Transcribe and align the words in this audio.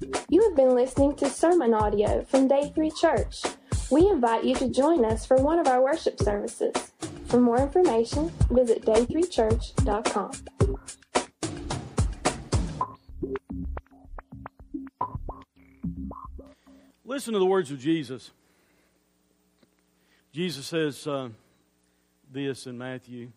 You 0.00 0.42
have 0.44 0.54
been 0.54 0.74
listening 0.74 1.16
to 1.16 1.28
sermon 1.28 1.74
audio 1.74 2.24
from 2.24 2.46
Day 2.46 2.70
3 2.72 2.90
Church. 2.92 3.42
We 3.90 4.08
invite 4.08 4.44
you 4.44 4.54
to 4.56 4.68
join 4.68 5.04
us 5.04 5.26
for 5.26 5.36
one 5.38 5.58
of 5.58 5.66
our 5.66 5.82
worship 5.82 6.20
services. 6.20 6.92
For 7.26 7.40
more 7.40 7.58
information, 7.58 8.30
visit 8.50 8.84
day3church.com. 8.84 10.30
Listen 17.04 17.32
to 17.32 17.38
the 17.38 17.46
words 17.46 17.70
of 17.72 17.80
Jesus. 17.80 18.30
Jesus 20.32 20.66
says 20.66 21.06
uh, 21.06 21.30
this 22.30 22.66
in 22.66 22.78
Matthew 22.78 23.32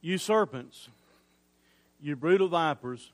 You 0.00 0.16
serpents, 0.16 0.88
you 2.00 2.16
brutal 2.16 2.48
vipers, 2.48 3.12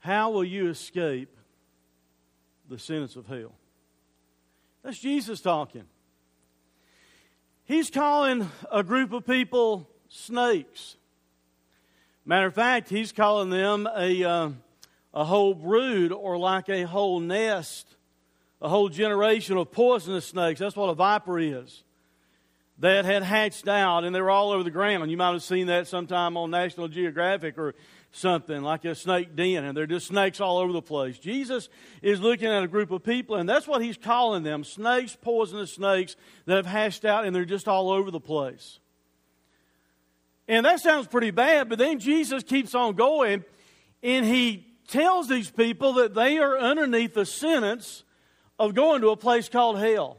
how 0.00 0.30
will 0.30 0.44
you 0.44 0.68
escape 0.68 1.36
the 2.68 2.78
sentence 2.78 3.16
of 3.16 3.26
hell? 3.26 3.52
That's 4.82 4.98
Jesus 4.98 5.40
talking. 5.40 5.84
He's 7.64 7.90
calling 7.90 8.50
a 8.72 8.82
group 8.82 9.12
of 9.12 9.26
people 9.26 9.88
snakes. 10.08 10.96
Matter 12.24 12.46
of 12.46 12.54
fact, 12.54 12.88
he's 12.88 13.12
calling 13.12 13.50
them 13.50 13.88
a, 13.94 14.24
uh, 14.24 14.50
a 15.12 15.24
whole 15.24 15.54
brood 15.54 16.12
or 16.12 16.38
like 16.38 16.68
a 16.68 16.82
whole 16.82 17.20
nest, 17.20 17.86
a 18.60 18.68
whole 18.68 18.88
generation 18.88 19.56
of 19.56 19.70
poisonous 19.70 20.26
snakes. 20.26 20.60
That's 20.60 20.76
what 20.76 20.88
a 20.88 20.94
viper 20.94 21.38
is 21.38 21.84
that 22.80 23.04
had 23.04 23.22
hatched 23.22 23.68
out 23.68 24.04
and 24.04 24.14
they 24.14 24.20
were 24.20 24.30
all 24.30 24.50
over 24.50 24.64
the 24.64 24.70
ground. 24.70 25.10
You 25.10 25.16
might 25.16 25.32
have 25.32 25.42
seen 25.42 25.68
that 25.68 25.86
sometime 25.86 26.36
on 26.36 26.50
National 26.50 26.88
Geographic 26.88 27.58
or 27.58 27.74
something 28.12 28.62
like 28.62 28.84
a 28.84 28.94
snake 28.94 29.36
den, 29.36 29.64
and 29.64 29.76
they're 29.76 29.86
just 29.86 30.08
snakes 30.08 30.40
all 30.40 30.58
over 30.58 30.72
the 30.72 30.82
place. 30.82 31.18
Jesus 31.18 31.68
is 32.02 32.20
looking 32.20 32.48
at 32.48 32.62
a 32.62 32.68
group 32.68 32.90
of 32.90 33.04
people, 33.04 33.36
and 33.36 33.48
that's 33.48 33.68
what 33.68 33.82
he's 33.82 33.96
calling 33.96 34.42
them 34.42 34.64
snakes, 34.64 35.16
poisonous 35.20 35.74
snakes 35.74 36.16
that 36.46 36.56
have 36.56 36.66
hatched 36.66 37.04
out, 37.04 37.24
and 37.24 37.36
they're 37.36 37.44
just 37.44 37.68
all 37.68 37.90
over 37.90 38.10
the 38.10 38.20
place. 38.20 38.80
And 40.48 40.66
that 40.66 40.80
sounds 40.80 41.06
pretty 41.06 41.30
bad, 41.30 41.68
but 41.68 41.78
then 41.78 42.00
Jesus 42.00 42.42
keeps 42.42 42.74
on 42.74 42.94
going, 42.94 43.44
and 44.02 44.26
he 44.26 44.66
tells 44.88 45.28
these 45.28 45.50
people 45.50 45.92
that 45.94 46.14
they 46.14 46.38
are 46.38 46.58
underneath 46.58 47.14
the 47.14 47.26
sentence 47.26 48.02
of 48.58 48.74
going 48.74 49.02
to 49.02 49.10
a 49.10 49.16
place 49.16 49.48
called 49.48 49.78
hell. 49.78 50.16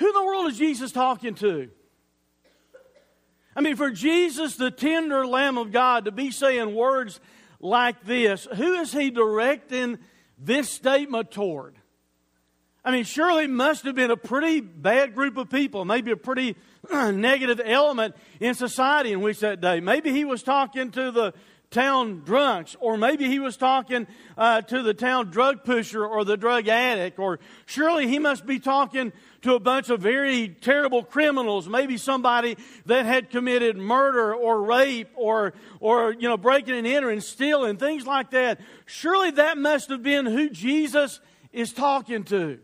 Who 0.00 0.08
in 0.08 0.14
the 0.14 0.24
world 0.24 0.50
is 0.50 0.56
Jesus 0.56 0.92
talking 0.92 1.34
to? 1.36 1.68
I 3.54 3.60
mean, 3.60 3.76
for 3.76 3.90
Jesus, 3.90 4.56
the 4.56 4.70
tender 4.70 5.26
Lamb 5.26 5.58
of 5.58 5.72
God, 5.72 6.06
to 6.06 6.10
be 6.10 6.30
saying 6.30 6.74
words 6.74 7.20
like 7.60 8.02
this, 8.04 8.48
who 8.56 8.74
is 8.74 8.92
he 8.92 9.10
directing 9.10 9.98
this 10.38 10.70
statement 10.70 11.30
toward? 11.30 11.76
I 12.82 12.92
mean, 12.92 13.04
surely 13.04 13.44
it 13.44 13.50
must 13.50 13.84
have 13.84 13.94
been 13.94 14.10
a 14.10 14.16
pretty 14.16 14.60
bad 14.60 15.14
group 15.14 15.36
of 15.36 15.50
people, 15.50 15.84
maybe 15.84 16.12
a 16.12 16.16
pretty 16.16 16.56
negative 16.90 17.60
element 17.62 18.16
in 18.40 18.54
society 18.54 19.12
in 19.12 19.20
which 19.20 19.40
that 19.40 19.60
day. 19.60 19.80
Maybe 19.80 20.12
he 20.12 20.24
was 20.24 20.42
talking 20.42 20.90
to 20.92 21.10
the 21.10 21.34
town 21.70 22.22
drunks, 22.24 22.76
or 22.80 22.96
maybe 22.96 23.26
he 23.26 23.38
was 23.38 23.56
talking 23.56 24.06
uh, 24.36 24.60
to 24.62 24.82
the 24.82 24.94
town 24.94 25.30
drug 25.30 25.64
pusher 25.64 26.04
or 26.04 26.24
the 26.24 26.36
drug 26.36 26.68
addict, 26.68 27.18
or 27.18 27.38
surely 27.66 28.08
he 28.08 28.18
must 28.18 28.44
be 28.44 28.58
talking 28.58 29.12
to 29.42 29.54
a 29.54 29.60
bunch 29.60 29.88
of 29.88 30.00
very 30.00 30.48
terrible 30.48 31.02
criminals, 31.02 31.68
maybe 31.68 31.96
somebody 31.96 32.56
that 32.86 33.06
had 33.06 33.30
committed 33.30 33.76
murder 33.76 34.34
or 34.34 34.62
rape 34.62 35.08
or, 35.14 35.54
or 35.80 36.12
you 36.12 36.28
know, 36.28 36.36
breaking 36.36 36.74
and 36.74 36.86
entering, 36.86 37.20
stealing, 37.20 37.76
things 37.76 38.06
like 38.06 38.30
that. 38.30 38.60
Surely 38.86 39.30
that 39.32 39.56
must 39.56 39.88
have 39.88 40.02
been 40.02 40.26
who 40.26 40.50
Jesus 40.50 41.20
is 41.52 41.72
talking 41.72 42.24
to. 42.24 42.58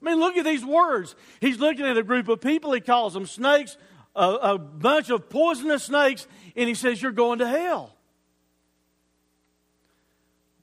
I 0.00 0.04
mean, 0.04 0.18
look 0.18 0.36
at 0.36 0.44
these 0.44 0.64
words. 0.64 1.14
He's 1.40 1.58
looking 1.58 1.86
at 1.86 1.96
a 1.96 2.02
group 2.02 2.28
of 2.28 2.40
people, 2.40 2.72
he 2.72 2.80
calls 2.80 3.14
them 3.14 3.26
snakes, 3.26 3.76
a, 4.16 4.28
a 4.28 4.58
bunch 4.58 5.10
of 5.10 5.28
poisonous 5.28 5.84
snakes, 5.84 6.26
and 6.56 6.68
he 6.68 6.74
says, 6.74 7.00
You're 7.00 7.12
going 7.12 7.38
to 7.38 7.48
hell. 7.48 7.96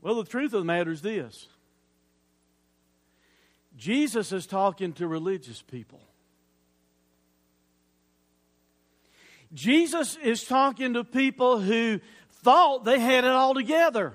Well, 0.02 0.16
the 0.16 0.24
truth 0.24 0.54
of 0.54 0.62
the 0.62 0.66
matter 0.66 0.92
is 0.92 1.02
this 1.02 1.48
Jesus 3.80 4.34
is 4.34 4.46
talking 4.46 4.92
to 4.94 5.08
religious 5.08 5.62
people. 5.62 6.02
Jesus 9.54 10.18
is 10.18 10.44
talking 10.44 10.94
to 10.96 11.06
people 11.06 11.62
who 11.62 12.02
thought 12.44 12.84
they 12.84 13.00
had 13.00 13.24
it 13.24 13.32
all 13.32 13.54
together. 13.54 14.14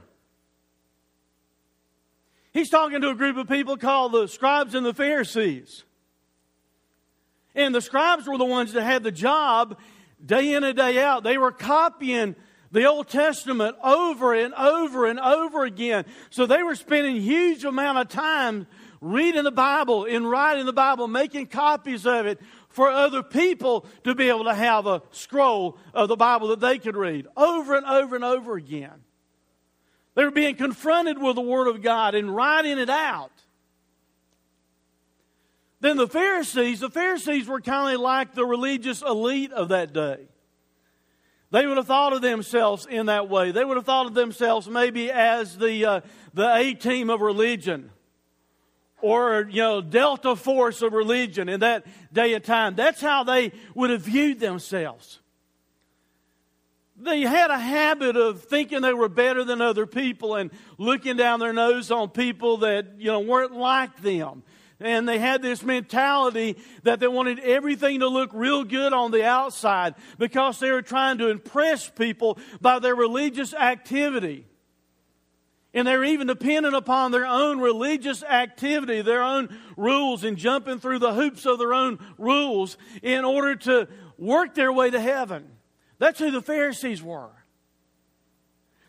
He's 2.52 2.68
talking 2.68 3.00
to 3.00 3.08
a 3.08 3.14
group 3.14 3.38
of 3.38 3.48
people 3.48 3.78
called 3.78 4.12
the 4.12 4.28
scribes 4.28 4.74
and 4.74 4.84
the 4.84 4.92
Pharisees. 4.92 5.82
And 7.54 7.74
the 7.74 7.80
scribes 7.80 8.26
were 8.28 8.36
the 8.36 8.44
ones 8.44 8.74
that 8.74 8.84
had 8.84 9.02
the 9.02 9.10
job 9.10 9.78
day 10.24 10.52
in 10.52 10.62
and 10.62 10.76
day 10.76 11.02
out. 11.02 11.24
They 11.24 11.38
were 11.38 11.52
copying 11.52 12.36
the 12.70 12.84
Old 12.84 13.08
Testament 13.08 13.76
over 13.82 14.34
and 14.34 14.52
over 14.52 15.06
and 15.06 15.18
over 15.18 15.64
again. 15.64 16.04
So 16.28 16.44
they 16.44 16.62
were 16.62 16.74
spending 16.74 17.16
huge 17.16 17.64
amount 17.64 17.96
of 17.96 18.08
time 18.08 18.66
reading 19.00 19.44
the 19.44 19.50
Bible 19.50 20.04
and 20.04 20.28
writing 20.28 20.66
the 20.66 20.72
Bible, 20.72 21.08
making 21.08 21.46
copies 21.46 22.06
of 22.06 22.26
it 22.26 22.40
for 22.68 22.88
other 22.88 23.22
people 23.22 23.86
to 24.04 24.14
be 24.14 24.28
able 24.28 24.44
to 24.44 24.54
have 24.54 24.86
a 24.86 25.02
scroll 25.10 25.78
of 25.92 26.08
the 26.08 26.16
Bible 26.16 26.48
that 26.48 26.60
they 26.60 26.78
could 26.78 26.96
read 26.96 27.26
over 27.36 27.76
and 27.76 27.86
over 27.86 28.16
and 28.16 28.24
over 28.24 28.56
again. 28.56 29.02
They 30.14 30.24
were 30.24 30.30
being 30.30 30.56
confronted 30.56 31.20
with 31.20 31.36
the 31.36 31.42
Word 31.42 31.68
of 31.68 31.82
God 31.82 32.14
and 32.14 32.34
writing 32.34 32.78
it 32.78 32.90
out. 32.90 33.32
Then 35.80 35.96
the 35.96 36.08
Pharisees, 36.08 36.80
the 36.80 36.88
Pharisees 36.88 37.46
were 37.46 37.60
kind 37.60 37.94
of 37.94 38.00
like 38.00 38.34
the 38.34 38.46
religious 38.46 39.02
elite 39.02 39.52
of 39.52 39.68
that 39.68 39.92
day. 39.92 40.28
They 41.50 41.66
would 41.66 41.76
have 41.76 41.86
thought 41.86 42.12
of 42.12 42.22
themselves 42.22 42.86
in 42.86 43.06
that 43.06 43.28
way. 43.28 43.52
They 43.52 43.64
would 43.64 43.76
have 43.76 43.86
thought 43.86 44.06
of 44.06 44.14
themselves 44.14 44.68
maybe 44.68 45.10
as 45.10 45.56
the, 45.56 45.84
uh, 45.84 46.00
the 46.32 46.52
A 46.52 46.74
team 46.74 47.10
of 47.10 47.20
religion 47.20 47.90
or, 49.04 49.46
you 49.50 49.60
know, 49.60 49.82
Delta 49.82 50.34
force 50.34 50.80
of 50.80 50.94
religion 50.94 51.50
in 51.50 51.60
that 51.60 51.84
day 52.10 52.32
and 52.32 52.42
time. 52.42 52.74
That's 52.74 53.02
how 53.02 53.22
they 53.22 53.52
would 53.74 53.90
have 53.90 54.00
viewed 54.00 54.40
themselves. 54.40 55.20
They 56.96 57.20
had 57.20 57.50
a 57.50 57.58
habit 57.58 58.16
of 58.16 58.44
thinking 58.44 58.80
they 58.80 58.94
were 58.94 59.10
better 59.10 59.44
than 59.44 59.60
other 59.60 59.84
people 59.84 60.36
and 60.36 60.50
looking 60.78 61.18
down 61.18 61.38
their 61.38 61.52
nose 61.52 61.90
on 61.90 62.08
people 62.08 62.58
that, 62.58 62.94
you 62.96 63.08
know, 63.08 63.20
weren't 63.20 63.52
like 63.52 64.00
them. 64.00 64.42
And 64.80 65.06
they 65.06 65.18
had 65.18 65.42
this 65.42 65.62
mentality 65.62 66.56
that 66.84 66.98
they 66.98 67.08
wanted 67.08 67.40
everything 67.40 68.00
to 68.00 68.08
look 68.08 68.30
real 68.32 68.64
good 68.64 68.94
on 68.94 69.10
the 69.10 69.22
outside 69.22 69.96
because 70.16 70.60
they 70.60 70.70
were 70.70 70.80
trying 70.80 71.18
to 71.18 71.28
impress 71.28 71.90
people 71.90 72.38
by 72.58 72.78
their 72.78 72.94
religious 72.94 73.52
activity. 73.52 74.46
And 75.74 75.86
they're 75.86 76.04
even 76.04 76.28
dependent 76.28 76.76
upon 76.76 77.10
their 77.10 77.26
own 77.26 77.58
religious 77.58 78.22
activity, 78.22 79.02
their 79.02 79.22
own 79.22 79.54
rules, 79.76 80.22
and 80.22 80.36
jumping 80.36 80.78
through 80.78 81.00
the 81.00 81.12
hoops 81.12 81.44
of 81.44 81.58
their 81.58 81.74
own 81.74 81.98
rules 82.16 82.78
in 83.02 83.24
order 83.24 83.56
to 83.56 83.88
work 84.16 84.54
their 84.54 84.72
way 84.72 84.88
to 84.90 85.00
heaven. 85.00 85.50
That's 85.98 86.20
who 86.20 86.30
the 86.30 86.40
Pharisees 86.40 87.02
were. 87.02 87.32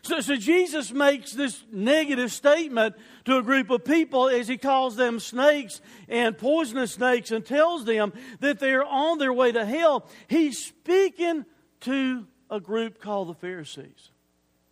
So, 0.02 0.20
so, 0.20 0.36
Jesus 0.36 0.92
makes 0.92 1.32
this 1.32 1.64
negative 1.72 2.30
statement 2.30 2.94
to 3.24 3.38
a 3.38 3.42
group 3.42 3.70
of 3.70 3.84
people 3.84 4.28
as 4.28 4.46
he 4.46 4.56
calls 4.56 4.94
them 4.94 5.18
snakes 5.18 5.80
and 6.08 6.38
poisonous 6.38 6.92
snakes 6.92 7.32
and 7.32 7.44
tells 7.44 7.84
them 7.84 8.12
that 8.38 8.60
they're 8.60 8.84
on 8.84 9.18
their 9.18 9.32
way 9.32 9.50
to 9.50 9.64
hell. 9.64 10.08
He's 10.28 10.64
speaking 10.64 11.44
to 11.80 12.24
a 12.48 12.60
group 12.60 13.00
called 13.00 13.28
the 13.28 13.34
Pharisees 13.34 14.12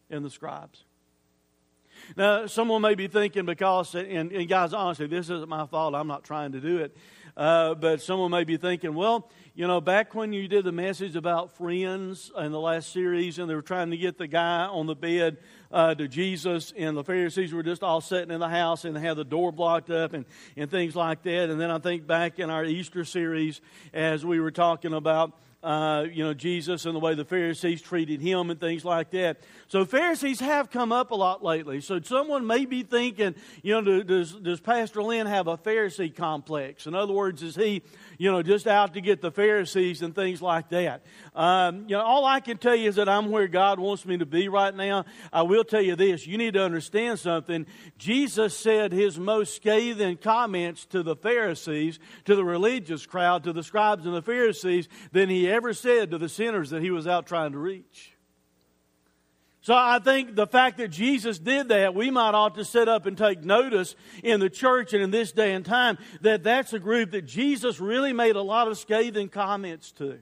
and 0.08 0.24
the 0.24 0.30
scribes. 0.30 0.83
Now, 2.16 2.46
someone 2.46 2.82
may 2.82 2.94
be 2.94 3.08
thinking 3.08 3.46
because, 3.46 3.94
and, 3.94 4.32
and 4.32 4.48
guys, 4.48 4.72
honestly, 4.72 5.06
this 5.06 5.30
isn't 5.30 5.48
my 5.48 5.66
fault. 5.66 5.94
I'm 5.94 6.08
not 6.08 6.24
trying 6.24 6.52
to 6.52 6.60
do 6.60 6.78
it. 6.78 6.96
Uh, 7.36 7.74
but 7.74 8.00
someone 8.00 8.30
may 8.30 8.44
be 8.44 8.56
thinking, 8.56 8.94
well, 8.94 9.28
you 9.56 9.66
know, 9.66 9.80
back 9.80 10.14
when 10.14 10.32
you 10.32 10.46
did 10.46 10.64
the 10.64 10.72
message 10.72 11.16
about 11.16 11.56
friends 11.56 12.30
in 12.38 12.52
the 12.52 12.60
last 12.60 12.92
series, 12.92 13.38
and 13.38 13.50
they 13.50 13.54
were 13.54 13.62
trying 13.62 13.90
to 13.90 13.96
get 13.96 14.18
the 14.18 14.28
guy 14.28 14.66
on 14.66 14.86
the 14.86 14.94
bed 14.94 15.38
uh, 15.72 15.94
to 15.96 16.06
Jesus, 16.06 16.72
and 16.76 16.96
the 16.96 17.02
Pharisees 17.02 17.52
were 17.52 17.64
just 17.64 17.82
all 17.82 18.00
sitting 18.00 18.30
in 18.30 18.38
the 18.38 18.48
house 18.48 18.84
and 18.84 18.96
had 18.96 19.16
the 19.16 19.24
door 19.24 19.50
blocked 19.50 19.90
up 19.90 20.12
and, 20.12 20.24
and 20.56 20.70
things 20.70 20.94
like 20.94 21.22
that. 21.22 21.50
And 21.50 21.60
then 21.60 21.72
I 21.72 21.78
think 21.78 22.06
back 22.06 22.38
in 22.38 22.50
our 22.50 22.64
Easter 22.64 23.04
series, 23.04 23.60
as 23.92 24.24
we 24.24 24.38
were 24.38 24.52
talking 24.52 24.92
about 24.92 25.32
uh, 25.64 26.04
you 26.12 26.22
know, 26.22 26.34
Jesus 26.34 26.84
and 26.84 26.94
the 26.94 27.00
way 27.00 27.14
the 27.14 27.24
Pharisees 27.24 27.80
treated 27.80 28.20
him 28.20 28.50
and 28.50 28.60
things 28.60 28.84
like 28.84 29.10
that. 29.12 29.38
So 29.68 29.86
Pharisees 29.86 30.40
have 30.40 30.70
come 30.70 30.92
up 30.92 31.10
a 31.10 31.14
lot 31.14 31.42
lately. 31.42 31.80
So 31.80 32.00
someone 32.02 32.46
may 32.46 32.66
be 32.66 32.82
thinking, 32.82 33.34
you 33.62 33.80
know, 33.80 34.02
does, 34.02 34.32
does 34.32 34.60
Pastor 34.60 35.02
Lynn 35.02 35.26
have 35.26 35.46
a 35.46 35.56
Pharisee 35.56 36.14
complex? 36.14 36.86
In 36.86 36.94
other 36.94 37.14
words, 37.14 37.42
is 37.42 37.56
he, 37.56 37.82
you 38.18 38.30
know, 38.30 38.42
just 38.42 38.66
out 38.66 38.92
to 38.94 39.00
get 39.00 39.22
the 39.22 39.30
Pharisees 39.30 40.02
and 40.02 40.14
things 40.14 40.42
like 40.42 40.68
that? 40.68 41.02
Um, 41.34 41.84
you 41.88 41.96
know, 41.96 42.02
all 42.02 42.26
I 42.26 42.40
can 42.40 42.58
tell 42.58 42.76
you 42.76 42.90
is 42.90 42.96
that 42.96 43.08
I'm 43.08 43.30
where 43.30 43.48
God 43.48 43.78
wants 43.78 44.04
me 44.04 44.18
to 44.18 44.26
be 44.26 44.48
right 44.48 44.74
now. 44.74 45.06
I 45.32 45.42
will 45.42 45.64
tell 45.64 45.82
you 45.82 45.96
this: 45.96 46.26
you 46.26 46.36
need 46.36 46.54
to 46.54 46.62
understand 46.62 47.18
something. 47.18 47.66
Jesus 47.96 48.56
said 48.56 48.92
his 48.92 49.18
most 49.18 49.56
scathing 49.56 50.18
comments 50.18 50.84
to 50.86 51.02
the 51.02 51.16
Pharisees, 51.16 51.98
to 52.26 52.36
the 52.36 52.44
religious 52.44 53.06
crowd, 53.06 53.44
to 53.44 53.52
the 53.52 53.62
scribes 53.62 54.04
and 54.04 54.14
the 54.14 54.22
Pharisees, 54.22 54.88
than 55.12 55.30
he 55.30 55.53
ever 55.54 55.72
said 55.72 56.10
to 56.10 56.18
the 56.18 56.28
sinners 56.28 56.70
that 56.70 56.82
he 56.82 56.90
was 56.90 57.06
out 57.06 57.26
trying 57.26 57.52
to 57.52 57.58
reach. 57.58 58.14
So 59.62 59.72
I 59.74 59.98
think 59.98 60.34
the 60.34 60.46
fact 60.46 60.76
that 60.76 60.88
Jesus 60.88 61.38
did 61.38 61.68
that, 61.68 61.94
we 61.94 62.10
might 62.10 62.34
ought 62.34 62.54
to 62.56 62.66
sit 62.66 62.86
up 62.86 63.06
and 63.06 63.16
take 63.16 63.44
notice 63.44 63.96
in 64.22 64.38
the 64.38 64.50
church 64.50 64.92
and 64.92 65.02
in 65.02 65.10
this 65.10 65.32
day 65.32 65.54
and 65.54 65.64
time 65.64 65.96
that 66.20 66.42
that's 66.44 66.74
a 66.74 66.78
group 66.78 67.12
that 67.12 67.22
Jesus 67.22 67.80
really 67.80 68.12
made 68.12 68.36
a 68.36 68.42
lot 68.42 68.68
of 68.68 68.76
scathing 68.76 69.30
comments 69.30 69.90
to. 69.92 70.18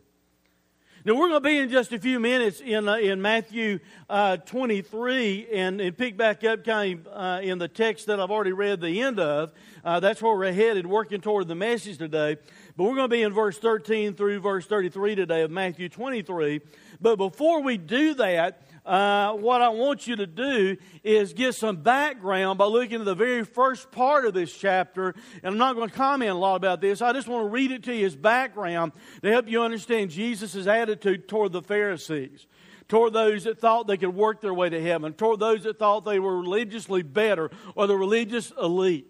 Now 1.05 1.15
we're 1.15 1.31
going 1.31 1.43
to 1.43 1.49
be 1.49 1.59
in 1.59 1.69
just 1.69 1.93
a 1.93 1.99
few 1.99 2.21
minutes 2.21 2.61
in 2.61 2.89
uh, 2.89 2.95
in 2.95 3.21
Matthew 3.21 3.81
uh, 4.09 4.37
23 4.37 5.49
and, 5.53 5.81
and 5.81 5.99
pick 5.99 6.17
back 6.17 6.45
up 6.45 6.63
kind 6.65 7.05
of 7.05 7.13
uh, 7.13 7.41
in 7.43 7.59
the 7.59 7.67
text 7.67 8.07
that 8.07 8.21
I've 8.21 8.31
already 8.31 8.53
read 8.53 8.81
the 8.81 9.01
end 9.01 9.19
of. 9.19 9.51
Uh, 9.85 9.99
that's 9.99 10.23
where 10.23 10.37
we're 10.37 10.53
headed, 10.53 10.87
working 10.87 11.21
toward 11.21 11.49
the 11.49 11.57
message 11.57 11.99
today. 11.99 12.37
But 12.75 12.85
we're 12.85 12.95
going 12.95 13.11
to 13.11 13.15
be 13.15 13.23
in 13.23 13.33
verse 13.35 13.59
13 13.59 14.15
through 14.15 14.41
verse 14.41 14.67
33 14.67 15.15
today 15.15 15.43
of 15.43 15.51
Matthew 15.51 15.91
23. 15.91 16.61
But 17.03 17.17
before 17.17 17.63
we 17.63 17.77
do 17.77 18.15
that, 18.15 18.63
uh, 18.87 19.35
what 19.35 19.61
I 19.61 19.69
want 19.69 20.07
you 20.07 20.17
to 20.17 20.27
do 20.27 20.79
is 21.05 21.35
get 21.35 21.55
some 21.55 21.77
background 21.77 22.59
by 22.59 22.65
looking 22.65 23.01
at 23.01 23.05
the 23.05 23.15
very 23.15 23.45
first 23.45 23.91
part 23.91 24.25
of 24.25 24.33
this 24.33 24.57
chapter. 24.57 25.15
And 25.43 25.53
I'm 25.53 25.59
not 25.59 25.77
going 25.77 25.91
to 25.91 25.95
comment 25.95 26.31
a 26.31 26.35
lot 26.35 26.57
about 26.57 26.81
this. 26.81 27.03
I 27.03 27.13
just 27.13 27.29
want 27.29 27.45
to 27.45 27.51
read 27.51 27.73
it 27.73 27.83
to 27.85 27.95
you 27.95 28.07
as 28.07 28.17
background 28.17 28.93
to 29.23 29.31
help 29.31 29.49
you 29.49 29.63
understand 29.63 30.11
Jesus' 30.11 30.67
attitude 30.67 31.29
toward 31.29 31.53
the 31.53 31.63
Pharisees 31.63 32.47
toward 32.89 33.15
those 33.15 33.45
that 33.45 33.59
thought 33.59 33.87
they 33.87 33.97
could 33.97 34.15
work 34.15 34.43
their 34.43 34.53
way 34.53 34.69
to 34.69 34.83
heaven, 34.83 35.15
toward 35.15 35.41
those 35.41 35.63
that 35.63 35.79
thought 35.79 36.05
they 36.05 36.19
were 36.19 36.41
religiously 36.41 37.03
better 37.03 37.51
or 37.75 37.87
the 37.87 37.97
religious 37.97 38.53
elite. 38.61 39.07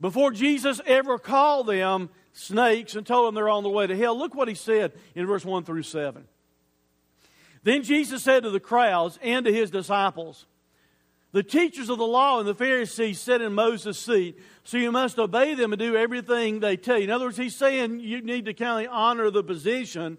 Before 0.00 0.30
Jesus 0.30 0.80
ever 0.86 1.18
called 1.18 1.66
them 1.66 2.08
snakes 2.36 2.94
and 2.94 3.06
told 3.06 3.26
them 3.26 3.34
they're 3.34 3.48
on 3.48 3.62
the 3.62 3.70
way 3.70 3.86
to 3.86 3.96
hell, 3.96 4.16
look 4.16 4.34
what 4.34 4.48
he 4.48 4.54
said 4.54 4.92
in 5.14 5.26
verse 5.26 5.44
1 5.44 5.64
through 5.64 5.82
7. 5.82 6.24
Then 7.62 7.82
Jesus 7.82 8.22
said 8.22 8.42
to 8.42 8.50
the 8.50 8.60
crowds 8.60 9.18
and 9.22 9.44
to 9.46 9.52
his 9.52 9.70
disciples, 9.70 10.46
The 11.32 11.42
teachers 11.42 11.88
of 11.88 11.98
the 11.98 12.06
law 12.06 12.38
and 12.38 12.46
the 12.46 12.54
Pharisees 12.54 13.18
sit 13.18 13.40
in 13.40 13.54
Moses' 13.54 13.98
seat, 13.98 14.38
so 14.62 14.76
you 14.76 14.92
must 14.92 15.18
obey 15.18 15.54
them 15.54 15.72
and 15.72 15.80
do 15.80 15.96
everything 15.96 16.60
they 16.60 16.76
tell 16.76 16.98
you. 16.98 17.04
In 17.04 17.10
other 17.10 17.24
words, 17.24 17.38
he's 17.38 17.56
saying 17.56 18.00
you 18.00 18.20
need 18.20 18.44
to 18.44 18.54
kind 18.54 18.86
of 18.86 18.92
honor 18.92 19.30
the 19.30 19.42
position. 19.42 20.18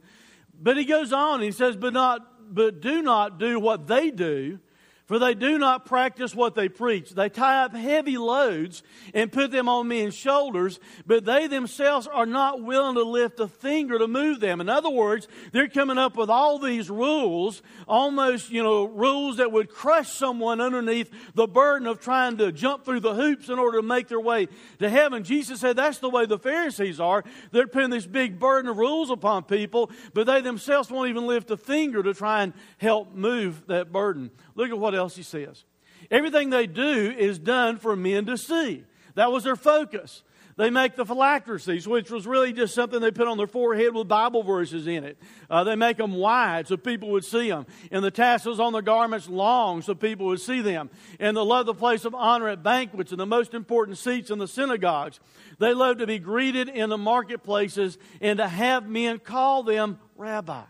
But 0.60 0.78
he 0.78 0.86
goes 0.86 1.14
on, 1.14 1.42
he 1.42 1.52
says, 1.52 1.76
But 1.76 1.94
not 1.94 2.26
but 2.50 2.82
do 2.82 3.02
not 3.02 3.40
do 3.40 3.60
what 3.60 3.88
they 3.88 4.10
do, 4.10 4.60
for 5.08 5.20
they 5.20 5.34
do 5.34 5.58
not 5.58 5.86
practice 5.86 6.36
what 6.36 6.54
they 6.54 6.68
preach. 6.68 7.12
They 7.12 7.30
tie 7.30 7.64
up 7.64 7.74
heavy 7.74 8.18
loads 8.18 8.84
and 9.14 9.32
put 9.32 9.52
them 9.52 9.70
on 9.70 9.88
men's 9.88 10.14
shoulders, 10.14 10.82
but 11.06 11.24
they 11.24 11.48
themselves 11.48 12.08
are 12.08 12.26
not 12.26 12.62
willing 12.62 12.96
to 12.96 13.04
lift 13.04 13.40
a 13.40 13.48
finger 13.48 13.98
to 13.98 14.08
move 14.08 14.42
them. 14.42 14.60
In 14.60 14.68
other 14.68 14.90
words, 14.90 15.30
they're 15.54 15.70
coming 15.70 15.98
up 15.98 16.18
with 16.18 16.30
all 16.30 16.60
these 16.60 16.90
rules, 16.90 17.62
almost, 17.88 18.52
you 18.52 18.62
know, 18.62 18.84
rules 18.84 19.38
that 19.38 19.52
would 19.52 19.70
crush 19.70 20.10
someone 20.10 20.60
underneath 20.60 21.10
the 21.34 21.48
burden 21.48 21.88
of 21.88 22.02
trying 22.02 22.38
to 22.38 22.52
jump 22.52 22.84
through 22.84 23.00
the 23.00 23.14
hoops 23.14 23.48
in 23.48 23.60
order 23.60 23.80
to 23.80 23.88
make 23.88 24.10
their 24.10 24.20
way 24.20 24.50
to 24.80 24.90
heaven. 24.90 25.24
Jesus 25.24 25.62
said 25.62 25.78
that's 25.78 26.00
the 26.00 26.10
way 26.10 26.26
the 26.26 26.38
Pharisees 26.38 27.00
are. 27.00 27.24
They're 27.52 27.68
putting 27.68 27.92
this 27.92 28.06
big 28.06 28.40
burden 28.40 28.70
of 28.70 28.78
rules 28.78 29.10
upon 29.10 29.44
people, 29.44 29.90
but 30.14 30.28
they 30.28 30.42
themselves 30.42 30.92
won't 30.92 31.10
even 31.10 31.28
lift 31.28 31.50
a 31.50 31.56
finger 31.56 32.04
to 32.04 32.14
try 32.14 32.44
and 32.44 32.52
help 32.78 33.14
move 33.14 33.68
that 33.68 33.94
burden. 33.94 34.32
Look 34.56 34.70
at 34.70 34.78
what 34.78 34.97
else 34.98 35.16
he 35.16 35.24
says. 35.24 35.64
Everything 36.12 36.50
they 36.50 36.68
do 36.68 37.16
is 37.18 37.40
done 37.40 37.78
for 37.78 37.96
men 37.96 38.26
to 38.26 38.38
see. 38.38 38.84
That 39.16 39.32
was 39.32 39.44
their 39.44 39.56
focus. 39.56 40.24
They 40.58 40.72
make 40.72 40.96
the 40.96 41.06
phylacteries, 41.06 41.88
which 41.88 42.10
was 42.10 42.26
really 42.26 42.52
just 42.52 42.74
something 42.74 43.00
they 43.00 43.12
put 43.12 43.28
on 43.28 43.38
their 43.38 43.46
forehead 43.46 43.94
with 43.94 44.08
Bible 44.08 44.42
verses 44.42 44.88
in 44.88 45.04
it. 45.04 45.20
Uh, 45.52 45.64
they 45.64 45.76
make 45.76 45.98
them 45.98 46.14
wide 46.14 46.68
so 46.68 46.78
people 46.78 47.12
would 47.12 47.24
see 47.24 47.48
them. 47.48 47.68
And 47.92 48.04
the 48.04 48.10
tassels 48.10 48.60
on 48.60 48.74
their 48.74 48.82
garments 48.82 49.30
long 49.30 49.84
so 49.84 49.94
people 49.94 50.26
would 50.28 50.42
see 50.42 50.62
them. 50.62 50.90
And 51.20 51.38
they 51.38 51.42
love 51.42 51.68
the 51.68 51.76
place 51.76 52.06
of 52.06 52.16
honor 52.16 52.48
at 52.48 52.64
banquets 52.64 53.12
and 53.12 53.20
the 53.20 53.28
most 53.28 53.54
important 53.54 54.00
seats 54.00 54.32
in 54.32 54.40
the 54.40 54.48
synagogues. 54.48 55.20
They 55.60 55.76
love 55.76 56.00
to 56.00 56.08
be 56.08 56.18
greeted 56.18 56.70
in 56.70 56.90
the 56.90 56.98
marketplaces 56.98 58.00
and 58.20 58.40
to 58.40 58.48
have 58.48 58.90
men 58.90 59.20
call 59.20 59.62
them 59.62 60.00
rabbi. 60.16 60.64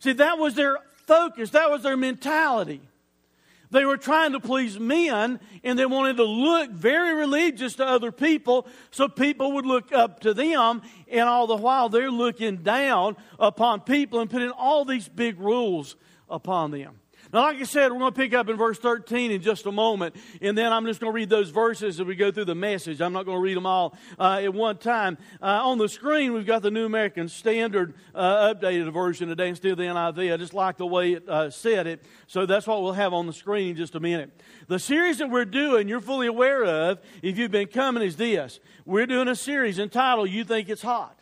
See, 0.00 0.14
that 0.14 0.38
was 0.38 0.56
their 0.56 0.78
focus, 1.06 1.50
that 1.50 1.70
was 1.70 1.84
their 1.84 1.96
mentality. 1.96 2.80
They 3.70 3.84
were 3.84 3.96
trying 3.96 4.32
to 4.32 4.40
please 4.40 4.78
men 4.78 5.40
and 5.62 5.78
they 5.78 5.86
wanted 5.86 6.16
to 6.16 6.24
look 6.24 6.70
very 6.70 7.14
religious 7.14 7.76
to 7.76 7.86
other 7.86 8.12
people 8.12 8.66
so 8.90 9.08
people 9.08 9.52
would 9.52 9.66
look 9.66 9.92
up 9.92 10.20
to 10.20 10.34
them. 10.34 10.82
And 11.08 11.28
all 11.28 11.46
the 11.46 11.56
while 11.56 11.88
they're 11.88 12.10
looking 12.10 12.58
down 12.58 13.16
upon 13.38 13.80
people 13.80 14.20
and 14.20 14.30
putting 14.30 14.50
all 14.50 14.84
these 14.84 15.08
big 15.08 15.40
rules 15.40 15.96
upon 16.28 16.70
them. 16.70 16.99
Now, 17.32 17.42
like 17.42 17.58
I 17.58 17.62
said, 17.62 17.92
we're 17.92 18.00
going 18.00 18.12
to 18.12 18.20
pick 18.20 18.34
up 18.34 18.48
in 18.48 18.56
verse 18.56 18.78
13 18.78 19.30
in 19.30 19.40
just 19.40 19.64
a 19.66 19.70
moment, 19.70 20.16
and 20.40 20.58
then 20.58 20.72
I'm 20.72 20.84
just 20.84 21.00
going 21.00 21.12
to 21.12 21.14
read 21.14 21.28
those 21.28 21.50
verses 21.50 22.00
as 22.00 22.04
we 22.04 22.16
go 22.16 22.32
through 22.32 22.46
the 22.46 22.56
message. 22.56 23.00
I'm 23.00 23.12
not 23.12 23.24
going 23.24 23.36
to 23.36 23.42
read 23.42 23.56
them 23.56 23.66
all 23.66 23.96
uh, 24.18 24.40
at 24.42 24.52
one 24.52 24.78
time. 24.78 25.16
Uh, 25.40 25.60
on 25.62 25.78
the 25.78 25.88
screen, 25.88 26.32
we've 26.32 26.46
got 26.46 26.62
the 26.62 26.72
New 26.72 26.86
American 26.86 27.28
Standard 27.28 27.94
uh, 28.16 28.52
updated 28.52 28.92
version 28.92 29.28
today 29.28 29.48
instead 29.48 29.70
of 29.72 29.78
the 29.78 29.84
NIV. 29.84 30.34
I 30.34 30.36
just 30.38 30.54
like 30.54 30.76
the 30.76 30.86
way 30.86 31.12
it 31.12 31.28
uh, 31.28 31.50
said 31.50 31.86
it, 31.86 32.04
so 32.26 32.46
that's 32.46 32.66
what 32.66 32.82
we'll 32.82 32.94
have 32.94 33.12
on 33.12 33.28
the 33.28 33.32
screen 33.32 33.70
in 33.70 33.76
just 33.76 33.94
a 33.94 34.00
minute. 34.00 34.32
The 34.66 34.80
series 34.80 35.18
that 35.18 35.30
we're 35.30 35.44
doing, 35.44 35.86
you're 35.88 36.00
fully 36.00 36.26
aware 36.26 36.64
of, 36.64 36.98
if 37.22 37.38
you've 37.38 37.52
been 37.52 37.68
coming, 37.68 38.02
is 38.02 38.16
this. 38.16 38.58
We're 38.84 39.06
doing 39.06 39.28
a 39.28 39.36
series 39.36 39.78
entitled 39.78 40.30
You 40.30 40.42
Think 40.42 40.68
It's 40.68 40.82
Hot. 40.82 41.19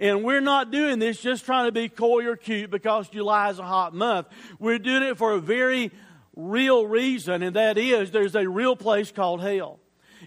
And 0.00 0.22
we're 0.22 0.40
not 0.40 0.70
doing 0.70 0.98
this 0.98 1.20
just 1.20 1.44
trying 1.44 1.66
to 1.66 1.72
be 1.72 1.88
coy 1.88 2.26
or 2.26 2.36
cute 2.36 2.70
because 2.70 3.08
July 3.08 3.50
is 3.50 3.58
a 3.58 3.64
hot 3.64 3.94
month. 3.94 4.28
We're 4.58 4.78
doing 4.78 5.02
it 5.02 5.18
for 5.18 5.32
a 5.32 5.40
very 5.40 5.90
real 6.36 6.86
reason, 6.86 7.42
and 7.42 7.56
that 7.56 7.76
is 7.76 8.12
there's 8.12 8.36
a 8.36 8.48
real 8.48 8.76
place 8.76 9.10
called 9.10 9.42
hell. 9.42 9.80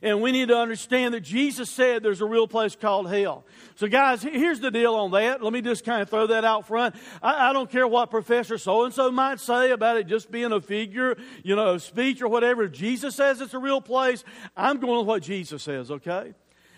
And 0.03 0.21
we 0.21 0.31
need 0.31 0.47
to 0.47 0.57
understand 0.57 1.13
that 1.13 1.19
Jesus 1.21 1.69
said 1.69 2.01
there's 2.01 2.21
a 2.21 2.25
real 2.25 2.47
place 2.47 2.75
called 2.75 3.09
hell. 3.09 3.45
So, 3.75 3.87
guys, 3.87 4.23
here's 4.23 4.59
the 4.59 4.71
deal 4.71 4.95
on 4.95 5.11
that. 5.11 5.43
Let 5.43 5.53
me 5.53 5.61
just 5.61 5.85
kind 5.85 6.01
of 6.01 6.09
throw 6.09 6.27
that 6.27 6.43
out 6.43 6.65
front. 6.67 6.95
I, 7.21 7.49
I 7.49 7.53
don't 7.53 7.69
care 7.69 7.87
what 7.87 8.09
Professor 8.09 8.57
so 8.57 8.85
and 8.85 8.93
so 8.93 9.11
might 9.11 9.39
say 9.39 9.71
about 9.71 9.97
it 9.97 10.07
just 10.07 10.31
being 10.31 10.51
a 10.51 10.61
figure, 10.61 11.17
you 11.43 11.55
know, 11.55 11.75
a 11.75 11.79
speech 11.79 12.21
or 12.21 12.27
whatever. 12.29 12.63
If 12.63 12.71
Jesus 12.71 13.15
says 13.15 13.41
it's 13.41 13.53
a 13.53 13.59
real 13.59 13.81
place, 13.81 14.23
I'm 14.55 14.79
going 14.79 14.99
with 14.99 15.07
what 15.07 15.23
Jesus 15.23 15.61
says, 15.61 15.91
okay? 15.91 16.33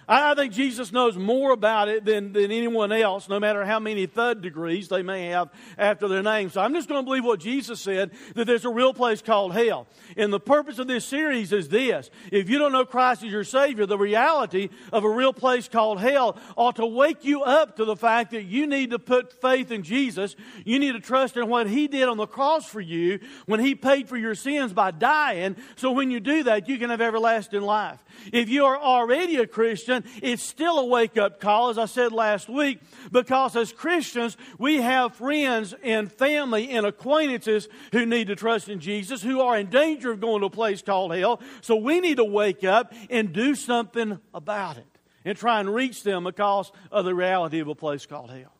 I 0.08 0.36
think 0.36 0.54
Jesus 0.54 0.92
knows 0.92 1.18
more 1.18 1.52
about 1.52 1.88
it 1.88 2.04
than, 2.04 2.34
than 2.34 2.52
anyone 2.52 2.92
else, 2.92 3.30
no 3.30 3.40
matter 3.40 3.64
how 3.66 3.80
many 3.80 4.06
third 4.06 4.42
degrees 4.42 4.90
they 4.90 5.02
may 5.02 5.28
have 5.28 5.50
after 5.78 6.08
their 6.08 6.24
name. 6.24 6.50
So 6.50 6.62
I'm 6.62 6.74
just 6.74 6.90
going 6.90 7.02
to 7.02 7.06
believe 7.06 7.24
what 7.24 7.40
Jesus 7.40 7.80
said, 7.80 8.12
that 8.36 8.46
there's 8.46 8.66
a 8.66 8.70
real 8.70 8.94
place 8.94 9.22
called 9.22 9.54
hell. 9.54 9.88
And 10.18 10.34
the 10.34 10.40
purpose 10.40 10.80
of 10.80 10.88
this 10.88 11.06
series 11.06 11.54
is 11.54 11.70
this. 11.70 12.10
If 12.32 12.50
you 12.50 12.60
don't 12.60 12.72
know 12.72 12.86
Christ 12.86 13.24
as 13.24 13.32
your 13.32 13.44
Savior, 13.44 13.86
the 13.86 13.98
reality 13.98 14.70
of 14.92 15.04
a 15.04 15.10
real 15.10 15.34
place 15.34 15.70
called 15.70 16.00
hell 16.00 16.38
ought 16.58 16.76
to 16.78 16.86
wake 16.86 17.24
you 17.24 17.44
up 17.44 17.78
to 17.78 17.86
the 17.86 17.96
fact 17.96 18.32
that 18.32 18.44
you 18.44 18.68
need 18.68 18.92
to 18.92 19.00
put 19.00 19.40
faith 19.42 19.72
in 19.72 19.84
Jesus. 19.84 20.36
You 20.66 20.80
need 20.80 20.94
to 20.94 21.00
trust 21.00 21.38
in 21.38 21.48
what 21.48 21.70
He 21.70 21.88
did 21.88 22.10
on 22.10 22.18
the 22.18 22.28
cross 22.28 22.66
for 22.66 22.82
you 22.82 23.20
when 23.46 23.60
He 23.60 23.76
paid 23.76 24.10
for 24.10 24.18
your 24.18 24.36
sins 24.36 24.74
by 24.74 24.92
dying. 24.92 25.56
So 25.76 25.92
when 25.92 26.12
you 26.12 26.20
do 26.20 26.44
that, 26.44 26.68
you 26.68 26.78
can 26.78 26.90
have 26.90 27.02
everlasting 27.02 27.62
life. 27.62 28.04
If 28.32 28.50
you 28.50 28.66
are 28.66 28.78
already 28.78 29.38
a 29.38 29.48
Christian, 29.48 29.93
it's 30.22 30.44
still 30.44 30.80
a 30.80 30.86
wake 30.86 31.18
up 31.18 31.40
call, 31.40 31.70
as 31.70 31.78
I 31.78 31.86
said 31.86 32.12
last 32.12 32.50
week, 32.50 32.80
because 33.12 33.56
as 33.56 33.72
Christians, 33.72 34.38
we 34.58 34.78
have 34.78 35.16
friends 35.16 35.76
and 35.84 36.12
family 36.12 36.70
and 36.72 36.86
acquaintances 36.86 37.68
who 37.92 38.06
need 38.06 38.28
to 38.28 38.36
trust 38.36 38.70
in 38.70 38.80
Jesus, 38.80 39.22
who 39.22 39.42
are 39.42 39.58
in 39.58 39.70
danger 39.70 40.12
of 40.12 40.22
going 40.22 40.40
to 40.40 40.48
a 40.48 40.50
place 40.50 40.82
called 40.82 41.14
hell. 41.14 41.42
So 41.62 41.76
we 41.76 42.00
need 42.00 42.18
to 42.18 42.26
wake 42.26 42.64
up 42.64 42.94
and 43.10 43.34
do 43.34 43.56
something 43.56 44.20
about 44.34 44.78
it 44.78 44.86
and 45.26 45.38
try 45.38 45.60
and 45.60 45.74
reach 45.74 46.04
them 46.04 46.24
because 46.24 46.72
of 46.92 47.06
the 47.06 47.16
reality 47.16 47.60
of 47.60 47.68
a 47.68 47.76
place 47.76 48.06
called 48.06 48.30
hell. 48.30 48.54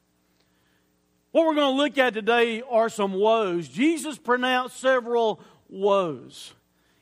What 1.32 1.48
we're 1.48 1.56
going 1.56 1.76
to 1.76 1.82
look 1.82 1.98
at 1.98 2.14
today 2.14 2.62
are 2.62 2.90
some 2.90 3.14
woes. 3.14 3.68
Jesus 3.68 4.20
pronounced 4.20 4.80
several 4.80 5.42
woes 5.68 6.54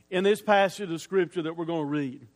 in 0.10 0.24
this 0.24 0.42
passage 0.42 0.90
of 0.90 1.02
Scripture 1.02 1.42
that 1.42 1.58
we're 1.58 1.66
going 1.66 1.82
to 1.82 1.92
read. 1.92 2.28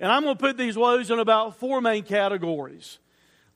And 0.00 0.12
I'm 0.12 0.22
going 0.22 0.36
to 0.36 0.40
put 0.40 0.56
these 0.56 0.76
woes 0.76 1.10
in 1.10 1.18
about 1.18 1.58
four 1.58 1.80
main 1.80 2.04
categories. 2.04 2.98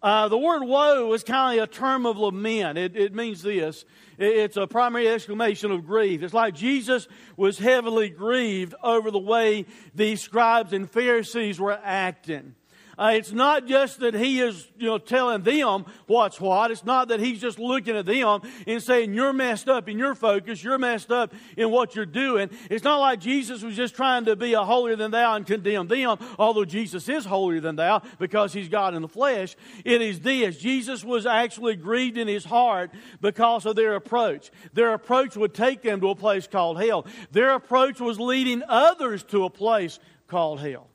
Uh, 0.03 0.29
the 0.29 0.39
word 0.39 0.65
woe 0.65 1.13
is 1.13 1.23
kind 1.23 1.61
of 1.61 1.69
a 1.69 1.73
term 1.73 2.07
of 2.07 2.19
lament. 2.19 2.77
It, 2.77 2.97
it 2.97 3.15
means 3.15 3.43
this 3.43 3.85
it's 4.19 4.57
a 4.57 4.67
primary 4.67 5.09
exclamation 5.09 5.71
of 5.71 5.87
grief. 5.87 6.23
It's 6.23 6.35
like 6.35 6.55
Jesus 6.55 7.07
was 7.37 7.59
heavily 7.59 8.11
grieved 8.11 8.75
over 8.83 9.11
the 9.11 9.19
way 9.19 9.67
the 9.95 10.17
scribes 10.17 10.73
and 10.73 10.91
Pharisees 10.91 11.61
were 11.61 11.79
acting. 11.83 12.57
Uh, 12.99 13.13
it's 13.15 13.33
not 13.33 13.67
just 13.67 14.01
that 14.01 14.15
he 14.15 14.41
is, 14.41 14.69
you 14.77 14.87
know, 14.87 14.99
telling 14.99 15.43
them 15.43 15.87
what's 16.07 16.41
what. 16.41 16.71
It's 16.71 16.85
not 16.85 17.09
that 17.09 17.21
he's 17.21 17.41
just 17.41 17.59
looking 17.59 17.97
at 17.97 18.07
them 18.07 18.43
and 18.67 18.83
saying, 18.83 19.15
you're 19.15 19.33
messed 19.33 19.69
up 19.69 19.89
in 19.89 19.99
your 19.99 20.15
focus. 20.15 20.63
You're 20.63 20.79
messed 20.79 21.11
up 21.11 21.33
in 21.57 21.71
what 21.71 21.97
you're 21.97 22.05
doing. 22.05 22.51
It's 22.71 22.85
not 22.85 22.99
like 22.99 23.21
Jesus 23.21 23.63
was 23.63 23.77
just 23.77 23.95
trying 23.95 24.27
to 24.27 24.37
be 24.37 24.53
a 24.53 24.63
holier 24.63 24.97
than 24.97 25.11
thou 25.11 25.35
and 25.35 25.47
condemn 25.47 25.89
them, 25.89 26.19
although 26.39 26.65
Jesus 26.65 27.09
is 27.09 27.25
holier 27.25 27.61
than 27.61 27.77
thou 27.77 28.03
because 28.19 28.53
he's 28.53 28.69
God 28.69 28.95
in 28.95 29.03
the 29.03 29.09
flesh. 29.09 29.57
It 29.85 30.03
is 30.03 30.21
this. 30.21 30.59
Jesus 30.59 31.03
was 31.03 31.25
actually 31.25 31.77
grieved 31.77 32.19
in 32.19 32.29
his 32.29 32.45
heart 32.45 32.91
because 33.21 33.65
of 33.65 33.77
their 33.77 33.95
approach. 33.95 34.51
Their 34.75 34.93
approach 34.93 35.37
would 35.37 35.55
take 35.55 35.83
them 35.83 36.01
to 36.03 36.11
a 36.11 36.15
place 36.15 36.47
called 36.47 36.83
hell. 36.83 37.07
Their 37.31 37.55
approach 37.55 38.01
was 38.01 38.21
leading 38.21 38.63
others 38.69 39.23
to 39.25 39.45
a 39.45 39.51
place 39.51 39.99
called 40.29 40.61
hell. 40.61 40.92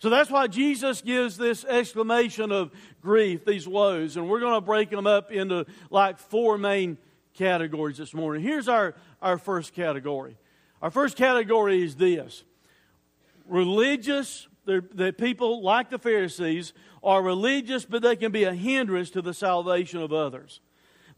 So 0.00 0.10
that's 0.10 0.30
why 0.30 0.46
Jesus 0.46 1.02
gives 1.02 1.36
this 1.36 1.64
exclamation 1.64 2.52
of 2.52 2.70
grief, 3.00 3.44
these 3.44 3.66
woes. 3.66 4.16
And 4.16 4.28
we're 4.28 4.40
going 4.40 4.54
to 4.54 4.60
break 4.60 4.90
them 4.90 5.06
up 5.06 5.32
into 5.32 5.66
like 5.90 6.18
four 6.18 6.56
main 6.56 6.98
categories 7.34 7.96
this 7.98 8.14
morning. 8.14 8.42
Here's 8.42 8.68
our, 8.68 8.94
our 9.20 9.38
first 9.38 9.74
category. 9.74 10.36
Our 10.80 10.90
first 10.90 11.16
category 11.16 11.82
is 11.82 11.96
this 11.96 12.44
religious, 13.46 14.46
the 14.66 15.14
people 15.16 15.62
like 15.62 15.90
the 15.90 15.98
Pharisees 15.98 16.74
are 17.02 17.22
religious, 17.22 17.84
but 17.84 18.02
they 18.02 18.16
can 18.16 18.30
be 18.30 18.44
a 18.44 18.54
hindrance 18.54 19.10
to 19.10 19.22
the 19.22 19.34
salvation 19.34 20.00
of 20.00 20.12
others. 20.12 20.60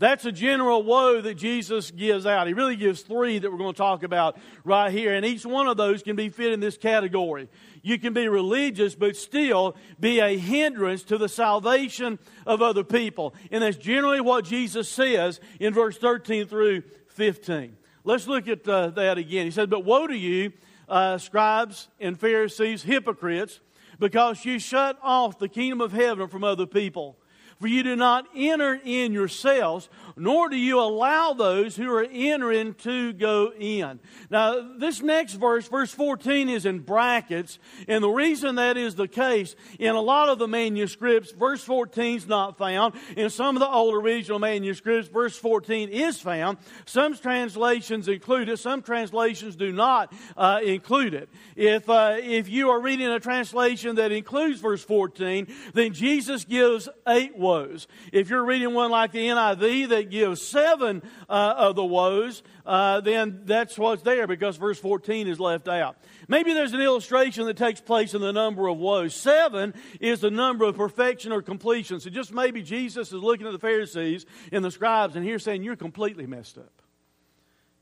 That's 0.00 0.24
a 0.24 0.32
general 0.32 0.82
woe 0.82 1.20
that 1.20 1.34
Jesus 1.34 1.90
gives 1.90 2.24
out. 2.24 2.46
He 2.46 2.54
really 2.54 2.74
gives 2.74 3.02
three 3.02 3.38
that 3.38 3.52
we're 3.52 3.58
going 3.58 3.74
to 3.74 3.78
talk 3.78 4.02
about 4.02 4.38
right 4.64 4.90
here, 4.90 5.14
and 5.14 5.26
each 5.26 5.44
one 5.44 5.66
of 5.66 5.76
those 5.76 6.02
can 6.02 6.16
be 6.16 6.30
fit 6.30 6.52
in 6.52 6.60
this 6.60 6.78
category. 6.78 7.50
You 7.82 7.98
can 7.98 8.14
be 8.14 8.26
religious, 8.26 8.94
but 8.94 9.14
still 9.14 9.76
be 10.00 10.20
a 10.20 10.38
hindrance 10.38 11.02
to 11.04 11.18
the 11.18 11.28
salvation 11.28 12.18
of 12.46 12.62
other 12.62 12.82
people. 12.82 13.34
And 13.50 13.62
that's 13.62 13.76
generally 13.76 14.22
what 14.22 14.46
Jesus 14.46 14.88
says 14.88 15.38
in 15.60 15.74
verse 15.74 15.98
13 15.98 16.46
through 16.46 16.82
15. 17.08 17.76
Let's 18.02 18.26
look 18.26 18.48
at 18.48 18.66
uh, 18.66 18.88
that 18.88 19.18
again. 19.18 19.44
He 19.44 19.50
said, 19.50 19.68
But 19.68 19.84
woe 19.84 20.06
to 20.06 20.16
you, 20.16 20.54
uh, 20.88 21.18
scribes 21.18 21.88
and 22.00 22.18
Pharisees, 22.18 22.84
hypocrites, 22.84 23.60
because 23.98 24.46
you 24.46 24.58
shut 24.60 24.98
off 25.02 25.38
the 25.38 25.48
kingdom 25.48 25.82
of 25.82 25.92
heaven 25.92 26.28
from 26.28 26.42
other 26.42 26.64
people. 26.64 27.18
For 27.60 27.68
you 27.68 27.82
do 27.82 27.94
not 27.94 28.26
enter 28.34 28.80
in 28.82 29.12
yourselves, 29.12 29.90
nor 30.16 30.48
do 30.48 30.56
you 30.56 30.80
allow 30.80 31.34
those 31.34 31.76
who 31.76 31.92
are 31.92 32.06
entering 32.10 32.72
to 32.76 33.12
go 33.12 33.52
in. 33.52 34.00
Now, 34.30 34.76
this 34.78 35.02
next 35.02 35.34
verse, 35.34 35.68
verse 35.68 35.92
14, 35.92 36.48
is 36.48 36.64
in 36.64 36.78
brackets, 36.78 37.58
and 37.86 38.02
the 38.02 38.08
reason 38.08 38.54
that 38.54 38.78
is 38.78 38.94
the 38.94 39.06
case, 39.06 39.56
in 39.78 39.94
a 39.94 40.00
lot 40.00 40.30
of 40.30 40.38
the 40.38 40.48
manuscripts, 40.48 41.32
verse 41.32 41.62
14 41.62 42.16
is 42.16 42.26
not 42.26 42.56
found. 42.56 42.94
In 43.14 43.28
some 43.28 43.56
of 43.56 43.60
the 43.60 43.68
old 43.68 43.94
original 43.94 44.38
manuscripts, 44.38 45.10
verse 45.10 45.36
14 45.36 45.90
is 45.90 46.18
found. 46.18 46.56
Some 46.86 47.14
translations 47.14 48.08
include 48.08 48.48
it, 48.48 48.58
some 48.58 48.80
translations 48.80 49.54
do 49.54 49.70
not 49.70 50.14
uh, 50.34 50.60
include 50.64 51.12
it. 51.12 51.28
If, 51.56 51.90
uh, 51.90 52.16
if 52.20 52.48
you 52.48 52.70
are 52.70 52.80
reading 52.80 53.08
a 53.08 53.20
translation 53.20 53.96
that 53.96 54.12
includes 54.12 54.60
verse 54.60 54.82
14, 54.82 55.46
then 55.74 55.92
Jesus 55.92 56.46
gives 56.46 56.88
eight 57.06 57.36
words 57.36 57.49
woes. 57.50 57.88
If 58.12 58.30
you're 58.30 58.44
reading 58.44 58.74
one 58.74 58.90
like 58.90 59.12
the 59.12 59.26
NIV 59.26 59.88
that 59.88 60.10
gives 60.10 60.40
seven 60.40 61.02
uh, 61.28 61.54
of 61.56 61.76
the 61.76 61.84
woes, 61.84 62.42
uh, 62.64 63.00
then 63.00 63.42
that's 63.44 63.76
what's 63.78 64.02
there 64.02 64.26
because 64.26 64.56
verse 64.56 64.78
14 64.78 65.26
is 65.26 65.40
left 65.40 65.66
out. 65.66 65.96
Maybe 66.28 66.54
there's 66.54 66.72
an 66.72 66.80
illustration 66.80 67.46
that 67.46 67.56
takes 67.56 67.80
place 67.80 68.14
in 68.14 68.20
the 68.20 68.32
number 68.32 68.68
of 68.68 68.78
woes. 68.78 69.14
Seven 69.14 69.74
is 70.00 70.20
the 70.20 70.30
number 70.30 70.64
of 70.64 70.76
perfection 70.76 71.32
or 71.32 71.42
completion. 71.42 71.98
So 71.98 72.10
just 72.10 72.32
maybe 72.32 72.62
Jesus 72.62 73.08
is 73.08 73.20
looking 73.20 73.46
at 73.46 73.52
the 73.52 73.58
Pharisees 73.58 74.26
and 74.52 74.64
the 74.64 74.70
scribes 74.70 75.16
and 75.16 75.24
here 75.24 75.38
saying, 75.38 75.64
You're 75.64 75.76
completely 75.76 76.26
messed 76.26 76.58
up. 76.58 76.82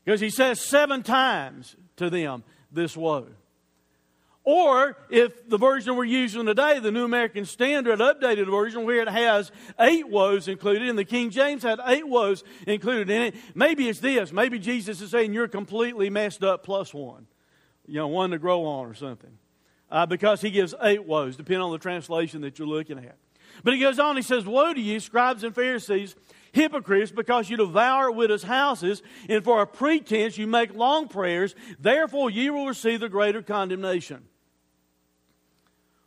Because 0.03 0.19
he 0.19 0.31
says 0.31 0.59
seven 0.59 1.03
times 1.03 1.75
to 1.97 2.09
them 2.09 2.43
this 2.71 2.97
woe. 2.97 3.27
Or 4.45 4.97
if 5.09 5.47
the 5.49 5.57
version 5.57 5.95
we're 5.95 6.05
using 6.05 6.45
today, 6.45 6.79
the 6.79 6.91
New 6.91 7.03
American 7.03 7.45
Standard 7.45 7.99
updated 7.99 8.49
version, 8.49 8.85
where 8.85 9.01
it 9.01 9.09
has 9.09 9.51
eight 9.79 10.07
woes 10.07 10.47
included, 10.47 10.87
and 10.87 10.97
the 10.97 11.05
King 11.05 11.29
James 11.29 11.61
had 11.61 11.79
eight 11.85 12.07
woes 12.07 12.43
included 12.65 13.09
in 13.09 13.21
it, 13.21 13.35
maybe 13.53 13.89
it's 13.89 13.99
this. 13.99 14.31
Maybe 14.31 14.57
Jesus 14.57 15.01
is 15.01 15.11
saying 15.11 15.33
you're 15.33 15.47
completely 15.47 16.09
messed 16.09 16.43
up 16.43 16.63
plus 16.63 16.93
one. 16.93 17.27
You 17.85 17.95
know, 17.95 18.07
one 18.07 18.31
to 18.31 18.39
grow 18.39 18.65
on 18.65 18.87
or 18.87 18.93
something. 18.93 19.37
Uh, 19.91 20.05
because 20.05 20.39
he 20.41 20.51
gives 20.51 20.73
eight 20.81 21.03
woes, 21.03 21.35
depending 21.35 21.61
on 21.61 21.71
the 21.71 21.79
translation 21.79 22.41
that 22.41 22.59
you're 22.59 22.67
looking 22.67 22.99
at. 22.99 23.17
But 23.63 23.73
he 23.73 23.79
goes 23.79 23.99
on, 23.99 24.15
he 24.15 24.21
says, 24.21 24.45
Woe 24.45 24.73
to 24.73 24.79
you, 24.79 24.99
scribes 24.99 25.43
and 25.43 25.53
Pharisees, 25.53 26.15
hypocrites, 26.51 27.11
because 27.11 27.49
you 27.49 27.57
devour 27.57 28.11
widows' 28.11 28.43
houses, 28.43 29.01
and 29.27 29.43
for 29.43 29.61
a 29.61 29.67
pretense 29.67 30.37
you 30.37 30.47
make 30.47 30.73
long 30.73 31.07
prayers, 31.07 31.55
therefore 31.79 32.29
ye 32.29 32.49
will 32.49 32.67
receive 32.67 32.99
the 32.99 33.09
greater 33.09 33.41
condemnation. 33.41 34.23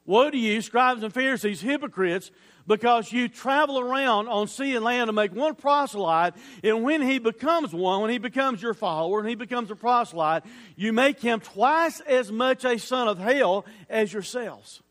Woe 0.04 0.30
to 0.30 0.36
you, 0.36 0.60
scribes 0.60 1.02
and 1.02 1.14
Pharisees, 1.14 1.60
hypocrites, 1.60 2.30
because 2.66 3.12
you 3.12 3.28
travel 3.28 3.78
around 3.78 4.28
on 4.28 4.46
sea 4.46 4.74
and 4.74 4.84
land 4.84 5.08
to 5.08 5.12
make 5.12 5.34
one 5.34 5.54
proselyte, 5.54 6.34
and 6.62 6.82
when 6.82 7.02
he 7.02 7.18
becomes 7.18 7.72
one, 7.72 8.00
when 8.00 8.10
he 8.10 8.18
becomes 8.18 8.62
your 8.62 8.74
follower, 8.74 9.20
and 9.20 9.28
he 9.28 9.34
becomes 9.34 9.70
a 9.70 9.76
proselyte, 9.76 10.44
you 10.76 10.92
make 10.92 11.20
him 11.20 11.40
twice 11.40 12.00
as 12.00 12.30
much 12.30 12.64
a 12.64 12.78
son 12.78 13.08
of 13.08 13.18
hell 13.18 13.64
as 13.88 14.12
yourselves. 14.12 14.82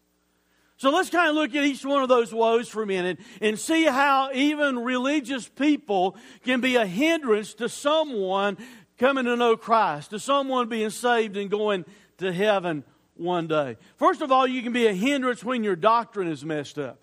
So 0.81 0.89
let's 0.89 1.11
kind 1.11 1.29
of 1.29 1.35
look 1.35 1.53
at 1.53 1.63
each 1.63 1.85
one 1.85 2.01
of 2.01 2.09
those 2.09 2.33
woes 2.33 2.67
for 2.67 2.81
a 2.81 2.87
minute 2.87 3.19
and 3.39 3.59
see 3.59 3.83
how 3.83 4.31
even 4.33 4.79
religious 4.79 5.47
people 5.47 6.15
can 6.43 6.59
be 6.59 6.75
a 6.75 6.87
hindrance 6.87 7.53
to 7.55 7.69
someone 7.69 8.57
coming 8.97 9.25
to 9.25 9.35
know 9.35 9.55
Christ, 9.55 10.09
to 10.09 10.17
someone 10.17 10.69
being 10.69 10.89
saved 10.89 11.37
and 11.37 11.51
going 11.51 11.85
to 12.17 12.33
heaven 12.33 12.83
one 13.15 13.45
day. 13.45 13.77
First 13.97 14.23
of 14.23 14.31
all, 14.31 14.47
you 14.47 14.63
can 14.63 14.73
be 14.73 14.87
a 14.87 14.93
hindrance 14.93 15.43
when 15.43 15.63
your 15.63 15.75
doctrine 15.75 16.27
is 16.27 16.43
messed 16.43 16.79
up. 16.79 16.97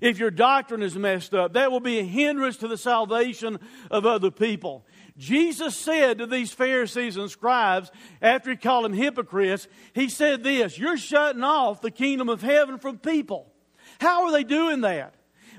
If 0.00 0.20
your 0.20 0.30
doctrine 0.30 0.84
is 0.84 0.94
messed 0.94 1.34
up, 1.34 1.54
that 1.54 1.72
will 1.72 1.80
be 1.80 1.98
a 1.98 2.04
hindrance 2.04 2.58
to 2.58 2.68
the 2.68 2.78
salvation 2.78 3.58
of 3.90 4.06
other 4.06 4.30
people. 4.30 4.86
Jesus 5.18 5.76
said 5.76 6.18
to 6.18 6.26
these 6.26 6.52
Pharisees 6.52 7.16
and 7.16 7.30
scribes, 7.30 7.90
after 8.22 8.50
he 8.50 8.56
called 8.56 8.84
them 8.84 8.92
hypocrites, 8.92 9.66
he 9.92 10.08
said 10.08 10.44
this 10.44 10.78
You're 10.78 10.96
shutting 10.96 11.42
off 11.42 11.80
the 11.80 11.90
kingdom 11.90 12.28
of 12.28 12.40
heaven 12.40 12.78
from 12.78 12.98
people. 12.98 13.52
How 14.00 14.24
are 14.24 14.32
they 14.32 14.44
doing 14.44 14.82
that? 14.82 15.14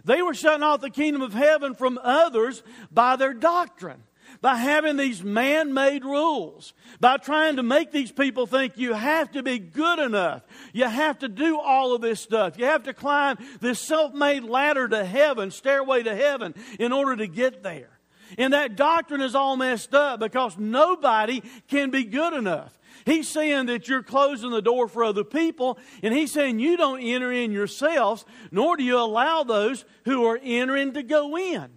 They 0.05 0.21
were 0.21 0.33
shutting 0.33 0.63
off 0.63 0.79
the 0.79 0.89
kingdom 0.89 1.21
of 1.21 1.33
heaven 1.33 1.75
from 1.75 1.99
others 2.01 2.63
by 2.89 3.17
their 3.17 3.33
doctrine 3.33 4.03
by 4.41 4.55
having 4.55 4.97
these 4.97 5.23
man 5.23 5.73
made 5.73 6.05
rules, 6.05 6.73
by 6.99 7.17
trying 7.17 7.57
to 7.57 7.63
make 7.63 7.91
these 7.91 8.11
people 8.11 8.45
think 8.45 8.77
you 8.77 8.93
have 8.93 9.31
to 9.31 9.43
be 9.43 9.59
good 9.59 9.99
enough. 9.99 10.43
You 10.73 10.85
have 10.85 11.19
to 11.19 11.27
do 11.27 11.59
all 11.59 11.93
of 11.93 12.01
this 12.01 12.21
stuff. 12.21 12.57
You 12.57 12.65
have 12.65 12.83
to 12.83 12.93
climb 12.93 13.37
this 13.59 13.79
self 13.79 14.13
made 14.13 14.43
ladder 14.43 14.87
to 14.87 15.03
heaven, 15.03 15.51
stairway 15.51 16.03
to 16.03 16.15
heaven, 16.15 16.55
in 16.79 16.91
order 16.91 17.17
to 17.17 17.27
get 17.27 17.63
there. 17.63 17.98
And 18.37 18.53
that 18.53 18.75
doctrine 18.75 19.21
is 19.21 19.35
all 19.35 19.57
messed 19.57 19.93
up 19.93 20.19
because 20.19 20.57
nobody 20.57 21.41
can 21.67 21.89
be 21.89 22.03
good 22.03 22.33
enough. 22.33 22.77
He's 23.05 23.27
saying 23.27 23.67
that 23.67 23.87
you're 23.87 24.03
closing 24.03 24.51
the 24.51 24.61
door 24.61 24.87
for 24.87 25.03
other 25.03 25.23
people, 25.23 25.79
and 26.03 26.13
he's 26.13 26.31
saying 26.31 26.59
you 26.59 26.77
don't 26.77 27.01
enter 27.01 27.31
in 27.31 27.51
yourselves, 27.51 28.25
nor 28.51 28.77
do 28.77 28.83
you 28.83 28.97
allow 28.97 29.43
those 29.43 29.85
who 30.05 30.25
are 30.25 30.39
entering 30.41 30.93
to 30.93 31.03
go 31.03 31.37
in 31.37 31.69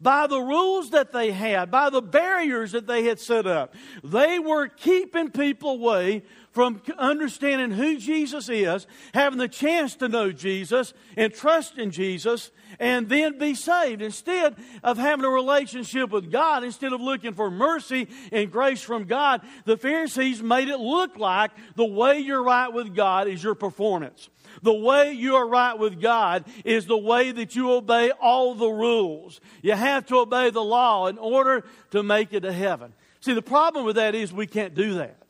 by 0.00 0.26
the 0.26 0.40
rules 0.40 0.90
that 0.90 1.12
they 1.12 1.32
had, 1.32 1.70
by 1.70 1.90
the 1.90 2.02
barriers 2.02 2.72
that 2.72 2.86
they 2.86 3.04
had 3.04 3.18
set 3.18 3.46
up. 3.46 3.74
They 4.04 4.38
were 4.38 4.68
keeping 4.68 5.30
people 5.30 5.70
away 5.70 6.22
from 6.56 6.80
understanding 6.96 7.70
who 7.70 7.98
Jesus 7.98 8.48
is, 8.48 8.86
having 9.12 9.38
the 9.38 9.46
chance 9.46 9.94
to 9.96 10.08
know 10.08 10.32
Jesus 10.32 10.94
and 11.14 11.30
trust 11.30 11.76
in 11.76 11.90
Jesus, 11.90 12.50
and 12.80 13.10
then 13.10 13.36
be 13.36 13.54
saved. 13.54 14.00
Instead 14.00 14.56
of 14.82 14.96
having 14.96 15.26
a 15.26 15.28
relationship 15.28 16.08
with 16.08 16.32
God, 16.32 16.64
instead 16.64 16.94
of 16.94 17.02
looking 17.02 17.34
for 17.34 17.50
mercy 17.50 18.08
and 18.32 18.50
grace 18.50 18.80
from 18.80 19.04
God, 19.04 19.42
the 19.66 19.76
Pharisees 19.76 20.42
made 20.42 20.68
it 20.68 20.80
look 20.80 21.18
like 21.18 21.50
the 21.74 21.84
way 21.84 22.20
you're 22.20 22.42
right 22.42 22.72
with 22.72 22.94
God 22.94 23.28
is 23.28 23.42
your 23.42 23.54
performance. 23.54 24.30
The 24.62 24.72
way 24.72 25.12
you 25.12 25.34
are 25.34 25.46
right 25.46 25.78
with 25.78 26.00
God 26.00 26.46
is 26.64 26.86
the 26.86 26.96
way 26.96 27.32
that 27.32 27.54
you 27.54 27.70
obey 27.70 28.12
all 28.12 28.54
the 28.54 28.70
rules. 28.70 29.42
You 29.60 29.74
have 29.74 30.06
to 30.06 30.20
obey 30.20 30.48
the 30.48 30.64
law 30.64 31.08
in 31.08 31.18
order 31.18 31.66
to 31.90 32.02
make 32.02 32.32
it 32.32 32.40
to 32.40 32.52
heaven. 32.52 32.94
See, 33.20 33.34
the 33.34 33.42
problem 33.42 33.84
with 33.84 33.96
that 33.96 34.14
is 34.14 34.32
we 34.32 34.46
can't 34.46 34.74
do 34.74 34.94
that. 34.94 35.26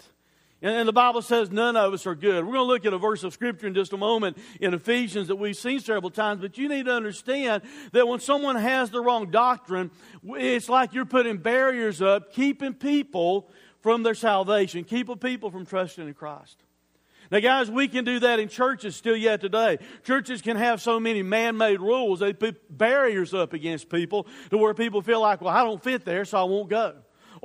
And, 0.66 0.88
the 0.88 0.92
Bible 0.92 1.22
says 1.22 1.52
none 1.52 1.76
of 1.76 1.94
us 1.94 2.08
are 2.08 2.16
good. 2.16 2.44
We're 2.44 2.54
going 2.54 2.66
to 2.66 2.72
look 2.72 2.84
at 2.86 2.92
a 2.92 2.98
verse 2.98 3.22
of 3.22 3.32
Scripture 3.32 3.68
in 3.68 3.74
just 3.74 3.92
a 3.92 3.96
moment 3.96 4.36
in 4.60 4.74
Ephesians 4.74 5.28
that 5.28 5.36
we've 5.36 5.56
seen 5.56 5.78
several 5.78 6.10
times, 6.10 6.40
but 6.40 6.58
you 6.58 6.68
need 6.68 6.86
to 6.86 6.92
understand 6.92 7.62
that 7.92 8.08
when 8.08 8.18
someone 8.18 8.56
has 8.56 8.90
the 8.90 9.00
wrong 9.00 9.30
doctrine, 9.30 9.92
it's 10.24 10.68
like 10.68 10.92
you're 10.92 11.04
putting 11.04 11.36
barriers 11.36 12.02
up, 12.02 12.32
keeping 12.32 12.74
people 12.74 13.48
from 13.80 14.02
their 14.02 14.16
salvation, 14.16 14.82
keeping 14.82 15.18
people 15.18 15.52
from 15.52 15.66
trusting 15.66 16.08
in 16.08 16.14
Christ. 16.14 16.64
Now, 17.30 17.38
guys, 17.38 17.70
we 17.70 17.86
can 17.86 18.04
do 18.04 18.18
that 18.18 18.40
in 18.40 18.48
churches 18.48 18.96
still 18.96 19.16
yet 19.16 19.40
today. 19.40 19.78
Churches 20.02 20.42
can 20.42 20.56
have 20.56 20.82
so 20.82 20.98
many 20.98 21.22
man 21.22 21.56
made 21.56 21.80
rules, 21.80 22.18
they 22.18 22.32
put 22.32 22.76
barriers 22.76 23.32
up 23.34 23.52
against 23.52 23.88
people 23.88 24.26
to 24.50 24.58
where 24.58 24.74
people 24.74 25.00
feel 25.00 25.20
like, 25.20 25.40
well, 25.40 25.54
I 25.54 25.62
don't 25.62 25.82
fit 25.82 26.04
there, 26.04 26.24
so 26.24 26.38
I 26.38 26.42
won't 26.42 26.68
go 26.68 26.96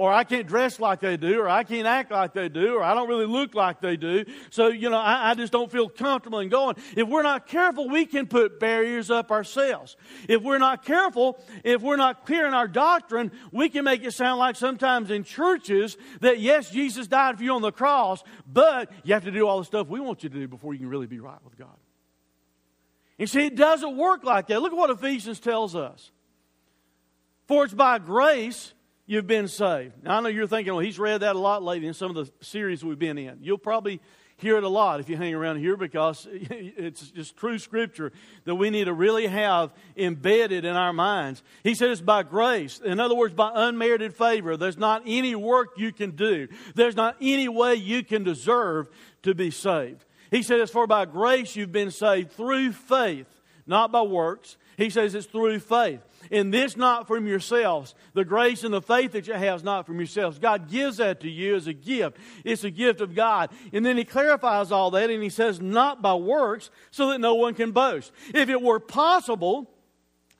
or 0.01 0.11
I 0.11 0.23
can't 0.23 0.47
dress 0.47 0.79
like 0.79 0.99
they 0.99 1.15
do, 1.15 1.41
or 1.41 1.47
I 1.47 1.63
can't 1.63 1.85
act 1.85 2.09
like 2.09 2.33
they 2.33 2.49
do, 2.49 2.73
or 2.73 2.81
I 2.81 2.95
don't 2.95 3.07
really 3.07 3.27
look 3.27 3.53
like 3.53 3.81
they 3.81 3.97
do. 3.97 4.25
So, 4.49 4.69
you 4.69 4.89
know, 4.89 4.97
I, 4.97 5.29
I 5.29 5.33
just 5.35 5.53
don't 5.53 5.71
feel 5.71 5.89
comfortable 5.89 6.39
in 6.39 6.49
going. 6.49 6.75
If 6.97 7.07
we're 7.07 7.21
not 7.21 7.45
careful, 7.45 7.87
we 7.87 8.07
can 8.07 8.25
put 8.25 8.59
barriers 8.59 9.11
up 9.11 9.29
ourselves. 9.29 9.95
If 10.27 10.41
we're 10.41 10.57
not 10.57 10.83
careful, 10.85 11.39
if 11.63 11.83
we're 11.83 11.97
not 11.97 12.25
clear 12.25 12.47
in 12.47 12.55
our 12.55 12.67
doctrine, 12.67 13.31
we 13.51 13.69
can 13.69 13.83
make 13.83 14.03
it 14.03 14.13
sound 14.15 14.39
like 14.39 14.55
sometimes 14.55 15.11
in 15.11 15.23
churches 15.23 15.97
that 16.21 16.39
yes, 16.39 16.71
Jesus 16.71 17.05
died 17.05 17.37
for 17.37 17.43
you 17.43 17.53
on 17.53 17.61
the 17.61 17.71
cross, 17.71 18.23
but 18.51 18.91
you 19.03 19.13
have 19.13 19.25
to 19.25 19.31
do 19.31 19.47
all 19.47 19.59
the 19.59 19.65
stuff 19.65 19.87
we 19.87 19.99
want 19.99 20.23
you 20.23 20.29
to 20.29 20.35
do 20.35 20.47
before 20.47 20.73
you 20.73 20.79
can 20.79 20.89
really 20.89 21.05
be 21.05 21.19
right 21.19 21.43
with 21.45 21.59
God. 21.59 21.77
You 23.19 23.27
see, 23.27 23.45
it 23.45 23.55
doesn't 23.55 23.95
work 23.95 24.23
like 24.23 24.47
that. 24.47 24.63
Look 24.63 24.71
at 24.71 24.77
what 24.79 24.89
Ephesians 24.89 25.39
tells 25.39 25.75
us. 25.75 26.09
For 27.47 27.65
it's 27.65 27.73
by 27.75 27.99
grace 27.99 28.73
you've 29.11 29.27
been 29.27 29.49
saved. 29.49 29.91
Now, 30.03 30.17
I 30.17 30.21
know 30.21 30.29
you're 30.29 30.47
thinking, 30.47 30.73
well, 30.73 30.79
he's 30.79 30.97
read 30.97 31.17
that 31.17 31.35
a 31.35 31.39
lot 31.39 31.61
lately 31.61 31.85
in 31.85 31.93
some 31.93 32.15
of 32.15 32.15
the 32.15 32.31
series 32.45 32.81
we've 32.81 32.97
been 32.97 33.17
in. 33.17 33.39
You'll 33.41 33.57
probably 33.57 33.99
hear 34.37 34.55
it 34.55 34.63
a 34.63 34.69
lot 34.69 35.01
if 35.01 35.09
you 35.09 35.17
hang 35.17 35.35
around 35.35 35.57
here 35.57 35.75
because 35.75 36.25
it's 36.31 37.11
just 37.11 37.35
true 37.35 37.59
scripture 37.59 38.13
that 38.45 38.55
we 38.55 38.69
need 38.69 38.85
to 38.85 38.93
really 38.93 39.27
have 39.27 39.73
embedded 39.97 40.63
in 40.63 40.77
our 40.77 40.93
minds. 40.93 41.43
He 41.61 41.75
says 41.75 41.99
by 41.99 42.23
grace. 42.23 42.79
In 42.79 43.01
other 43.01 43.13
words, 43.13 43.33
by 43.33 43.51
unmerited 43.53 44.15
favor. 44.15 44.55
There's 44.55 44.77
not 44.77 45.03
any 45.05 45.35
work 45.35 45.71
you 45.75 45.91
can 45.91 46.11
do. 46.11 46.47
There's 46.75 46.95
not 46.95 47.17
any 47.19 47.49
way 47.49 47.75
you 47.75 48.05
can 48.05 48.23
deserve 48.23 48.87
to 49.23 49.35
be 49.35 49.51
saved. 49.51 50.05
He 50.31 50.41
says, 50.41 50.69
for 50.69 50.87
by 50.87 51.03
grace 51.03 51.57
you've 51.57 51.73
been 51.73 51.91
saved 51.91 52.31
through 52.31 52.71
faith, 52.71 53.27
not 53.67 53.91
by 53.91 54.03
works. 54.03 54.55
He 54.77 54.89
says 54.89 55.13
it's 55.15 55.27
through 55.27 55.59
faith. 55.59 55.99
And 56.29 56.53
this 56.53 56.77
not 56.77 57.07
from 57.07 57.27
yourselves. 57.27 57.95
The 58.13 58.25
grace 58.25 58.63
and 58.63 58.73
the 58.73 58.81
faith 58.81 59.13
that 59.13 59.27
you 59.27 59.33
have 59.33 59.57
is 59.57 59.63
not 59.63 59.85
from 59.85 59.97
yourselves. 59.97 60.39
God 60.39 60.69
gives 60.69 60.97
that 60.97 61.21
to 61.21 61.29
you 61.29 61.55
as 61.55 61.67
a 61.67 61.73
gift. 61.73 62.17
It's 62.43 62.63
a 62.63 62.69
gift 62.69 63.01
of 63.01 63.15
God. 63.15 63.49
And 63.73 63.85
then 63.85 63.97
he 63.97 64.03
clarifies 64.03 64.71
all 64.71 64.91
that 64.91 65.09
and 65.09 65.23
he 65.23 65.29
says, 65.29 65.59
not 65.59 66.01
by 66.01 66.13
works, 66.13 66.69
so 66.91 67.09
that 67.09 67.19
no 67.19 67.35
one 67.35 67.53
can 67.53 67.71
boast. 67.71 68.11
If 68.33 68.49
it 68.49 68.61
were 68.61 68.79
possible, 68.79 69.69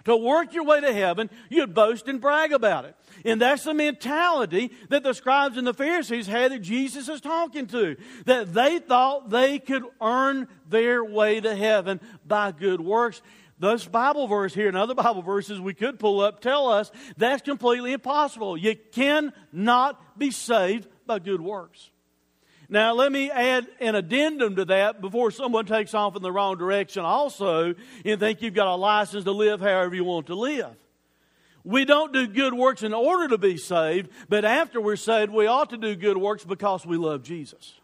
to 0.06 0.16
work 0.16 0.54
your 0.54 0.64
way 0.64 0.82
to 0.82 0.94
heaven, 0.94 1.30
you'd 1.50 1.74
boast 1.74 2.08
and 2.08 2.20
brag 2.20 2.54
about 2.54 2.86
it. 2.86 2.96
And 3.26 3.40
that's 3.40 3.64
the 3.64 3.74
mentality 3.74 4.72
that 4.90 5.04
the 5.04 5.14
scribes 5.14 5.58
and 5.58 5.68
the 5.68 5.74
Pharisees 5.74 6.28
had 6.28 6.52
that 6.52 6.62
Jesus 6.62 7.08
is 7.08 7.22
talking 7.22 7.68
to. 7.68 7.96
That 8.26 8.54
they 8.54 8.80
thought 8.80 9.30
they 9.30 9.60
could 9.60 9.84
earn 10.02 10.48
their 10.68 11.04
way 11.04 11.40
to 11.40 11.56
heaven 11.56 12.00
by 12.26 12.52
good 12.52 12.82
works. 12.82 13.22
Those 13.62 13.86
Bible 13.86 14.26
verse 14.26 14.56
here 14.56 14.68
and 14.68 14.76
other 14.76 14.96
Bible 14.96 15.22
verses 15.22 15.62
we 15.62 15.76
could 15.76 16.00
pull 16.00 16.20
up 16.20 16.42
tell 16.42 16.68
us 16.68 16.92
that's 17.16 17.44
completely 17.44 17.94
impossible. 17.94 18.58
You 18.58 18.76
cannot 18.92 20.18
be 20.18 20.32
saved 20.32 20.88
by 21.06 21.20
good 21.20 21.40
works. 21.40 21.92
Now, 22.70 22.96
let 22.96 23.12
me 23.12 23.30
add 23.30 23.68
an 23.80 23.94
addendum 23.94 24.56
to 24.56 24.66
that 24.66 25.00
before 25.00 25.30
someone 25.30 25.68
takes 25.68 25.94
off 25.94 26.16
in 26.16 26.24
the 26.24 26.32
wrong 26.32 26.58
direction 26.58 27.04
also 27.04 27.76
and 28.04 28.20
think 28.20 28.42
you've 28.42 28.56
got 28.56 28.66
a 28.66 28.76
license 28.76 29.26
to 29.26 29.32
live 29.32 29.62
however 29.62 29.94
you 29.94 30.06
want 30.06 30.28
to 30.28 30.36
live. 30.36 30.76
We 31.64 31.86
don't 31.86 32.12
do 32.12 32.26
good 32.26 32.56
works 32.56 32.82
in 32.82 32.96
order 32.96 33.28
to 33.28 33.38
be 33.38 33.58
saved, 33.58 34.10
but 34.28 34.44
after 34.44 34.82
we're 34.82 34.96
saved, 34.96 35.32
we 35.32 35.46
ought 35.46 35.70
to 35.70 35.78
do 35.78 35.96
good 35.96 36.18
works 36.18 36.44
because 36.44 36.84
we 36.84 36.98
love 36.98 37.22
Jesus. 37.22 37.76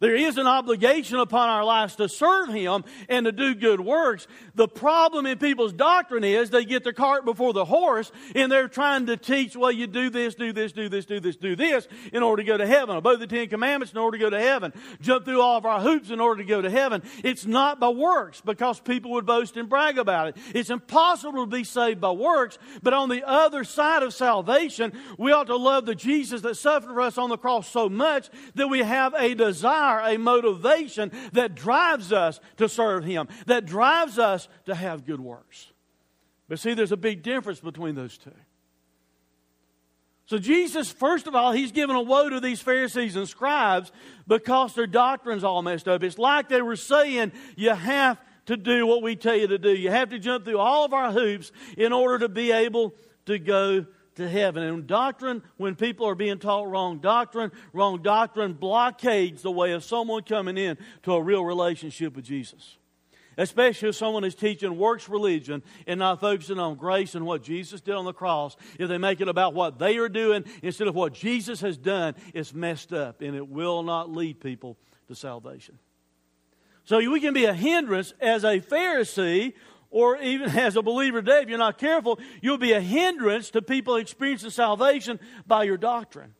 There 0.00 0.16
is 0.16 0.38
an 0.38 0.48
obligation 0.48 1.18
upon 1.20 1.48
our 1.48 1.64
lives 1.64 1.94
to 1.96 2.08
serve 2.08 2.48
Him 2.48 2.84
and 3.08 3.26
to 3.26 3.32
do 3.32 3.54
good 3.54 3.80
works. 3.80 4.26
The 4.56 4.66
problem 4.66 5.24
in 5.24 5.38
people's 5.38 5.72
doctrine 5.72 6.24
is 6.24 6.50
they 6.50 6.64
get 6.64 6.82
the 6.82 6.92
cart 6.92 7.24
before 7.24 7.52
the 7.52 7.64
horse 7.64 8.10
and 8.34 8.50
they're 8.50 8.66
trying 8.66 9.06
to 9.06 9.16
teach, 9.16 9.56
well, 9.56 9.70
you 9.70 9.86
do 9.86 10.10
this, 10.10 10.34
do 10.34 10.52
this, 10.52 10.72
do 10.72 10.88
this, 10.88 11.04
do 11.04 11.20
this, 11.20 11.36
do 11.36 11.54
this 11.54 11.86
in 12.12 12.24
order 12.24 12.42
to 12.42 12.46
go 12.46 12.56
to 12.56 12.66
heaven. 12.66 12.96
Obey 12.96 13.16
the 13.16 13.28
Ten 13.28 13.48
Commandments 13.48 13.92
in 13.92 13.98
order 13.98 14.18
to 14.18 14.24
go 14.24 14.30
to 14.30 14.40
heaven. 14.40 14.72
Jump 15.00 15.24
through 15.24 15.40
all 15.40 15.58
of 15.58 15.64
our 15.64 15.80
hoops 15.80 16.10
in 16.10 16.18
order 16.18 16.42
to 16.42 16.48
go 16.48 16.60
to 16.60 16.70
heaven. 16.70 17.02
It's 17.22 17.46
not 17.46 17.78
by 17.78 17.88
works 17.88 18.40
because 18.40 18.80
people 18.80 19.12
would 19.12 19.26
boast 19.26 19.56
and 19.56 19.68
brag 19.68 19.96
about 19.96 20.26
it. 20.28 20.36
It's 20.56 20.70
impossible 20.70 21.44
to 21.44 21.50
be 21.50 21.62
saved 21.62 22.00
by 22.00 22.10
works, 22.10 22.58
but 22.82 22.94
on 22.94 23.08
the 23.08 23.22
other 23.26 23.62
side 23.62 24.02
of 24.02 24.12
salvation, 24.12 24.92
we 25.18 25.30
ought 25.30 25.46
to 25.46 25.56
love 25.56 25.86
the 25.86 25.94
Jesus 25.94 26.40
that 26.40 26.56
suffered 26.56 26.88
for 26.88 27.00
us 27.00 27.16
on 27.16 27.30
the 27.30 27.38
cross 27.38 27.68
so 27.68 27.88
much 27.88 28.28
that 28.56 28.66
we 28.66 28.80
have 28.80 29.14
a 29.14 29.34
desire 29.34 29.83
desire, 29.84 30.14
a 30.14 30.18
motivation 30.18 31.12
that 31.32 31.54
drives 31.54 32.12
us 32.12 32.40
to 32.56 32.68
serve 32.68 33.04
Him, 33.04 33.28
that 33.46 33.66
drives 33.66 34.18
us 34.18 34.48
to 34.66 34.74
have 34.74 35.04
good 35.04 35.20
works. 35.20 35.72
But 36.48 36.58
see, 36.58 36.74
there's 36.74 36.92
a 36.92 36.96
big 36.96 37.22
difference 37.22 37.60
between 37.60 37.94
those 37.94 38.18
two. 38.18 38.32
So, 40.26 40.38
Jesus, 40.38 40.90
first 40.90 41.26
of 41.26 41.34
all, 41.34 41.52
he's 41.52 41.70
given 41.70 41.96
a 41.96 42.02
woe 42.02 42.30
to 42.30 42.40
these 42.40 42.60
Pharisees 42.60 43.14
and 43.14 43.28
scribes 43.28 43.92
because 44.26 44.74
their 44.74 44.86
doctrine's 44.86 45.44
all 45.44 45.60
messed 45.60 45.86
up. 45.86 46.02
It's 46.02 46.18
like 46.18 46.48
they 46.48 46.62
were 46.62 46.76
saying, 46.76 47.32
you 47.56 47.74
have 47.74 48.18
to 48.46 48.56
do 48.56 48.86
what 48.86 49.02
we 49.02 49.16
tell 49.16 49.36
you 49.36 49.48
to 49.48 49.58
do. 49.58 49.70
You 49.70 49.90
have 49.90 50.10
to 50.10 50.18
jump 50.18 50.46
through 50.46 50.58
all 50.58 50.86
of 50.86 50.94
our 50.94 51.12
hoops 51.12 51.52
in 51.76 51.92
order 51.92 52.20
to 52.20 52.28
be 52.30 52.52
able 52.52 52.94
to 53.26 53.38
go 53.38 53.84
to 54.16 54.28
heaven. 54.28 54.62
And 54.62 54.86
doctrine, 54.86 55.42
when 55.56 55.74
people 55.74 56.06
are 56.06 56.14
being 56.14 56.38
taught 56.38 56.68
wrong 56.68 56.98
doctrine, 56.98 57.52
wrong 57.72 58.02
doctrine 58.02 58.52
blockades 58.52 59.42
the 59.42 59.50
way 59.50 59.72
of 59.72 59.84
someone 59.84 60.22
coming 60.22 60.56
in 60.56 60.78
to 61.02 61.12
a 61.14 61.22
real 61.22 61.44
relationship 61.44 62.16
with 62.16 62.24
Jesus. 62.24 62.76
Especially 63.36 63.88
if 63.88 63.96
someone 63.96 64.22
is 64.22 64.36
teaching 64.36 64.78
works 64.78 65.08
religion 65.08 65.62
and 65.88 65.98
not 65.98 66.20
focusing 66.20 66.60
on 66.60 66.76
grace 66.76 67.16
and 67.16 67.26
what 67.26 67.42
Jesus 67.42 67.80
did 67.80 67.94
on 67.94 68.04
the 68.04 68.12
cross. 68.12 68.56
If 68.78 68.88
they 68.88 68.98
make 68.98 69.20
it 69.20 69.28
about 69.28 69.54
what 69.54 69.78
they 69.78 69.96
are 69.96 70.08
doing 70.08 70.44
instead 70.62 70.86
of 70.86 70.94
what 70.94 71.14
Jesus 71.14 71.60
has 71.60 71.76
done, 71.76 72.14
it's 72.32 72.54
messed 72.54 72.92
up 72.92 73.22
and 73.22 73.34
it 73.34 73.48
will 73.48 73.82
not 73.82 74.10
lead 74.10 74.40
people 74.40 74.78
to 75.08 75.16
salvation. 75.16 75.78
So 76.84 76.98
we 77.10 77.20
can 77.20 77.34
be 77.34 77.46
a 77.46 77.54
hindrance 77.54 78.12
as 78.20 78.44
a 78.44 78.60
Pharisee 78.60 79.54
or 79.94 80.18
even 80.18 80.50
as 80.58 80.76
a 80.76 80.82
believer 80.82 81.22
today, 81.22 81.42
if 81.42 81.48
you're 81.48 81.56
not 81.56 81.78
careful, 81.78 82.18
you'll 82.42 82.58
be 82.58 82.72
a 82.72 82.80
hindrance 82.80 83.50
to 83.50 83.62
people 83.62 83.94
experiencing 83.94 84.50
salvation 84.50 85.20
by 85.46 85.62
your 85.62 85.78
doctrine. 85.78 86.34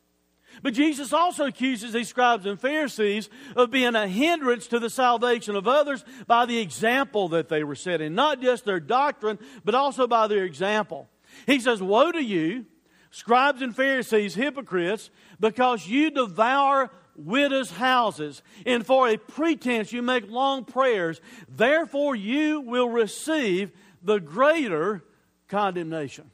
But 0.61 0.73
Jesus 0.73 1.13
also 1.13 1.45
accuses 1.47 1.93
these 1.93 2.09
scribes 2.09 2.45
and 2.45 2.59
Pharisees 2.59 3.29
of 3.55 3.71
being 3.71 3.95
a 3.95 4.07
hindrance 4.07 4.67
to 4.67 4.79
the 4.79 4.89
salvation 4.89 5.55
of 5.55 5.67
others 5.67 6.03
by 6.27 6.45
the 6.45 6.59
example 6.59 7.29
that 7.29 7.49
they 7.49 7.63
were 7.63 7.75
setting. 7.75 8.13
Not 8.13 8.41
just 8.41 8.65
their 8.65 8.79
doctrine, 8.79 9.39
but 9.63 9.75
also 9.75 10.05
by 10.05 10.27
their 10.27 10.43
example. 10.43 11.09
He 11.45 11.59
says, 11.59 11.81
Woe 11.81 12.11
to 12.11 12.23
you, 12.23 12.65
scribes 13.09 13.61
and 13.61 13.75
Pharisees, 13.75 14.35
hypocrites, 14.35 15.09
because 15.39 15.87
you 15.87 16.11
devour 16.11 16.91
widows' 17.15 17.71
houses, 17.71 18.41
and 18.65 18.85
for 18.85 19.07
a 19.07 19.17
pretense 19.17 19.91
you 19.91 20.01
make 20.01 20.29
long 20.29 20.65
prayers. 20.65 21.21
Therefore, 21.49 22.15
you 22.15 22.61
will 22.61 22.89
receive 22.89 23.71
the 24.01 24.19
greater 24.19 25.03
condemnation. 25.47 26.31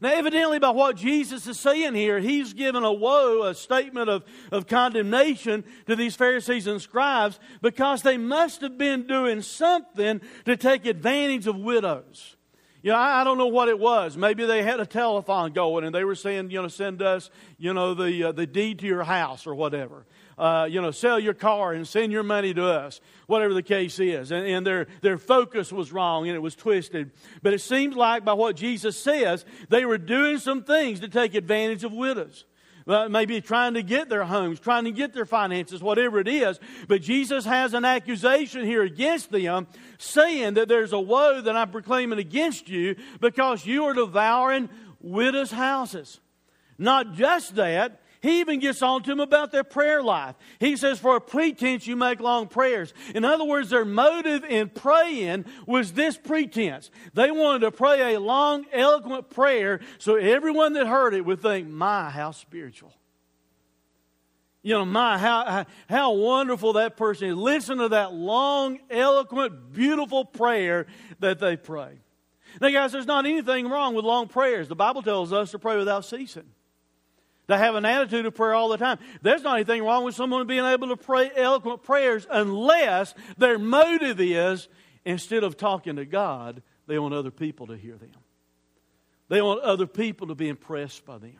Now, 0.00 0.12
evidently, 0.14 0.58
by 0.58 0.70
what 0.70 0.96
Jesus 0.96 1.46
is 1.46 1.60
saying 1.60 1.94
here, 1.94 2.20
he's 2.20 2.54
given 2.54 2.84
a 2.84 2.92
woe, 2.92 3.42
a 3.42 3.54
statement 3.54 4.08
of, 4.08 4.24
of 4.50 4.66
condemnation 4.66 5.62
to 5.86 5.94
these 5.94 6.16
Pharisees 6.16 6.66
and 6.66 6.80
scribes 6.80 7.38
because 7.60 8.02
they 8.02 8.16
must 8.16 8.62
have 8.62 8.78
been 8.78 9.06
doing 9.06 9.42
something 9.42 10.22
to 10.46 10.56
take 10.56 10.86
advantage 10.86 11.46
of 11.46 11.56
widows. 11.56 12.36
You 12.82 12.92
know, 12.92 12.96
I, 12.96 13.20
I, 13.20 13.24
don't 13.24 13.36
know 13.36 13.48
what 13.48 13.68
it 13.68 13.78
was. 13.78 14.16
Maybe 14.16 14.46
they 14.46 14.62
had 14.62 14.80
a 14.80 14.86
telephone 14.86 15.52
going 15.52 15.84
and 15.84 15.94
they 15.94 16.04
were 16.04 16.14
saying, 16.14 16.50
you 16.50 16.62
know, 16.62 16.68
send 16.68 17.02
us, 17.02 17.30
you 17.58 17.74
know, 17.74 17.92
the, 17.92 18.24
uh, 18.24 18.32
the 18.32 18.46
deed 18.46 18.78
to 18.78 18.86
your 18.86 19.04
house 19.04 19.46
or 19.46 19.54
whatever. 19.54 20.06
Uh, 20.38 20.66
you 20.70 20.80
know, 20.80 20.90
sell 20.90 21.18
your 21.18 21.34
car 21.34 21.74
and 21.74 21.86
send 21.86 22.10
your 22.10 22.22
money 22.22 22.54
to 22.54 22.64
us, 22.64 23.02
whatever 23.26 23.52
the 23.52 23.62
case 23.62 23.98
is. 24.00 24.32
And, 24.32 24.46
and 24.46 24.66
their, 24.66 24.86
their 25.02 25.18
focus 25.18 25.70
was 25.70 25.92
wrong 25.92 26.26
and 26.26 26.34
it 26.34 26.40
was 26.40 26.54
twisted. 26.54 27.10
But 27.42 27.52
it 27.52 27.60
seems 27.60 27.94
like 27.94 28.24
by 28.24 28.32
what 28.32 28.56
Jesus 28.56 28.98
says, 28.98 29.44
they 29.68 29.84
were 29.84 29.98
doing 29.98 30.38
some 30.38 30.62
things 30.62 31.00
to 31.00 31.08
take 31.08 31.34
advantage 31.34 31.84
of 31.84 31.92
widows 31.92 32.46
maybe 33.08 33.40
trying 33.40 33.74
to 33.74 33.82
get 33.82 34.08
their 34.08 34.24
homes, 34.24 34.58
trying 34.58 34.84
to 34.84 34.90
get 34.90 35.12
their 35.12 35.24
finances, 35.24 35.82
whatever 35.82 36.18
it 36.18 36.28
is. 36.28 36.58
But 36.88 37.02
Jesus 37.02 37.44
has 37.44 37.74
an 37.74 37.84
accusation 37.84 38.64
here 38.64 38.82
against 38.82 39.30
them, 39.30 39.66
saying 39.98 40.54
that 40.54 40.68
there's 40.68 40.92
a 40.92 41.00
woe 41.00 41.40
that 41.40 41.56
I'm 41.56 41.70
proclaiming 41.70 42.18
against 42.18 42.68
you 42.68 42.96
because 43.20 43.64
you 43.64 43.84
are 43.84 43.94
devouring 43.94 44.68
widows' 45.00 45.52
houses. 45.52 46.20
Not 46.78 47.14
just 47.14 47.54
that, 47.56 47.99
He 48.22 48.40
even 48.40 48.60
gets 48.60 48.82
on 48.82 49.02
to 49.02 49.10
them 49.10 49.20
about 49.20 49.50
their 49.50 49.64
prayer 49.64 50.02
life. 50.02 50.36
He 50.58 50.76
says, 50.76 50.98
For 50.98 51.16
a 51.16 51.20
pretense, 51.20 51.86
you 51.86 51.96
make 51.96 52.20
long 52.20 52.48
prayers. 52.48 52.92
In 53.14 53.24
other 53.24 53.44
words, 53.44 53.70
their 53.70 53.86
motive 53.86 54.44
in 54.44 54.68
praying 54.68 55.46
was 55.66 55.92
this 55.92 56.18
pretense. 56.18 56.90
They 57.14 57.30
wanted 57.30 57.60
to 57.60 57.70
pray 57.70 58.14
a 58.14 58.20
long, 58.20 58.66
eloquent 58.72 59.30
prayer 59.30 59.80
so 59.98 60.16
everyone 60.16 60.74
that 60.74 60.86
heard 60.86 61.14
it 61.14 61.24
would 61.24 61.40
think, 61.40 61.68
My, 61.68 62.10
how 62.10 62.32
spiritual. 62.32 62.92
You 64.62 64.74
know, 64.74 64.84
my, 64.84 65.16
how, 65.16 65.64
how 65.88 66.12
wonderful 66.12 66.74
that 66.74 66.98
person 66.98 67.30
is. 67.30 67.36
Listen 67.36 67.78
to 67.78 67.88
that 67.88 68.12
long, 68.12 68.78
eloquent, 68.90 69.72
beautiful 69.72 70.26
prayer 70.26 70.86
that 71.20 71.38
they 71.38 71.56
pray. 71.56 71.98
Now, 72.60 72.68
guys, 72.68 72.92
there's 72.92 73.06
not 73.06 73.24
anything 73.24 73.70
wrong 73.70 73.94
with 73.94 74.04
long 74.04 74.28
prayers. 74.28 74.68
The 74.68 74.76
Bible 74.76 75.02
tells 75.02 75.32
us 75.32 75.52
to 75.52 75.58
pray 75.58 75.78
without 75.78 76.04
ceasing 76.04 76.50
to 77.50 77.58
have 77.58 77.74
an 77.74 77.84
attitude 77.84 78.26
of 78.26 78.34
prayer 78.34 78.54
all 78.54 78.68
the 78.68 78.78
time. 78.78 78.98
There's 79.22 79.42
not 79.42 79.56
anything 79.56 79.82
wrong 79.82 80.04
with 80.04 80.14
someone 80.14 80.46
being 80.46 80.64
able 80.64 80.88
to 80.88 80.96
pray 80.96 81.30
eloquent 81.34 81.82
prayers 81.82 82.26
unless 82.30 83.14
their 83.38 83.58
motive 83.58 84.20
is 84.20 84.68
instead 85.04 85.44
of 85.44 85.56
talking 85.56 85.96
to 85.96 86.04
God, 86.04 86.62
they 86.86 86.98
want 86.98 87.14
other 87.14 87.30
people 87.30 87.66
to 87.68 87.76
hear 87.76 87.96
them. 87.96 88.10
They 89.28 89.42
want 89.42 89.62
other 89.62 89.86
people 89.86 90.28
to 90.28 90.34
be 90.34 90.48
impressed 90.48 91.04
by 91.04 91.18
them. 91.18 91.38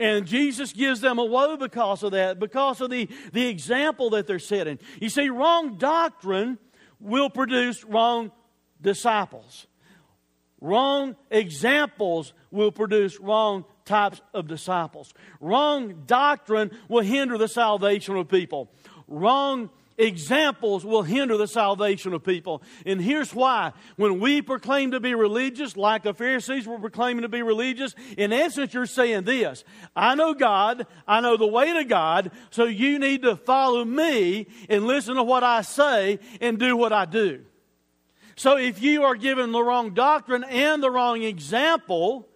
And 0.00 0.26
Jesus 0.26 0.72
gives 0.72 1.00
them 1.00 1.18
a 1.18 1.24
woe 1.24 1.56
because 1.56 2.02
of 2.02 2.12
that, 2.12 2.38
because 2.38 2.80
of 2.80 2.90
the, 2.90 3.08
the 3.32 3.48
example 3.48 4.10
that 4.10 4.26
they're 4.26 4.38
setting. 4.38 4.78
You 5.00 5.08
see, 5.08 5.28
wrong 5.28 5.76
doctrine 5.76 6.58
will 7.00 7.30
produce 7.30 7.84
wrong 7.84 8.30
disciples. 8.80 9.66
Wrong 10.60 11.14
examples 11.30 12.32
will 12.50 12.72
produce 12.72 13.20
wrong 13.20 13.64
types 13.88 14.20
of 14.32 14.46
disciples. 14.46 15.12
Wrong 15.40 16.04
doctrine 16.06 16.70
will 16.88 17.02
hinder 17.02 17.38
the 17.38 17.48
salvation 17.48 18.16
of 18.16 18.28
people. 18.28 18.70
Wrong 19.08 19.70
examples 19.98 20.84
will 20.84 21.02
hinder 21.02 21.36
the 21.36 21.48
salvation 21.48 22.12
of 22.12 22.22
people. 22.22 22.62
And 22.86 23.00
here's 23.00 23.34
why. 23.34 23.72
When 23.96 24.20
we 24.20 24.40
proclaim 24.40 24.92
to 24.92 25.00
be 25.00 25.14
religious, 25.14 25.76
like 25.76 26.04
the 26.04 26.14
Pharisees 26.14 26.66
were 26.66 26.78
proclaiming 26.78 27.22
to 27.22 27.28
be 27.28 27.42
religious, 27.42 27.94
in 28.16 28.32
essence, 28.32 28.72
you're 28.72 28.86
saying 28.86 29.24
this 29.24 29.64
I 29.96 30.14
know 30.14 30.34
God, 30.34 30.86
I 31.06 31.20
know 31.20 31.36
the 31.36 31.46
way 31.46 31.72
to 31.72 31.84
God, 31.84 32.30
so 32.50 32.64
you 32.64 32.98
need 32.98 33.22
to 33.22 33.36
follow 33.36 33.84
me 33.84 34.46
and 34.68 34.86
listen 34.86 35.16
to 35.16 35.22
what 35.22 35.42
I 35.42 35.62
say 35.62 36.20
and 36.40 36.58
do 36.58 36.76
what 36.76 36.92
I 36.92 37.04
do. 37.04 37.44
So 38.36 38.56
if 38.56 38.80
you 38.80 39.02
are 39.02 39.16
given 39.16 39.50
the 39.50 39.62
wrong 39.62 39.94
doctrine 39.94 40.44
and 40.44 40.80
the 40.80 40.92
wrong 40.92 41.22
example, 41.22 42.28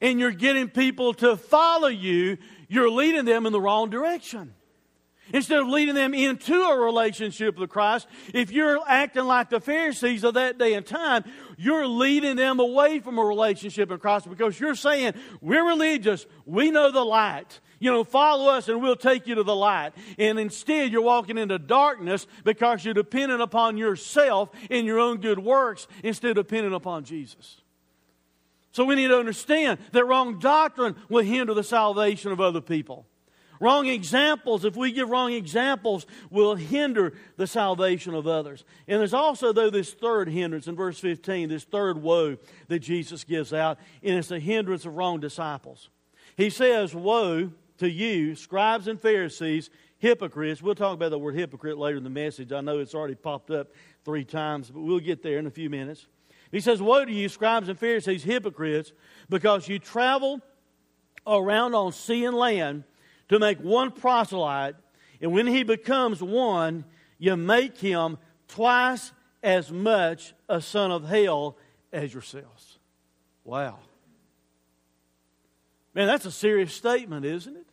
and 0.00 0.20
you're 0.20 0.30
getting 0.30 0.68
people 0.68 1.14
to 1.14 1.36
follow 1.36 1.88
you, 1.88 2.38
you're 2.68 2.90
leading 2.90 3.24
them 3.24 3.46
in 3.46 3.52
the 3.52 3.60
wrong 3.60 3.90
direction. 3.90 4.54
Instead 5.32 5.60
of 5.60 5.68
leading 5.68 5.94
them 5.94 6.14
into 6.14 6.54
a 6.54 6.78
relationship 6.78 7.58
with 7.58 7.68
Christ, 7.68 8.06
if 8.32 8.50
you're 8.50 8.80
acting 8.86 9.24
like 9.24 9.50
the 9.50 9.60
Pharisees 9.60 10.24
of 10.24 10.34
that 10.34 10.58
day 10.58 10.72
and 10.74 10.86
time, 10.86 11.24
you're 11.58 11.86
leading 11.86 12.36
them 12.36 12.60
away 12.60 13.00
from 13.00 13.18
a 13.18 13.24
relationship 13.24 13.90
with 13.90 14.00
Christ 14.00 14.28
because 14.28 14.58
you're 14.58 14.74
saying, 14.74 15.14
We're 15.40 15.66
religious, 15.66 16.26
we 16.46 16.70
know 16.70 16.90
the 16.90 17.04
light. 17.04 17.60
You 17.80 17.92
know, 17.92 18.02
follow 18.02 18.50
us 18.50 18.68
and 18.68 18.82
we'll 18.82 18.96
take 18.96 19.26
you 19.26 19.36
to 19.36 19.44
the 19.44 19.54
light. 19.54 19.92
And 20.18 20.38
instead, 20.40 20.90
you're 20.90 21.02
walking 21.02 21.38
into 21.38 21.60
darkness 21.60 22.26
because 22.42 22.84
you're 22.84 22.94
dependent 22.94 23.40
upon 23.40 23.76
yourself 23.76 24.50
and 24.68 24.84
your 24.84 24.98
own 24.98 25.18
good 25.18 25.38
works 25.38 25.86
instead 26.02 26.36
of 26.36 26.46
dependent 26.46 26.74
upon 26.74 27.04
Jesus. 27.04 27.60
So 28.72 28.84
we 28.84 28.94
need 28.94 29.08
to 29.08 29.18
understand 29.18 29.78
that 29.92 30.04
wrong 30.04 30.38
doctrine 30.38 30.96
will 31.08 31.24
hinder 31.24 31.54
the 31.54 31.64
salvation 31.64 32.32
of 32.32 32.40
other 32.40 32.60
people. 32.60 33.06
Wrong 33.60 33.88
examples, 33.88 34.64
if 34.64 34.76
we 34.76 34.92
give 34.92 35.08
wrong 35.10 35.32
examples, 35.32 36.06
will 36.30 36.54
hinder 36.54 37.14
the 37.36 37.46
salvation 37.46 38.14
of 38.14 38.26
others. 38.26 38.64
And 38.86 39.00
there's 39.00 39.14
also, 39.14 39.52
though, 39.52 39.70
this 39.70 39.92
third 39.92 40.28
hindrance 40.28 40.68
in 40.68 40.76
verse 40.76 40.98
15, 41.00 41.48
this 41.48 41.64
third 41.64 42.00
woe 42.00 42.36
that 42.68 42.78
Jesus 42.80 43.24
gives 43.24 43.52
out, 43.52 43.78
and 44.02 44.16
it's 44.16 44.28
the 44.28 44.38
hindrance 44.38 44.84
of 44.84 44.94
wrong 44.94 45.18
disciples. 45.18 45.88
He 46.36 46.50
says, 46.50 46.94
Woe 46.94 47.50
to 47.78 47.90
you, 47.90 48.36
scribes 48.36 48.86
and 48.86 49.00
Pharisees, 49.00 49.70
hypocrites. 49.98 50.62
We'll 50.62 50.76
talk 50.76 50.94
about 50.94 51.10
the 51.10 51.18
word 51.18 51.34
hypocrite 51.34 51.78
later 51.78 51.96
in 51.96 52.04
the 52.04 52.10
message. 52.10 52.52
I 52.52 52.60
know 52.60 52.78
it's 52.78 52.94
already 52.94 53.16
popped 53.16 53.50
up 53.50 53.72
three 54.04 54.24
times, 54.24 54.70
but 54.70 54.80
we'll 54.80 55.00
get 55.00 55.22
there 55.22 55.38
in 55.38 55.46
a 55.46 55.50
few 55.50 55.68
minutes. 55.68 56.06
He 56.50 56.60
says, 56.60 56.80
Woe 56.80 57.04
to 57.04 57.12
you, 57.12 57.28
scribes 57.28 57.68
and 57.68 57.78
Pharisees, 57.78 58.24
hypocrites, 58.24 58.92
because 59.28 59.68
you 59.68 59.78
travel 59.78 60.40
around 61.26 61.74
on 61.74 61.92
sea 61.92 62.24
and 62.24 62.36
land 62.36 62.84
to 63.28 63.38
make 63.38 63.58
one 63.58 63.90
proselyte, 63.90 64.76
and 65.20 65.32
when 65.32 65.46
he 65.46 65.62
becomes 65.62 66.22
one, 66.22 66.84
you 67.18 67.36
make 67.36 67.76
him 67.78 68.16
twice 68.46 69.12
as 69.42 69.70
much 69.70 70.32
a 70.48 70.60
son 70.60 70.90
of 70.90 71.06
hell 71.06 71.56
as 71.92 72.12
yourselves. 72.12 72.78
Wow. 73.44 73.78
Man, 75.94 76.06
that's 76.06 76.26
a 76.26 76.30
serious 76.30 76.72
statement, 76.72 77.24
isn't 77.24 77.56
it? 77.56 77.67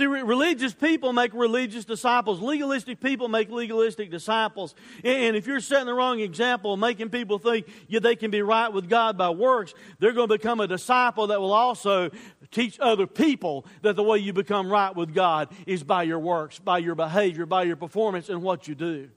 See, 0.00 0.06
religious 0.06 0.72
people 0.72 1.12
make 1.12 1.34
religious 1.34 1.84
disciples. 1.84 2.40
Legalistic 2.40 3.00
people 3.00 3.28
make 3.28 3.50
legalistic 3.50 4.10
disciples. 4.10 4.74
And 5.04 5.36
if 5.36 5.46
you're 5.46 5.60
setting 5.60 5.84
the 5.84 5.92
wrong 5.92 6.20
example, 6.20 6.78
making 6.78 7.10
people 7.10 7.38
think 7.38 7.66
yeah, 7.86 8.00
they 8.00 8.16
can 8.16 8.30
be 8.30 8.40
right 8.40 8.72
with 8.72 8.88
God 8.88 9.18
by 9.18 9.28
works, 9.28 9.74
they're 9.98 10.14
going 10.14 10.30
to 10.30 10.38
become 10.38 10.58
a 10.58 10.66
disciple 10.66 11.26
that 11.26 11.38
will 11.38 11.52
also 11.52 12.08
teach 12.50 12.80
other 12.80 13.06
people 13.06 13.66
that 13.82 13.94
the 13.94 14.02
way 14.02 14.16
you 14.16 14.32
become 14.32 14.72
right 14.72 14.96
with 14.96 15.12
God 15.12 15.50
is 15.66 15.82
by 15.82 16.04
your 16.04 16.18
works, 16.18 16.58
by 16.58 16.78
your 16.78 16.94
behavior, 16.94 17.44
by 17.44 17.64
your 17.64 17.76
performance, 17.76 18.30
and 18.30 18.40
what 18.40 18.66
you 18.66 18.74
do. 18.74 19.10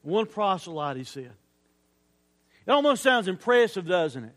One 0.00 0.24
proselyte, 0.24 0.96
he 0.96 1.04
said. 1.04 1.32
It 2.66 2.70
almost 2.70 3.02
sounds 3.02 3.28
impressive, 3.28 3.86
doesn't 3.86 4.24
it? 4.24 4.34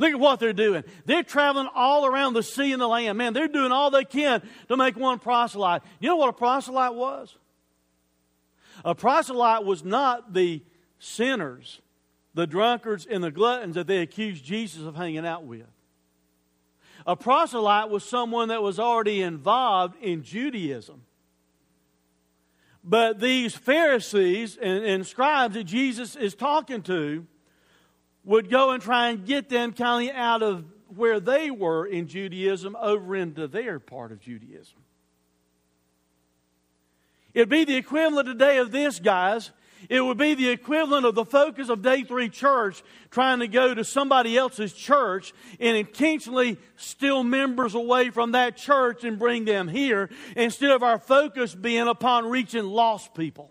Look 0.00 0.12
at 0.12 0.18
what 0.18 0.40
they're 0.40 0.54
doing. 0.54 0.82
They're 1.04 1.22
traveling 1.22 1.68
all 1.74 2.06
around 2.06 2.32
the 2.32 2.42
sea 2.42 2.72
and 2.72 2.80
the 2.80 2.88
land. 2.88 3.18
Man, 3.18 3.34
they're 3.34 3.46
doing 3.46 3.70
all 3.70 3.90
they 3.90 4.06
can 4.06 4.40
to 4.68 4.76
make 4.78 4.96
one 4.96 5.18
proselyte. 5.18 5.82
You 6.00 6.08
know 6.08 6.16
what 6.16 6.30
a 6.30 6.32
proselyte 6.32 6.94
was? 6.94 7.36
A 8.82 8.94
proselyte 8.94 9.66
was 9.66 9.84
not 9.84 10.32
the 10.32 10.62
sinners, 10.98 11.82
the 12.32 12.46
drunkards, 12.46 13.04
and 13.04 13.22
the 13.22 13.30
gluttons 13.30 13.74
that 13.74 13.86
they 13.86 13.98
accused 13.98 14.42
Jesus 14.42 14.84
of 14.84 14.96
hanging 14.96 15.26
out 15.26 15.44
with. 15.44 15.66
A 17.06 17.14
proselyte 17.14 17.90
was 17.90 18.02
someone 18.02 18.48
that 18.48 18.62
was 18.62 18.78
already 18.78 19.20
involved 19.20 19.96
in 20.00 20.22
Judaism. 20.22 21.02
But 22.82 23.20
these 23.20 23.54
Pharisees 23.54 24.56
and, 24.56 24.82
and 24.82 25.06
scribes 25.06 25.52
that 25.56 25.64
Jesus 25.64 26.16
is 26.16 26.34
talking 26.34 26.80
to, 26.84 27.26
would 28.24 28.50
go 28.50 28.70
and 28.70 28.82
try 28.82 29.08
and 29.10 29.26
get 29.26 29.48
them 29.48 29.72
kind 29.72 30.10
of 30.10 30.16
out 30.16 30.42
of 30.42 30.64
where 30.96 31.20
they 31.20 31.50
were 31.50 31.86
in 31.86 32.06
Judaism 32.06 32.76
over 32.80 33.16
into 33.16 33.46
their 33.46 33.78
part 33.78 34.12
of 34.12 34.20
Judaism. 34.20 34.78
It'd 37.32 37.48
be 37.48 37.64
the 37.64 37.76
equivalent 37.76 38.26
today 38.26 38.58
of 38.58 38.72
this, 38.72 38.98
guys. 38.98 39.52
It 39.88 40.00
would 40.00 40.18
be 40.18 40.34
the 40.34 40.50
equivalent 40.50 41.06
of 41.06 41.14
the 41.14 41.24
focus 41.24 41.68
of 41.68 41.80
Day 41.80 42.02
3 42.02 42.28
Church 42.28 42.82
trying 43.10 43.38
to 43.38 43.48
go 43.48 43.72
to 43.72 43.82
somebody 43.82 44.36
else's 44.36 44.72
church 44.72 45.32
and 45.58 45.76
intentionally 45.76 46.58
steal 46.76 47.22
members 47.22 47.74
away 47.74 48.10
from 48.10 48.32
that 48.32 48.56
church 48.56 49.04
and 49.04 49.18
bring 49.18 49.46
them 49.46 49.68
here 49.68 50.10
instead 50.36 50.70
of 50.70 50.82
our 50.82 50.98
focus 50.98 51.54
being 51.54 51.88
upon 51.88 52.28
reaching 52.28 52.64
lost 52.64 53.14
people. 53.14 53.50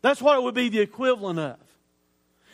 That's 0.00 0.22
what 0.22 0.38
it 0.38 0.42
would 0.42 0.54
be 0.54 0.68
the 0.68 0.80
equivalent 0.80 1.40
of. 1.40 1.65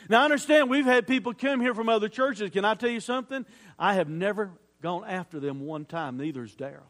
Now, 0.09 0.21
I 0.21 0.25
understand 0.25 0.69
we've 0.69 0.85
had 0.85 1.07
people 1.07 1.33
come 1.33 1.61
here 1.61 1.73
from 1.73 1.89
other 1.89 2.09
churches. 2.09 2.49
Can 2.49 2.65
I 2.65 2.75
tell 2.75 2.89
you 2.89 2.99
something? 2.99 3.45
I 3.77 3.95
have 3.95 4.09
never 4.09 4.51
gone 4.81 5.05
after 5.05 5.39
them 5.39 5.61
one 5.61 5.85
time, 5.85 6.17
neither 6.17 6.41
has 6.41 6.53
Daryl. 6.53 6.81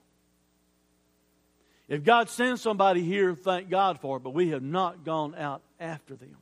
If 1.88 2.04
God 2.04 2.30
sends 2.30 2.62
somebody 2.62 3.04
here, 3.04 3.36
thank 3.36 3.70
God 3.70 4.00
for 4.00 4.18
it, 4.18 4.22
but 4.22 4.34
we 4.34 4.50
have 4.50 4.64
not 4.64 5.04
gone 5.04 5.36
out 5.36 5.62
after 5.80 6.16
them. 6.16 6.38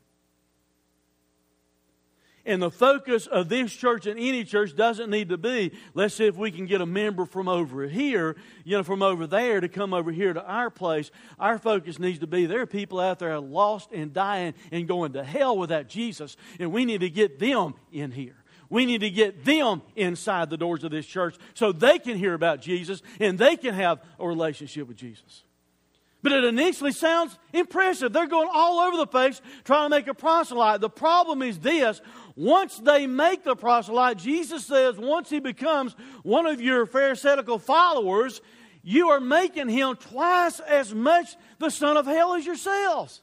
And 2.46 2.62
the 2.62 2.72
focus 2.72 3.28
of 3.28 3.50
this 3.50 3.72
church 3.72 4.08
and 4.08 4.20
any 4.20 4.44
church 4.44 4.76
doesn't 4.76 5.10
need 5.10 5.30
to 5.30 5.38
be, 5.38 5.72
let's 5.94 6.16
see 6.16 6.26
if 6.26 6.36
we 6.36 6.52
can 6.52 6.66
get 6.66 6.82
a 6.82 6.86
member 6.86 7.26
from 7.26 7.48
over 7.48 7.88
here, 7.88 8.36
you 8.64 8.78
know, 8.78 8.84
from 8.84 9.04
over 9.04 9.28
there 9.28 9.60
to 9.62 9.70
come 9.70 9.94
over 9.94 10.12
here 10.12 10.34
to 10.34 10.44
our 10.44 10.70
place. 10.72 11.12
Our 11.40 11.60
focus 11.60 12.00
needs 12.00 12.20
to 12.20 12.28
be 12.28 12.48
there 12.48 12.62
are 12.62 12.66
people 12.66 13.00
out 13.00 13.20
there 13.20 13.40
lost 13.40 13.92
and 13.92 14.12
dying 14.12 14.56
and 14.72 14.88
going 14.88 15.14
to 15.14 15.24
hell 15.24 15.58
without 15.58 15.88
Jesus. 15.88 16.36
And 16.60 16.72
we 16.72 16.86
need 16.86 17.02
to 17.02 17.10
get 17.10 17.38
them 17.38 17.76
in 17.92 18.12
here. 18.12 18.36
We 18.70 18.86
need 18.86 19.02
to 19.02 19.10
get 19.10 19.44
them 19.44 19.82
inside 19.96 20.50
the 20.50 20.58
doors 20.58 20.84
of 20.84 20.92
this 20.92 21.06
church 21.06 21.36
so 21.54 21.72
they 21.72 22.00
can 22.00 22.18
hear 22.18 22.34
about 22.34 22.62
Jesus 22.62 23.02
and 23.20 23.38
they 23.38 23.58
can 23.58 23.74
have 23.74 24.00
a 24.18 24.28
relationship 24.28 24.88
with 24.88 24.98
Jesus. 24.98 25.44
But 26.24 26.34
it 26.34 26.44
initially 26.44 26.92
sounds 26.92 27.38
impressive. 27.52 28.14
They're 28.14 28.28
going 28.28 28.50
all 28.52 28.80
over 28.80 28.98
the 28.98 29.08
place 29.08 29.42
trying 29.64 29.86
to 29.86 29.90
make 29.90 30.08
a 30.08 30.14
proselyte. 30.14 30.80
The 30.80 30.90
problem 30.90 31.42
is 31.42 31.60
this 31.60 32.00
once 32.36 32.78
they 32.78 33.08
make 33.08 33.44
the 33.44 33.56
proselyte, 33.56 34.18
Jesus 34.18 34.66
says, 34.66 34.98
once 34.98 35.30
he 35.30 35.40
becomes 35.40 35.96
one 36.24 36.46
of 36.46 36.62
your 36.62 36.86
Pharisaical 36.86 37.60
followers, 37.60 38.42
you 38.84 39.10
are 39.10 39.20
making 39.20 39.70
him 39.70 39.96
twice 39.96 40.60
as 40.60 40.94
much 40.94 41.36
the 41.60 41.70
son 41.70 41.98
of 41.98 42.06
hell 42.06 42.34
as 42.34 42.46
yourselves. 42.46 43.22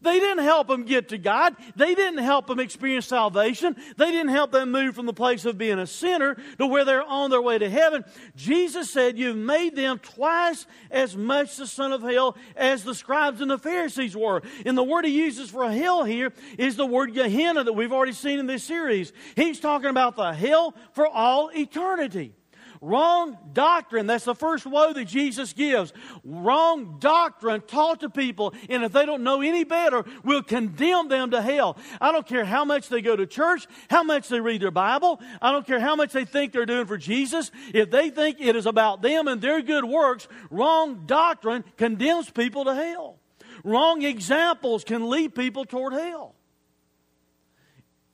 They 0.00 0.20
didn't 0.20 0.44
help 0.44 0.68
them 0.68 0.84
get 0.84 1.08
to 1.08 1.18
God. 1.18 1.56
They 1.76 1.94
didn't 1.94 2.22
help 2.22 2.46
them 2.46 2.60
experience 2.60 3.06
salvation. 3.06 3.76
They 3.96 4.10
didn't 4.10 4.30
help 4.30 4.52
them 4.52 4.70
move 4.70 4.94
from 4.94 5.06
the 5.06 5.12
place 5.12 5.44
of 5.44 5.58
being 5.58 5.78
a 5.78 5.86
sinner 5.86 6.36
to 6.58 6.66
where 6.66 6.84
they're 6.84 7.02
on 7.02 7.30
their 7.30 7.42
way 7.42 7.58
to 7.58 7.68
heaven. 7.68 8.04
Jesus 8.36 8.90
said, 8.90 9.18
You've 9.18 9.36
made 9.36 9.74
them 9.74 9.98
twice 9.98 10.66
as 10.90 11.16
much 11.16 11.56
the 11.56 11.66
son 11.66 11.92
of 11.92 12.02
hell 12.02 12.36
as 12.56 12.84
the 12.84 12.94
scribes 12.94 13.40
and 13.40 13.50
the 13.50 13.58
Pharisees 13.58 14.16
were. 14.16 14.42
And 14.64 14.78
the 14.78 14.84
word 14.84 15.04
he 15.04 15.12
uses 15.12 15.50
for 15.50 15.70
hell 15.70 16.04
here 16.04 16.32
is 16.58 16.76
the 16.76 16.86
word 16.86 17.14
Gehenna 17.14 17.64
that 17.64 17.72
we've 17.72 17.92
already 17.92 18.12
seen 18.12 18.38
in 18.38 18.46
this 18.46 18.64
series. 18.64 19.12
He's 19.36 19.60
talking 19.60 19.90
about 19.90 20.16
the 20.16 20.32
hell 20.32 20.74
for 20.92 21.06
all 21.06 21.50
eternity. 21.54 22.34
Wrong 22.80 23.36
doctrine, 23.52 24.06
that's 24.06 24.24
the 24.24 24.34
first 24.34 24.64
woe 24.64 24.92
that 24.92 25.04
Jesus 25.06 25.52
gives. 25.52 25.92
Wrong 26.24 26.96
doctrine 26.98 27.60
taught 27.62 28.00
to 28.00 28.10
people, 28.10 28.54
and 28.68 28.84
if 28.84 28.92
they 28.92 29.04
don't 29.04 29.22
know 29.24 29.40
any 29.40 29.64
better, 29.64 30.04
will 30.24 30.42
condemn 30.42 31.08
them 31.08 31.32
to 31.32 31.42
hell. 31.42 31.76
I 32.00 32.12
don't 32.12 32.26
care 32.26 32.44
how 32.44 32.64
much 32.64 32.88
they 32.88 33.02
go 33.02 33.16
to 33.16 33.26
church, 33.26 33.66
how 33.90 34.02
much 34.02 34.28
they 34.28 34.40
read 34.40 34.62
their 34.62 34.70
Bible, 34.70 35.20
I 35.42 35.52
don't 35.52 35.66
care 35.66 35.80
how 35.80 35.96
much 35.96 36.12
they 36.12 36.24
think 36.24 36.52
they're 36.52 36.66
doing 36.66 36.86
for 36.86 36.96
Jesus. 36.96 37.50
If 37.74 37.90
they 37.90 38.10
think 38.10 38.40
it 38.40 38.54
is 38.56 38.66
about 38.66 39.02
them 39.02 39.28
and 39.28 39.40
their 39.40 39.60
good 39.62 39.84
works, 39.84 40.28
wrong 40.50 41.04
doctrine 41.06 41.64
condemns 41.76 42.30
people 42.30 42.64
to 42.64 42.74
hell. 42.74 43.18
Wrong 43.64 44.02
examples 44.02 44.84
can 44.84 45.10
lead 45.10 45.34
people 45.34 45.64
toward 45.64 45.92
hell 45.92 46.37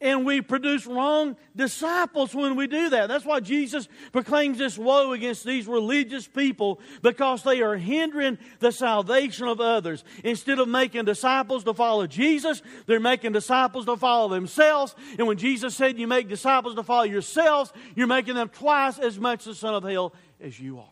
and 0.05 0.27
we 0.27 0.43
produce 0.43 0.87
wrong 0.87 1.35
disciples 1.57 2.35
when 2.35 2.57
we 2.57 2.67
do 2.67 2.90
that. 2.90 3.09
That's 3.09 3.25
why 3.25 3.40
Jesus 3.40 3.88
proclaims 4.12 4.59
this 4.59 4.77
woe 4.77 5.12
against 5.12 5.45
these 5.45 5.67
religious 5.67 6.29
people 6.29 6.79
because 7.01 7.43
they 7.43 7.62
are 7.62 7.77
hindering 7.77 8.37
the 8.59 8.71
salvation 8.71 9.49
of 9.49 9.62
others. 9.62 10.05
Instead 10.23 10.59
of 10.59 10.69
making 10.69 11.07
disciples 11.07 11.64
to 11.64 11.73
follow 11.73 12.07
Jesus, 12.07 12.61
they're 12.87 13.01
making 13.01 13.33
disciples 13.33 13.87
to 13.87 13.97
follow 13.97 14.29
themselves. 14.29 14.95
And 15.19 15.27
when 15.27 15.38
Jesus 15.38 15.75
said 15.75 15.99
you 15.99 16.07
make 16.07 16.29
disciples 16.29 16.75
to 16.75 16.83
follow 16.83 17.05
yourselves, 17.05 17.73
you're 17.97 18.07
making 18.07 18.35
them 18.35 18.51
twice 18.51 18.99
as 18.99 19.19
much 19.19 19.47
the 19.47 19.55
son 19.55 19.75
of 19.75 19.85
hell 19.85 20.12
as 20.38 20.61
you 20.61 20.81
are. 20.81 20.85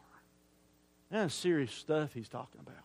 That's 1.10 1.34
serious 1.34 1.72
stuff 1.72 2.14
he's 2.14 2.30
talking 2.30 2.62
about. 2.62 2.76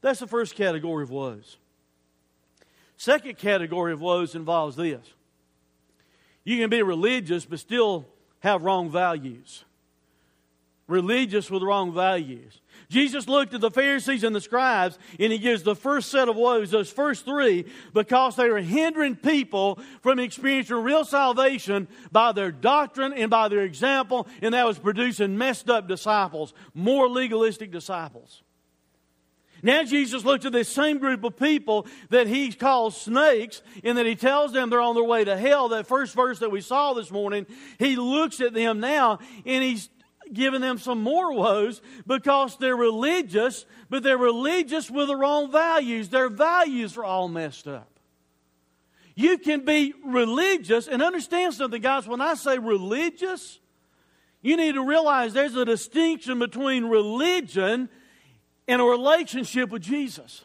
That's 0.00 0.20
the 0.20 0.28
first 0.28 0.54
category 0.54 1.02
of 1.02 1.10
woes. 1.10 1.56
Second 3.00 3.38
category 3.38 3.94
of 3.94 4.02
woes 4.02 4.34
involves 4.34 4.76
this 4.76 5.00
you 6.44 6.58
can 6.58 6.68
be 6.68 6.82
religious 6.82 7.46
but 7.46 7.58
still 7.58 8.06
have 8.40 8.62
wrong 8.62 8.90
values. 8.90 9.64
Religious 10.86 11.50
with 11.50 11.62
wrong 11.62 11.94
values. 11.94 12.60
Jesus 12.90 13.26
looked 13.26 13.54
at 13.54 13.62
the 13.62 13.70
Pharisees 13.70 14.22
and 14.22 14.36
the 14.36 14.40
scribes 14.42 14.98
and 15.18 15.32
he 15.32 15.38
gives 15.38 15.62
the 15.62 15.74
first 15.74 16.10
set 16.10 16.28
of 16.28 16.36
woes, 16.36 16.72
those 16.72 16.92
first 16.92 17.24
three, 17.24 17.64
because 17.94 18.36
they 18.36 18.50
were 18.50 18.60
hindering 18.60 19.16
people 19.16 19.78
from 20.02 20.18
experiencing 20.18 20.76
real 20.76 21.06
salvation 21.06 21.88
by 22.12 22.32
their 22.32 22.52
doctrine 22.52 23.14
and 23.14 23.30
by 23.30 23.48
their 23.48 23.62
example, 23.62 24.28
and 24.42 24.52
that 24.52 24.66
was 24.66 24.78
producing 24.78 25.38
messed 25.38 25.70
up 25.70 25.88
disciples, 25.88 26.52
more 26.74 27.08
legalistic 27.08 27.70
disciples. 27.70 28.42
Now 29.62 29.84
Jesus 29.84 30.24
looks 30.24 30.44
at 30.44 30.52
this 30.52 30.68
same 30.68 30.98
group 30.98 31.24
of 31.24 31.36
people 31.36 31.86
that 32.10 32.26
he 32.26 32.52
calls 32.52 33.00
snakes 33.00 33.62
and 33.84 33.98
that 33.98 34.06
he 34.06 34.16
tells 34.16 34.52
them 34.52 34.70
they're 34.70 34.80
on 34.80 34.94
their 34.94 35.04
way 35.04 35.24
to 35.24 35.36
hell. 35.36 35.68
That 35.70 35.86
first 35.86 36.14
verse 36.14 36.38
that 36.40 36.50
we 36.50 36.60
saw 36.60 36.94
this 36.94 37.10
morning, 37.10 37.46
he 37.78 37.96
looks 37.96 38.40
at 38.40 38.54
them 38.54 38.80
now 38.80 39.18
and 39.44 39.62
he's 39.62 39.88
giving 40.32 40.60
them 40.60 40.78
some 40.78 41.02
more 41.02 41.32
woes 41.32 41.80
because 42.06 42.56
they're 42.56 42.76
religious, 42.76 43.64
but 43.88 44.02
they're 44.02 44.18
religious 44.18 44.90
with 44.90 45.08
the 45.08 45.16
wrong 45.16 45.50
values. 45.50 46.08
Their 46.08 46.28
values 46.28 46.96
are 46.96 47.04
all 47.04 47.28
messed 47.28 47.66
up. 47.66 47.88
You 49.14 49.38
can 49.38 49.64
be 49.64 49.92
religious 50.04 50.88
and 50.88 51.02
understand 51.02 51.54
something, 51.54 51.82
guys. 51.82 52.06
When 52.06 52.20
I 52.20 52.34
say 52.34 52.58
religious, 52.58 53.58
you 54.40 54.56
need 54.56 54.72
to 54.72 54.84
realize 54.84 55.32
there's 55.32 55.56
a 55.56 55.64
distinction 55.64 56.38
between 56.38 56.86
religion 56.86 57.90
in 58.70 58.78
a 58.78 58.84
relationship 58.84 59.70
with 59.70 59.82
Jesus. 59.82 60.44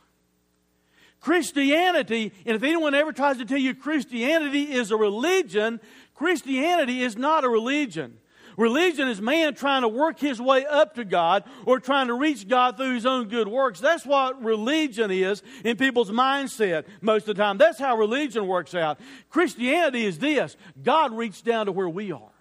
Christianity, 1.19 2.33
and 2.45 2.55
if 2.55 2.63
anyone 2.63 2.95
ever 2.95 3.13
tries 3.13 3.37
to 3.37 3.45
tell 3.45 3.59
you 3.59 3.75
Christianity 3.75 4.73
is 4.73 4.89
a 4.89 4.97
religion, 4.97 5.79
Christianity 6.15 7.03
is 7.03 7.15
not 7.17 7.43
a 7.43 7.49
religion. 7.49 8.17
Religion 8.57 9.07
is 9.07 9.21
man 9.21 9.53
trying 9.53 9.83
to 9.83 9.87
work 9.87 10.19
his 10.19 10.41
way 10.41 10.65
up 10.65 10.95
to 10.95 11.05
God 11.05 11.43
or 11.67 11.79
trying 11.79 12.07
to 12.07 12.15
reach 12.15 12.47
God 12.47 12.77
through 12.77 12.95
his 12.95 13.05
own 13.05 13.27
good 13.27 13.47
works. 13.47 13.79
That's 13.79 14.05
what 14.05 14.43
religion 14.43 15.11
is 15.11 15.43
in 15.63 15.77
people's 15.77 16.09
mindset 16.09 16.85
most 17.01 17.27
of 17.27 17.35
the 17.35 17.43
time. 17.43 17.59
That's 17.59 17.79
how 17.79 17.95
religion 17.95 18.47
works 18.47 18.73
out. 18.73 18.99
Christianity 19.29 20.05
is 20.05 20.17
this 20.17 20.57
God 20.81 21.15
reached 21.15 21.45
down 21.45 21.67
to 21.67 21.71
where 21.71 21.89
we 21.89 22.11
are. 22.11 22.31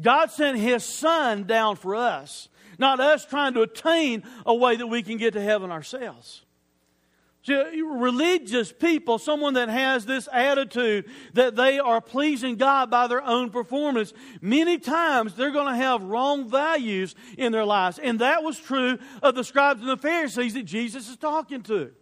God 0.00 0.32
sent 0.32 0.58
his 0.58 0.82
son 0.84 1.44
down 1.44 1.76
for 1.76 1.94
us 1.94 2.48
not 2.80 2.98
us 2.98 3.24
trying 3.24 3.54
to 3.54 3.62
attain 3.62 4.24
a 4.44 4.54
way 4.54 4.76
that 4.76 4.86
we 4.86 5.02
can 5.02 5.16
get 5.16 5.34
to 5.34 5.40
heaven 5.40 5.70
ourselves. 5.70 6.42
Religious 7.46 8.70
people, 8.70 9.18
someone 9.18 9.54
that 9.54 9.68
has 9.70 10.04
this 10.04 10.28
attitude 10.30 11.06
that 11.32 11.56
they 11.56 11.78
are 11.78 12.00
pleasing 12.00 12.56
God 12.56 12.90
by 12.90 13.06
their 13.06 13.22
own 13.22 13.50
performance, 13.50 14.12
many 14.42 14.78
times 14.78 15.34
they're 15.34 15.50
going 15.50 15.66
to 15.66 15.74
have 15.74 16.02
wrong 16.02 16.50
values 16.50 17.14
in 17.38 17.52
their 17.52 17.64
lives. 17.64 17.98
And 17.98 18.18
that 18.18 18.42
was 18.42 18.58
true 18.58 18.98
of 19.22 19.34
the 19.34 19.44
scribes 19.44 19.80
and 19.80 19.88
the 19.88 19.96
Pharisees 19.96 20.54
that 20.54 20.64
Jesus 20.64 21.08
is 21.08 21.16
talking 21.16 21.62
to. 21.62 21.92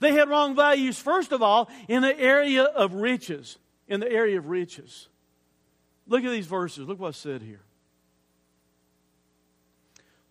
They 0.00 0.12
had 0.12 0.30
wrong 0.30 0.56
values, 0.56 0.98
first 0.98 1.32
of 1.32 1.42
all, 1.42 1.70
in 1.86 2.00
the 2.00 2.18
area 2.18 2.64
of 2.64 2.94
riches. 2.94 3.58
In 3.88 4.00
the 4.00 4.10
area 4.10 4.38
of 4.38 4.46
riches. 4.48 5.08
Look 6.06 6.24
at 6.24 6.30
these 6.30 6.46
verses. 6.46 6.88
Look 6.88 6.98
what's 6.98 7.18
said 7.18 7.42
here. 7.42 7.60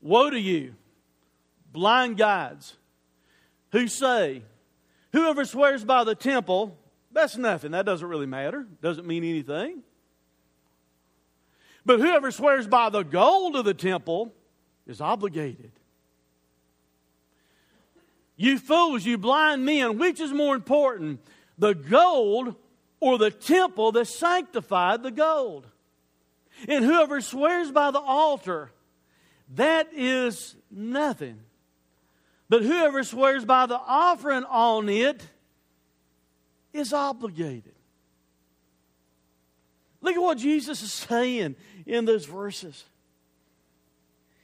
Woe 0.02 0.30
to 0.30 0.40
you, 0.40 0.76
blind 1.72 2.18
guides, 2.18 2.76
who 3.72 3.88
say, 3.88 4.44
Whoever 5.14 5.46
swears 5.46 5.84
by 5.84 6.04
the 6.04 6.16
temple, 6.16 6.78
that's 7.12 7.38
nothing. 7.38 7.72
That 7.72 7.86
doesn't 7.86 8.08
really 8.08 8.26
matter. 8.26 8.66
Doesn't 8.82 9.06
mean 9.06 9.24
anything. 9.24 9.84
But 11.86 12.00
whoever 12.00 12.32
swears 12.32 12.68
by 12.68 12.90
the 12.90 13.04
gold 13.04 13.56
of 13.56 13.66
the 13.66 13.74
temple 13.74 14.34
is 14.88 15.02
obligated. 15.02 15.72
You 18.38 18.58
fools, 18.58 19.06
you 19.06 19.18
blind 19.18 19.66
men, 19.66 19.98
which 19.98 20.20
is 20.20 20.32
more 20.32 20.56
important, 20.56 21.20
the 21.58 21.74
gold 21.74 22.56
or 23.00 23.18
the 23.18 23.32
temple 23.32 23.92
that 23.92 24.08
sanctified 24.08 25.04
the 25.04 25.12
gold? 25.12 25.68
And 26.68 26.86
whoever 26.86 27.22
swears 27.22 27.72
by 27.72 27.92
the 27.92 28.00
altar, 28.00 28.72
that 29.56 29.90
is 29.94 30.56
nothing. 30.70 31.40
But 32.50 32.64
whoever 32.64 33.04
swears 33.04 33.46
by 33.46 33.66
the 33.66 33.80
offering 33.80 34.44
on 34.44 34.90
it 34.90 35.26
is 36.74 36.94
obligated. 36.94 37.74
Look 40.02 40.16
at 40.16 40.22
what 40.22 40.38
Jesus 40.38 40.82
is 40.82 40.92
saying 40.92 41.56
in 41.86 42.06
those 42.06 42.26
verses. 42.26 42.86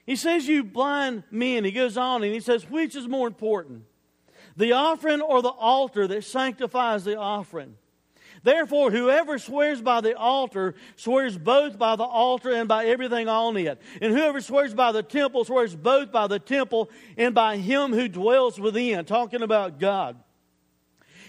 He 0.05 0.15
says, 0.15 0.47
You 0.47 0.63
blind 0.63 1.23
men. 1.31 1.63
He 1.65 1.71
goes 1.71 1.97
on 1.97 2.23
and 2.23 2.33
he 2.33 2.39
says, 2.39 2.69
Which 2.69 2.95
is 2.95 3.07
more 3.07 3.27
important? 3.27 3.83
The 4.55 4.71
offering 4.71 5.21
or 5.21 5.41
the 5.41 5.49
altar 5.49 6.07
that 6.07 6.23
sanctifies 6.23 7.03
the 7.03 7.17
offering? 7.17 7.75
Therefore, 8.43 8.91
whoever 8.91 9.39
swears 9.39 9.81
by 9.81 10.01
the 10.01 10.17
altar 10.17 10.75
swears 10.95 11.37
both 11.37 11.77
by 11.77 11.95
the 11.95 12.03
altar 12.03 12.51
and 12.51 12.67
by 12.67 12.85
everything 12.85 13.27
on 13.27 13.57
it. 13.57 13.81
And 14.01 14.13
whoever 14.13 14.41
swears 14.41 14.73
by 14.73 14.91
the 14.91 15.03
temple 15.03 15.45
swears 15.45 15.75
both 15.75 16.11
by 16.11 16.27
the 16.27 16.39
temple 16.39 16.89
and 17.17 17.33
by 17.33 17.57
him 17.57 17.93
who 17.93 18.07
dwells 18.07 18.59
within, 18.59 19.05
talking 19.05 19.41
about 19.41 19.79
God. 19.79 20.17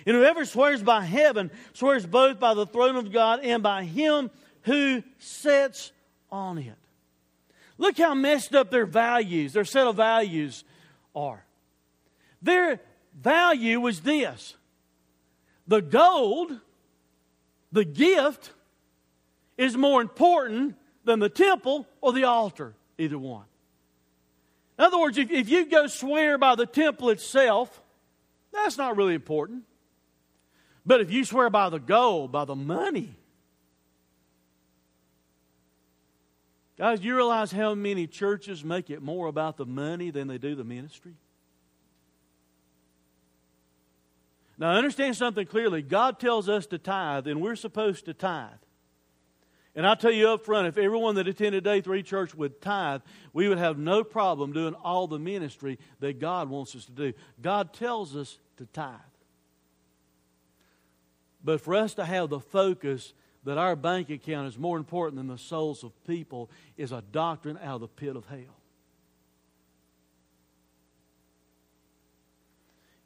And 0.06 0.16
whoever 0.16 0.44
swears 0.44 0.82
by 0.82 1.02
heaven 1.02 1.50
swears 1.72 2.06
both 2.06 2.38
by 2.38 2.54
the 2.54 2.66
throne 2.66 2.96
of 2.96 3.12
God 3.12 3.40
and 3.42 3.62
by 3.62 3.84
him 3.84 4.30
who 4.62 5.02
sits 5.18 5.92
on 6.30 6.58
it. 6.58 6.76
Look 7.78 7.98
how 7.98 8.14
messed 8.14 8.54
up 8.54 8.70
their 8.70 8.86
values, 8.86 9.52
their 9.52 9.64
set 9.64 9.86
of 9.86 9.96
values 9.96 10.64
are. 11.14 11.44
Their 12.42 12.80
value 13.14 13.80
was 13.80 14.00
this 14.00 14.56
the 15.66 15.82
gold 15.82 16.58
the 17.72 17.84
gift 17.84 18.52
is 19.56 19.76
more 19.76 20.00
important 20.00 20.76
than 21.04 21.18
the 21.18 21.28
temple 21.28 21.86
or 22.00 22.12
the 22.12 22.24
altar, 22.24 22.74
either 22.96 23.18
one. 23.18 23.44
In 24.78 24.84
other 24.84 24.98
words, 24.98 25.18
if, 25.18 25.30
if 25.30 25.48
you 25.48 25.66
go 25.66 25.86
swear 25.86 26.38
by 26.38 26.54
the 26.54 26.66
temple 26.66 27.10
itself, 27.10 27.82
that's 28.52 28.78
not 28.78 28.96
really 28.96 29.14
important. 29.14 29.64
But 30.86 31.00
if 31.00 31.10
you 31.10 31.24
swear 31.24 31.50
by 31.50 31.68
the 31.68 31.80
gold, 31.80 32.32
by 32.32 32.44
the 32.44 32.54
money, 32.54 33.14
guys, 36.78 37.02
you 37.02 37.14
realize 37.16 37.50
how 37.50 37.74
many 37.74 38.06
churches 38.06 38.64
make 38.64 38.88
it 38.88 39.02
more 39.02 39.26
about 39.26 39.56
the 39.56 39.66
money 39.66 40.10
than 40.10 40.28
they 40.28 40.38
do 40.38 40.54
the 40.54 40.64
ministry? 40.64 41.14
Now, 44.58 44.72
understand 44.72 45.16
something 45.16 45.46
clearly. 45.46 45.82
God 45.82 46.18
tells 46.18 46.48
us 46.48 46.66
to 46.66 46.78
tithe, 46.78 47.28
and 47.28 47.40
we're 47.40 47.56
supposed 47.56 48.06
to 48.06 48.14
tithe. 48.14 48.50
And 49.76 49.86
I'll 49.86 49.96
tell 49.96 50.10
you 50.10 50.30
up 50.30 50.44
front, 50.44 50.66
if 50.66 50.76
everyone 50.76 51.14
that 51.14 51.28
attended 51.28 51.62
Day 51.62 51.80
3 51.80 52.02
Church 52.02 52.34
would 52.34 52.60
tithe, 52.60 53.02
we 53.32 53.48
would 53.48 53.58
have 53.58 53.78
no 53.78 54.02
problem 54.02 54.52
doing 54.52 54.74
all 54.74 55.06
the 55.06 55.20
ministry 55.20 55.78
that 56.00 56.18
God 56.18 56.48
wants 56.48 56.74
us 56.74 56.84
to 56.86 56.92
do. 56.92 57.12
God 57.40 57.72
tells 57.72 58.16
us 58.16 58.38
to 58.56 58.66
tithe. 58.66 58.96
But 61.44 61.60
for 61.60 61.76
us 61.76 61.94
to 61.94 62.04
have 62.04 62.28
the 62.28 62.40
focus 62.40 63.12
that 63.44 63.58
our 63.58 63.76
bank 63.76 64.10
account 64.10 64.48
is 64.48 64.58
more 64.58 64.76
important 64.76 65.16
than 65.16 65.28
the 65.28 65.38
souls 65.38 65.84
of 65.84 65.92
people 66.04 66.50
is 66.76 66.90
a 66.90 67.04
doctrine 67.12 67.58
out 67.62 67.76
of 67.76 67.80
the 67.82 67.88
pit 67.88 68.16
of 68.16 68.26
hell. 68.26 68.57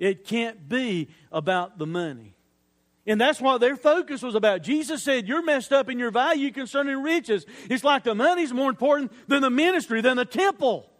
It 0.03 0.25
can't 0.25 0.69
be 0.69 1.11
about 1.31 1.79
the 1.79 1.87
money. 1.87 2.35
And 3.07 3.21
that's 3.21 3.41
what 3.41 3.61
their 3.61 3.77
focus 3.77 4.21
was 4.21 4.35
about. 4.35 4.65
Jesus 4.65 5.01
said, 5.01 5.29
You're 5.29 5.45
messed 5.45 5.73
up 5.73 5.89
in 5.89 5.97
your 5.97 6.11
value 6.11 6.51
concerning 6.51 7.01
riches. 7.05 7.47
It's 7.71 7.85
like 7.85 8.03
the 8.03 8.17
money's 8.17 8.53
more 8.53 8.69
important 8.69 9.13
than 9.29 9.43
the 9.43 9.51
ministry, 9.51 10.01
than 10.01 10.17
the 10.17 10.25
temple. 10.25 10.91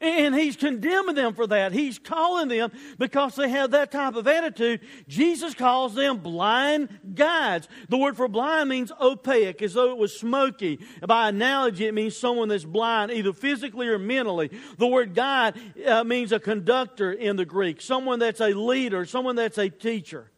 And 0.00 0.34
he's 0.34 0.56
condemning 0.56 1.14
them 1.14 1.34
for 1.34 1.46
that. 1.48 1.72
He's 1.72 1.98
calling 1.98 2.48
them 2.48 2.70
because 2.98 3.34
they 3.36 3.48
have 3.48 3.72
that 3.72 3.90
type 3.90 4.14
of 4.14 4.28
attitude. 4.28 4.80
Jesus 5.08 5.54
calls 5.54 5.94
them 5.94 6.18
blind 6.18 6.88
guides. 7.14 7.68
The 7.88 7.98
word 7.98 8.16
for 8.16 8.28
blind 8.28 8.68
means 8.68 8.92
opaque, 9.00 9.60
as 9.62 9.74
though 9.74 9.90
it 9.90 9.98
was 9.98 10.18
smoky. 10.18 10.78
By 11.06 11.28
analogy, 11.28 11.86
it 11.86 11.94
means 11.94 12.16
someone 12.16 12.48
that's 12.48 12.64
blind, 12.64 13.10
either 13.10 13.32
physically 13.32 13.88
or 13.88 13.98
mentally. 13.98 14.50
The 14.76 14.86
word 14.86 15.14
guide 15.14 15.54
uh, 15.84 16.04
means 16.04 16.32
a 16.32 16.38
conductor 16.38 17.12
in 17.12 17.36
the 17.36 17.44
Greek, 17.44 17.80
someone 17.80 18.18
that's 18.18 18.40
a 18.40 18.52
leader, 18.54 19.04
someone 19.04 19.36
that's 19.36 19.58
a 19.58 19.68
teacher. 19.68 20.30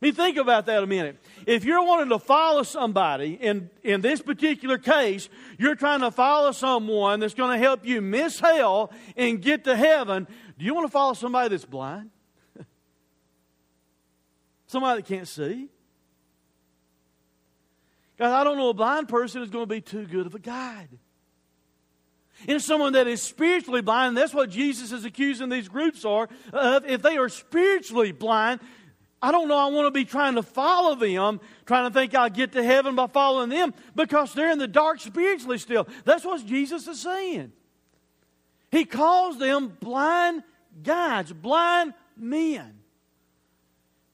I 0.00 0.06
mean, 0.06 0.14
think 0.14 0.38
about 0.38 0.64
that 0.66 0.82
a 0.82 0.86
minute. 0.86 1.18
If 1.46 1.64
you're 1.64 1.84
wanting 1.84 2.08
to 2.08 2.18
follow 2.18 2.62
somebody, 2.62 3.34
in, 3.34 3.68
in 3.82 4.00
this 4.00 4.22
particular 4.22 4.78
case, 4.78 5.28
you're 5.58 5.74
trying 5.74 6.00
to 6.00 6.10
follow 6.10 6.52
someone 6.52 7.20
that's 7.20 7.34
going 7.34 7.52
to 7.52 7.58
help 7.58 7.84
you 7.84 8.00
miss 8.00 8.40
hell 8.40 8.92
and 9.14 9.42
get 9.42 9.64
to 9.64 9.76
heaven, 9.76 10.26
do 10.58 10.64
you 10.64 10.74
want 10.74 10.86
to 10.86 10.90
follow 10.90 11.12
somebody 11.12 11.50
that's 11.50 11.66
blind? 11.66 12.10
somebody 14.68 15.02
that 15.02 15.08
can't 15.08 15.28
see? 15.28 15.68
Guys, 18.16 18.32
I 18.32 18.42
don't 18.42 18.56
know 18.56 18.70
a 18.70 18.74
blind 18.74 19.08
person 19.08 19.42
is 19.42 19.50
going 19.50 19.64
to 19.64 19.74
be 19.74 19.82
too 19.82 20.06
good 20.06 20.26
of 20.26 20.34
a 20.34 20.38
guide. 20.38 20.88
And 22.48 22.60
someone 22.60 22.94
that 22.94 23.06
is 23.06 23.20
spiritually 23.20 23.82
blind, 23.82 24.16
that's 24.16 24.32
what 24.32 24.48
Jesus 24.48 24.92
is 24.92 25.04
accusing 25.04 25.50
these 25.50 25.68
groups 25.68 26.04
are 26.04 26.28
of. 26.52 26.86
If 26.86 27.02
they 27.02 27.18
are 27.18 27.28
spiritually 27.28 28.12
blind, 28.12 28.60
I 29.22 29.32
don't 29.32 29.48
know, 29.48 29.56
I 29.56 29.66
want 29.66 29.86
to 29.86 29.90
be 29.90 30.06
trying 30.06 30.36
to 30.36 30.42
follow 30.42 30.94
them, 30.94 31.40
trying 31.66 31.90
to 31.90 31.92
think 31.92 32.14
I'll 32.14 32.30
get 32.30 32.52
to 32.52 32.62
heaven 32.62 32.94
by 32.94 33.06
following 33.06 33.50
them 33.50 33.74
because 33.94 34.32
they're 34.32 34.50
in 34.50 34.58
the 34.58 34.68
dark 34.68 35.00
spiritually 35.00 35.58
still. 35.58 35.86
That's 36.04 36.24
what 36.24 36.44
Jesus 36.46 36.88
is 36.88 37.00
saying. 37.00 37.52
He 38.70 38.84
calls 38.84 39.38
them 39.38 39.76
blind 39.80 40.42
guides, 40.82 41.32
blind 41.32 41.92
men. 42.16 42.79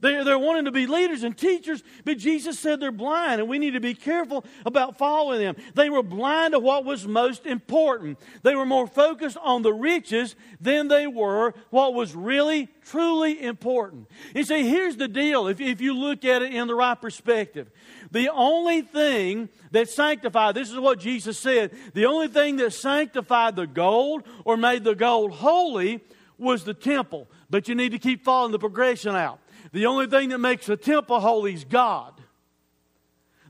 They're, 0.00 0.24
they're 0.24 0.38
wanting 0.38 0.66
to 0.66 0.72
be 0.72 0.86
leaders 0.86 1.22
and 1.22 1.36
teachers, 1.36 1.82
but 2.04 2.18
Jesus 2.18 2.58
said 2.58 2.80
they're 2.80 2.92
blind, 2.92 3.40
and 3.40 3.48
we 3.48 3.58
need 3.58 3.70
to 3.72 3.80
be 3.80 3.94
careful 3.94 4.44
about 4.66 4.98
following 4.98 5.40
them. 5.40 5.56
They 5.74 5.88
were 5.88 6.02
blind 6.02 6.52
to 6.52 6.58
what 6.58 6.84
was 6.84 7.06
most 7.06 7.46
important. 7.46 8.18
They 8.42 8.54
were 8.54 8.66
more 8.66 8.86
focused 8.86 9.38
on 9.42 9.62
the 9.62 9.72
riches 9.72 10.36
than 10.60 10.88
they 10.88 11.06
were 11.06 11.54
what 11.70 11.94
was 11.94 12.14
really, 12.14 12.68
truly 12.84 13.42
important. 13.42 14.08
You 14.34 14.44
see, 14.44 14.68
here's 14.68 14.96
the 14.96 15.08
deal 15.08 15.48
if, 15.48 15.62
if 15.62 15.80
you 15.80 15.94
look 15.94 16.26
at 16.26 16.42
it 16.42 16.52
in 16.52 16.66
the 16.66 16.74
right 16.74 17.00
perspective. 17.00 17.70
The 18.10 18.28
only 18.28 18.82
thing 18.82 19.48
that 19.70 19.88
sanctified, 19.88 20.54
this 20.54 20.70
is 20.70 20.78
what 20.78 21.00
Jesus 21.00 21.38
said, 21.38 21.72
the 21.94 22.04
only 22.04 22.28
thing 22.28 22.56
that 22.56 22.74
sanctified 22.74 23.56
the 23.56 23.66
gold 23.66 24.24
or 24.44 24.58
made 24.58 24.84
the 24.84 24.94
gold 24.94 25.32
holy 25.32 26.04
was 26.38 26.64
the 26.64 26.74
temple. 26.74 27.28
But 27.48 27.66
you 27.66 27.74
need 27.74 27.92
to 27.92 27.98
keep 27.98 28.24
following 28.24 28.52
the 28.52 28.58
progression 28.58 29.16
out. 29.16 29.40
The 29.76 29.84
only 29.84 30.06
thing 30.06 30.30
that 30.30 30.38
makes 30.38 30.64
the 30.64 30.78
temple 30.78 31.20
holy 31.20 31.52
is 31.52 31.64
God. 31.64 32.14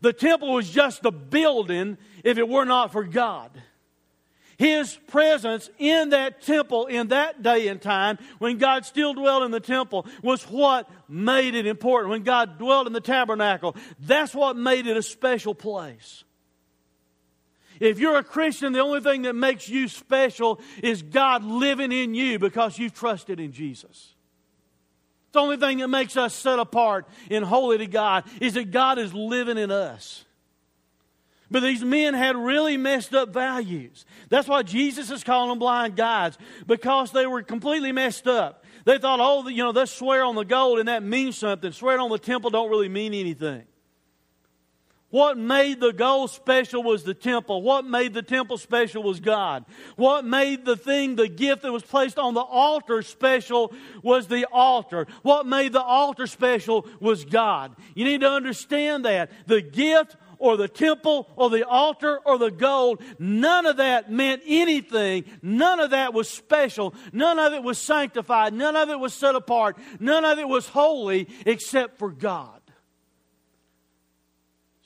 The 0.01 0.13
temple 0.13 0.55
was 0.55 0.69
just 0.69 1.05
a 1.05 1.13
building 1.13 1.99
if 2.25 2.37
it 2.37 2.49
were 2.49 2.65
not 2.65 2.91
for 2.91 3.05
God. 3.05 3.53
His 4.59 4.99
presence 5.07 5.71
in 5.79 6.09
that 6.09 6.43
temple 6.43 6.87
in 6.87 7.09
that 7.09 7.45
day 7.45 7.69
and 7.69 7.81
time, 7.81 8.19
when 8.41 8.59
God 8.59 8.85
still 8.85 9.15
dwelled 9.15 9.45
in 9.45 9.53
the 9.53 9.61
temple, 9.61 10.05
was 10.21 10.43
what 10.51 10.91
made 11.09 11.55
it 11.55 11.65
important. 11.65 12.11
When 12.11 12.25
God 12.25 12.59
dwelled 12.59 12.89
in 12.89 12.93
the 12.93 13.01
tabernacle, 13.01 13.77
that's 14.01 14.35
what 14.35 14.57
made 14.57 14.89
it 14.89 14.97
a 14.97 15.05
special 15.05 15.55
place. 15.55 16.25
If 17.79 18.01
you're 18.01 18.17
a 18.17 18.25
Christian, 18.25 18.73
the 18.73 18.81
only 18.81 19.01
thing 19.01 19.23
that 19.23 19.37
makes 19.37 19.69
you 19.69 19.87
special 19.87 20.59
is 20.83 21.03
God 21.03 21.45
living 21.45 21.93
in 21.93 22.17
you 22.17 22.41
because 22.41 22.81
you've 22.81 22.95
trusted 22.95 23.39
in 23.39 23.53
Jesus. 23.53 24.16
The 25.33 25.41
only 25.41 25.57
thing 25.57 25.79
that 25.79 25.89
makes 25.89 26.17
us 26.17 26.35
set 26.35 26.59
apart 26.59 27.07
and 27.31 27.45
holy 27.45 27.79
to 27.79 27.87
God 27.87 28.25
is 28.41 28.55
that 28.55 28.71
God 28.71 28.99
is 28.99 29.13
living 29.13 29.59
in 29.59 29.71
us. 29.71 30.25
But 31.51 31.61
these 31.61 31.85
men 31.85 32.15
had 32.15 32.37
really 32.37 32.77
messed 32.77 33.15
up 33.15 33.29
values. 33.29 34.05
That's 34.31 34.49
why 34.49 34.63
Jesus 34.63 35.11
is 35.11 35.23
calling 35.23 35.51
them 35.51 35.59
blind 35.59 35.95
guides, 35.95 36.37
because 36.67 37.13
they 37.13 37.27
were 37.27 37.43
completely 37.43 37.93
messed 37.93 38.27
up. 38.27 38.65
They 38.85 38.99
thought, 38.99 39.21
oh, 39.21 39.47
you 39.49 39.63
know, 39.63 39.71
let's 39.71 39.93
swear 39.93 40.25
on 40.25 40.35
the 40.35 40.45
gold 40.45 40.79
and 40.79 40.89
that 40.89 41.03
means 41.03 41.39
something. 41.39 41.73
Swearing 41.73 42.01
on 42.01 42.11
the 42.11 42.19
temple 42.19 42.51
don't 42.51 42.71
really 42.71 42.89
mean 42.89 43.15
anything. 43.15 43.65
What 45.17 45.39
made 45.39 45.81
the 45.81 45.95
gold 45.95 46.31
special 46.31 46.83
was 46.83 47.03
the 47.03 47.15
temple. 47.15 47.63
What 47.63 47.87
made 47.87 48.13
the 48.13 48.21
temple 48.21 48.59
special 48.59 49.03
was 49.03 49.19
God. 49.19 49.65
What 49.97 50.27
made 50.27 50.67
the 50.67 50.77
thing, 50.77 51.17
the 51.17 51.27
gift 51.27 51.63
that 51.63 51.73
was 51.73 51.83
placed 51.83 52.19
on 52.19 52.35
the 52.35 52.43
altar 52.43 53.01
special 53.01 53.73
was 54.03 54.27
the 54.27 54.45
altar. 54.53 55.07
What 55.23 55.47
made 55.47 55.73
the 55.73 55.83
altar 55.83 56.27
special 56.27 56.87
was 57.01 57.25
God. 57.25 57.75
You 57.95 58.05
need 58.05 58.21
to 58.21 58.31
understand 58.31 59.07
that. 59.07 59.31
The 59.47 59.63
gift 59.63 60.17
or 60.37 60.59
the 60.59 60.69
temple 60.69 61.31
or 61.35 61.49
the 61.49 61.67
altar 61.67 62.21
or 62.27 62.37
the 62.37 62.51
gold, 62.51 63.01
none 63.19 63.65
of 63.65 63.79
that 63.79 64.13
meant 64.13 64.43
anything. 64.47 65.25
None 65.41 65.81
of 65.81 65.93
that 65.93 66.13
was 66.13 66.29
special. 66.29 66.95
None 67.15 67.39
of 67.39 67.55
it 67.55 67.63
was 67.63 67.79
sanctified. 67.79 68.53
None 68.53 68.77
of 68.77 68.91
it 68.91 69.01
was 69.01 69.15
set 69.15 69.35
apart. 69.35 69.79
None 69.99 70.27
of 70.27 70.39
it 70.39 70.47
was 70.47 70.69
holy 70.69 71.27
except 71.47 71.97
for 71.97 72.11
God. 72.11 72.56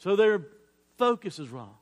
So 0.01 0.17
their 0.17 0.47
focus 0.99 1.39
is 1.39 1.49
wrong. 1.49 1.75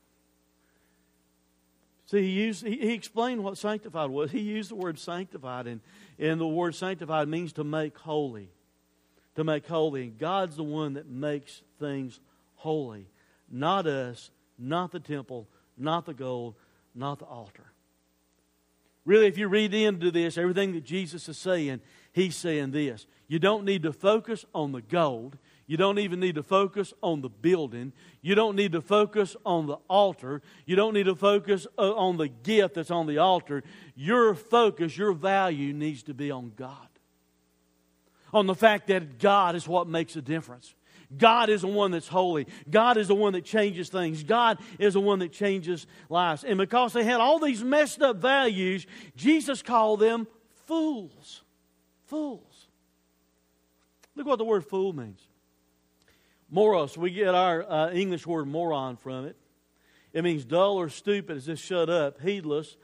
See, 2.06 2.22
he, 2.22 2.30
used, 2.30 2.66
he, 2.66 2.76
he, 2.76 2.94
explained 2.94 3.44
what 3.44 3.58
sanctified 3.58 4.10
was. 4.10 4.30
He 4.30 4.40
used 4.40 4.70
the 4.70 4.76
word 4.76 4.98
sanctified, 4.98 5.66
and, 5.66 5.80
and 6.18 6.40
the 6.40 6.46
word 6.46 6.74
sanctified 6.74 7.28
means 7.28 7.52
to 7.54 7.64
make 7.64 7.96
holy. 7.98 8.50
To 9.36 9.44
make 9.44 9.66
holy. 9.66 10.04
And 10.04 10.18
God's 10.18 10.56
the 10.56 10.64
one 10.64 10.94
that 10.94 11.08
makes 11.08 11.62
things 11.78 12.18
holy. 12.56 13.06
Not 13.50 13.86
us, 13.86 14.30
not 14.58 14.90
the 14.90 15.00
temple, 15.00 15.46
not 15.76 16.06
the 16.06 16.14
gold, 16.14 16.54
not 16.94 17.18
the 17.18 17.26
altar. 17.26 17.72
Really, 19.04 19.26
if 19.26 19.38
you 19.38 19.48
read 19.48 19.72
into 19.72 20.10
this, 20.10 20.36
everything 20.36 20.72
that 20.72 20.84
Jesus 20.84 21.28
is 21.28 21.38
saying, 21.38 21.80
he's 22.12 22.36
saying 22.36 22.72
this. 22.72 23.06
You 23.28 23.38
don't 23.38 23.64
need 23.64 23.82
to 23.84 23.92
focus 23.92 24.44
on 24.54 24.72
the 24.72 24.82
gold. 24.82 25.36
You 25.68 25.76
don't 25.76 25.98
even 25.98 26.18
need 26.18 26.36
to 26.36 26.42
focus 26.42 26.94
on 27.02 27.20
the 27.20 27.28
building. 27.28 27.92
You 28.22 28.34
don't 28.34 28.56
need 28.56 28.72
to 28.72 28.80
focus 28.80 29.36
on 29.44 29.66
the 29.66 29.76
altar. 29.88 30.40
You 30.64 30.76
don't 30.76 30.94
need 30.94 31.04
to 31.04 31.14
focus 31.14 31.66
uh, 31.76 31.94
on 31.94 32.16
the 32.16 32.28
gift 32.28 32.74
that's 32.74 32.90
on 32.90 33.06
the 33.06 33.18
altar. 33.18 33.62
Your 33.94 34.34
focus, 34.34 34.96
your 34.96 35.12
value 35.12 35.74
needs 35.74 36.02
to 36.04 36.14
be 36.14 36.30
on 36.30 36.52
God. 36.56 36.88
On 38.32 38.46
the 38.46 38.54
fact 38.54 38.86
that 38.86 39.18
God 39.18 39.56
is 39.56 39.68
what 39.68 39.86
makes 39.86 40.16
a 40.16 40.22
difference. 40.22 40.74
God 41.16 41.50
is 41.50 41.60
the 41.60 41.68
one 41.68 41.90
that's 41.90 42.08
holy. 42.08 42.46
God 42.70 42.96
is 42.96 43.08
the 43.08 43.14
one 43.14 43.34
that 43.34 43.44
changes 43.44 43.90
things. 43.90 44.22
God 44.22 44.58
is 44.78 44.94
the 44.94 45.00
one 45.00 45.18
that 45.18 45.32
changes 45.32 45.86
lives. 46.08 46.44
And 46.44 46.56
because 46.56 46.94
they 46.94 47.04
had 47.04 47.20
all 47.20 47.38
these 47.38 47.62
messed 47.62 48.00
up 48.00 48.16
values, 48.16 48.86
Jesus 49.16 49.60
called 49.60 50.00
them 50.00 50.26
fools. 50.66 51.42
Fools. 52.06 52.68
Look 54.16 54.26
what 54.26 54.36
the 54.36 54.46
word 54.46 54.64
fool 54.64 54.94
means. 54.94 55.27
Moros, 56.50 56.96
we 56.96 57.10
get 57.10 57.34
our 57.34 57.62
uh, 57.70 57.90
English 57.92 58.26
word 58.26 58.46
moron 58.46 58.96
from 58.96 59.26
it. 59.26 59.36
It 60.12 60.22
means 60.24 60.44
dull 60.44 60.76
or 60.76 60.88
stupid, 60.88 61.36
as 61.36 61.46
just 61.46 61.62
shut 61.62 61.90
up, 61.90 62.20
heedless, 62.20 62.76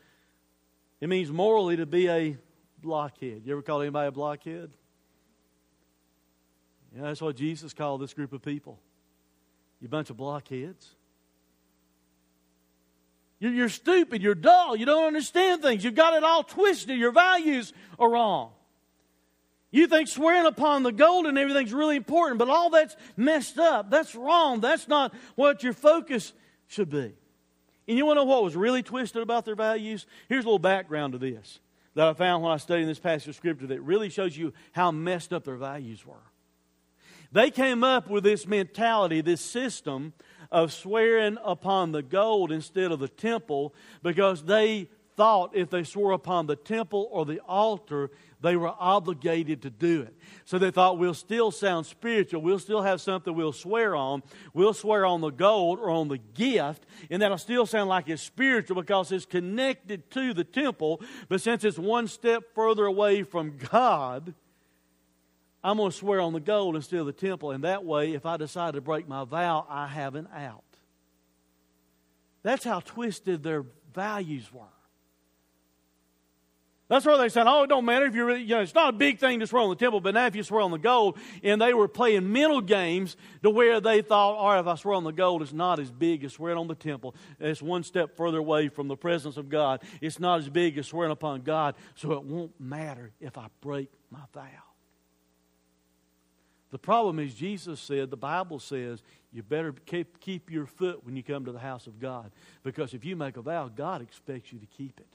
It 1.00 1.08
means 1.08 1.30
morally 1.30 1.76
to 1.76 1.86
be 1.86 2.08
a 2.08 2.36
blockhead. 2.80 3.42
You 3.44 3.52
ever 3.52 3.62
call 3.62 3.82
anybody 3.82 4.08
a 4.08 4.12
blockhead? 4.12 4.70
Yeah, 6.94 7.02
that's 7.02 7.20
what 7.20 7.36
Jesus 7.36 7.74
called 7.74 8.00
this 8.00 8.14
group 8.14 8.32
of 8.32 8.42
people. 8.42 8.78
You 9.80 9.88
bunch 9.88 10.08
of 10.10 10.16
blockheads. 10.16 10.94
You're, 13.38 13.52
you're 13.52 13.68
stupid. 13.68 14.22
You're 14.22 14.34
dull. 14.34 14.76
You 14.76 14.86
don't 14.86 15.04
understand 15.04 15.60
things. 15.60 15.84
You've 15.84 15.94
got 15.94 16.14
it 16.14 16.24
all 16.24 16.42
twisted. 16.42 16.98
Your 16.98 17.12
values 17.12 17.74
are 17.98 18.08
wrong. 18.08 18.52
You 19.74 19.88
think 19.88 20.06
swearing 20.06 20.46
upon 20.46 20.84
the 20.84 20.92
gold 20.92 21.26
and 21.26 21.36
everything's 21.36 21.72
really 21.72 21.96
important, 21.96 22.38
but 22.38 22.48
all 22.48 22.70
that's 22.70 22.94
messed 23.16 23.58
up. 23.58 23.90
That's 23.90 24.14
wrong. 24.14 24.60
That's 24.60 24.86
not 24.86 25.12
what 25.34 25.64
your 25.64 25.72
focus 25.72 26.32
should 26.68 26.90
be. 26.90 27.12
And 27.88 27.98
you 27.98 28.06
want 28.06 28.18
to 28.18 28.20
know 28.20 28.30
what 28.30 28.44
was 28.44 28.54
really 28.54 28.84
twisted 28.84 29.20
about 29.20 29.44
their 29.44 29.56
values? 29.56 30.06
Here's 30.28 30.44
a 30.44 30.46
little 30.46 30.60
background 30.60 31.14
to 31.14 31.18
this 31.18 31.58
that 31.96 32.06
I 32.06 32.12
found 32.12 32.44
when 32.44 32.52
I 32.52 32.58
studied 32.58 32.84
this 32.84 33.00
passage 33.00 33.26
of 33.26 33.34
Scripture 33.34 33.66
that 33.66 33.80
really 33.80 34.10
shows 34.10 34.36
you 34.36 34.52
how 34.70 34.92
messed 34.92 35.32
up 35.32 35.42
their 35.42 35.56
values 35.56 36.06
were. 36.06 36.14
They 37.32 37.50
came 37.50 37.82
up 37.82 38.08
with 38.08 38.22
this 38.22 38.46
mentality, 38.46 39.22
this 39.22 39.40
system 39.40 40.12
of 40.52 40.72
swearing 40.72 41.36
upon 41.44 41.90
the 41.90 42.02
gold 42.02 42.52
instead 42.52 42.92
of 42.92 43.00
the 43.00 43.08
temple 43.08 43.74
because 44.04 44.44
they 44.44 44.88
thought 45.16 45.50
if 45.54 45.70
they 45.70 45.84
swore 45.84 46.12
upon 46.12 46.46
the 46.46 46.56
temple 46.56 47.08
or 47.10 47.24
the 47.24 47.40
altar, 47.40 48.10
they 48.44 48.56
were 48.56 48.72
obligated 48.78 49.62
to 49.62 49.70
do 49.70 50.02
it. 50.02 50.14
So 50.44 50.58
they 50.58 50.70
thought, 50.70 50.98
we'll 50.98 51.14
still 51.14 51.50
sound 51.50 51.86
spiritual. 51.86 52.42
We'll 52.42 52.58
still 52.58 52.82
have 52.82 53.00
something 53.00 53.34
we'll 53.34 53.52
swear 53.52 53.96
on. 53.96 54.22
We'll 54.52 54.74
swear 54.74 55.06
on 55.06 55.22
the 55.22 55.30
gold 55.30 55.78
or 55.78 55.88
on 55.88 56.08
the 56.08 56.18
gift, 56.18 56.84
and 57.10 57.22
that'll 57.22 57.38
still 57.38 57.64
sound 57.64 57.88
like 57.88 58.08
it's 58.08 58.22
spiritual 58.22 58.76
because 58.76 59.10
it's 59.12 59.24
connected 59.24 60.10
to 60.10 60.34
the 60.34 60.44
temple. 60.44 61.00
But 61.28 61.40
since 61.40 61.64
it's 61.64 61.78
one 61.78 62.06
step 62.06 62.54
further 62.54 62.84
away 62.84 63.22
from 63.22 63.56
God, 63.56 64.34
I'm 65.62 65.78
going 65.78 65.90
to 65.90 65.96
swear 65.96 66.20
on 66.20 66.34
the 66.34 66.40
gold 66.40 66.76
instead 66.76 67.00
of 67.00 67.06
the 67.06 67.12
temple. 67.12 67.50
And 67.50 67.64
that 67.64 67.84
way, 67.84 68.12
if 68.12 68.26
I 68.26 68.36
decide 68.36 68.74
to 68.74 68.82
break 68.82 69.08
my 69.08 69.24
vow, 69.24 69.66
I 69.70 69.86
have 69.86 70.14
an 70.14 70.28
out. 70.34 70.62
That's 72.42 72.64
how 72.64 72.80
twisted 72.80 73.42
their 73.42 73.64
values 73.94 74.52
were. 74.52 74.73
That's 76.94 77.06
where 77.06 77.18
they 77.18 77.28
said, 77.28 77.48
oh, 77.48 77.64
it 77.64 77.66
don't 77.66 77.84
matter 77.84 78.06
if 78.06 78.14
you're, 78.14 78.36
you 78.36 78.54
know, 78.54 78.60
it's 78.60 78.72
not 78.72 78.94
a 78.94 78.96
big 78.96 79.18
thing 79.18 79.40
to 79.40 79.48
swear 79.48 79.64
on 79.64 79.68
the 79.68 79.74
temple, 79.74 80.00
but 80.00 80.14
now 80.14 80.26
if 80.26 80.36
you 80.36 80.44
swear 80.44 80.60
on 80.60 80.70
the 80.70 80.78
gold, 80.78 81.18
and 81.42 81.60
they 81.60 81.74
were 81.74 81.88
playing 81.88 82.32
mental 82.32 82.60
games 82.60 83.16
to 83.42 83.50
where 83.50 83.80
they 83.80 84.00
thought, 84.00 84.36
all 84.36 84.50
right, 84.50 84.60
if 84.60 84.66
I 84.68 84.76
swear 84.76 84.94
on 84.94 85.02
the 85.02 85.10
gold, 85.10 85.42
it's 85.42 85.52
not 85.52 85.80
as 85.80 85.90
big 85.90 86.22
as 86.22 86.34
swearing 86.34 86.56
on 86.56 86.68
the 86.68 86.76
temple. 86.76 87.16
It's 87.40 87.60
one 87.60 87.82
step 87.82 88.16
further 88.16 88.38
away 88.38 88.68
from 88.68 88.86
the 88.86 88.94
presence 88.94 89.36
of 89.36 89.48
God. 89.48 89.82
It's 90.00 90.20
not 90.20 90.38
as 90.38 90.48
big 90.48 90.78
as 90.78 90.86
swearing 90.86 91.10
upon 91.10 91.40
God, 91.40 91.74
so 91.96 92.12
it 92.12 92.22
won't 92.22 92.52
matter 92.60 93.10
if 93.20 93.36
I 93.36 93.48
break 93.60 93.90
my 94.12 94.22
vow. 94.32 94.44
The 96.70 96.78
problem 96.78 97.18
is, 97.18 97.34
Jesus 97.34 97.80
said, 97.80 98.08
the 98.08 98.16
Bible 98.16 98.60
says, 98.60 99.02
you 99.32 99.42
better 99.42 99.72
keep, 99.84 100.20
keep 100.20 100.48
your 100.48 100.66
foot 100.66 101.04
when 101.04 101.16
you 101.16 101.24
come 101.24 101.44
to 101.46 101.50
the 101.50 101.58
house 101.58 101.88
of 101.88 101.98
God. 101.98 102.30
Because 102.62 102.94
if 102.94 103.04
you 103.04 103.16
make 103.16 103.36
a 103.36 103.42
vow, 103.42 103.66
God 103.66 104.00
expects 104.00 104.52
you 104.52 104.60
to 104.60 104.66
keep 104.66 105.00
it. 105.00 105.08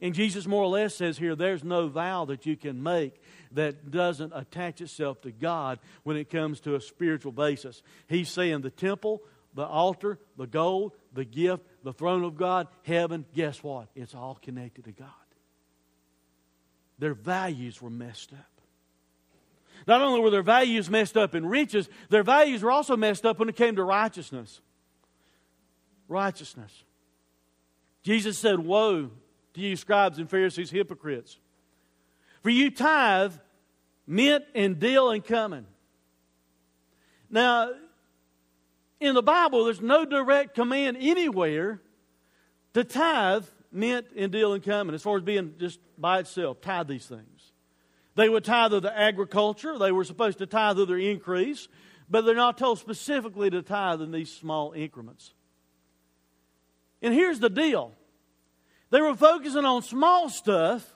And 0.00 0.14
Jesus 0.14 0.46
more 0.46 0.62
or 0.62 0.68
less 0.68 0.94
says 0.94 1.18
here 1.18 1.36
there's 1.36 1.64
no 1.64 1.88
vow 1.88 2.24
that 2.26 2.46
you 2.46 2.56
can 2.56 2.82
make 2.82 3.20
that 3.52 3.90
doesn't 3.90 4.32
attach 4.34 4.80
itself 4.80 5.20
to 5.22 5.30
God 5.30 5.78
when 6.02 6.16
it 6.16 6.30
comes 6.30 6.60
to 6.60 6.74
a 6.74 6.80
spiritual 6.80 7.32
basis. 7.32 7.82
He's 8.06 8.28
saying 8.28 8.62
the 8.62 8.70
temple, 8.70 9.22
the 9.54 9.66
altar, 9.66 10.18
the 10.36 10.46
gold, 10.46 10.92
the 11.12 11.24
gift, 11.24 11.62
the 11.84 11.92
throne 11.92 12.24
of 12.24 12.36
God, 12.36 12.68
heaven, 12.84 13.26
guess 13.34 13.62
what? 13.62 13.88
It's 13.94 14.14
all 14.14 14.38
connected 14.40 14.84
to 14.84 14.92
God. 14.92 15.08
Their 16.98 17.14
values 17.14 17.82
were 17.82 17.90
messed 17.90 18.32
up. 18.32 18.38
Not 19.86 20.00
only 20.00 20.20
were 20.20 20.30
their 20.30 20.42
values 20.42 20.88
messed 20.88 21.16
up 21.16 21.34
in 21.34 21.44
riches, 21.44 21.88
their 22.08 22.22
values 22.22 22.62
were 22.62 22.70
also 22.70 22.96
messed 22.96 23.26
up 23.26 23.38
when 23.38 23.48
it 23.48 23.56
came 23.56 23.76
to 23.76 23.84
righteousness. 23.84 24.60
Righteousness. 26.08 26.84
Jesus 28.02 28.38
said, 28.38 28.60
Woe 28.60 29.10
to 29.54 29.60
you, 29.60 29.76
scribes 29.76 30.18
and 30.18 30.28
Pharisees, 30.28 30.70
hypocrites. 30.70 31.38
For 32.42 32.50
you 32.50 32.70
tithe 32.70 33.34
mint 34.06 34.44
and 34.54 34.78
dill 34.78 35.10
and 35.10 35.24
cumin. 35.24 35.66
Now, 37.30 37.72
in 39.00 39.14
the 39.14 39.22
Bible, 39.22 39.64
there's 39.64 39.80
no 39.80 40.04
direct 40.04 40.54
command 40.54 40.96
anywhere 41.00 41.80
to 42.74 42.84
tithe 42.84 43.46
mint 43.70 44.06
and 44.16 44.30
dill 44.30 44.54
and 44.54 44.62
cumin 44.62 44.94
as 44.94 45.02
far 45.02 45.16
as 45.16 45.22
being 45.22 45.54
just 45.58 45.80
by 45.98 46.20
itself. 46.20 46.60
Tithe 46.60 46.88
these 46.88 47.06
things. 47.06 47.52
They 48.14 48.28
would 48.28 48.44
tithe 48.44 48.74
of 48.74 48.82
the 48.82 48.96
agriculture, 48.96 49.78
they 49.78 49.92
were 49.92 50.04
supposed 50.04 50.38
to 50.38 50.46
tithe 50.46 50.78
of 50.78 50.88
their 50.88 50.98
increase, 50.98 51.68
but 52.10 52.26
they're 52.26 52.34
not 52.34 52.58
told 52.58 52.78
specifically 52.78 53.48
to 53.50 53.62
tithe 53.62 54.02
in 54.02 54.10
these 54.10 54.30
small 54.30 54.72
increments. 54.72 55.32
And 57.00 57.14
here's 57.14 57.40
the 57.40 57.48
deal 57.48 57.92
they 58.92 59.00
were 59.00 59.16
focusing 59.16 59.64
on 59.64 59.80
small 59.80 60.28
stuff, 60.28 60.94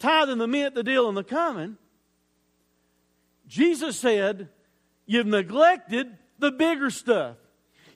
tithing 0.00 0.38
the 0.38 0.48
mint, 0.48 0.74
the 0.74 0.82
dill, 0.82 1.08
and 1.08 1.16
the 1.16 1.22
cumin. 1.22 1.78
Jesus 3.46 3.96
said, 3.96 4.48
You've 5.06 5.28
neglected 5.28 6.18
the 6.40 6.50
bigger 6.50 6.90
stuff. 6.90 7.36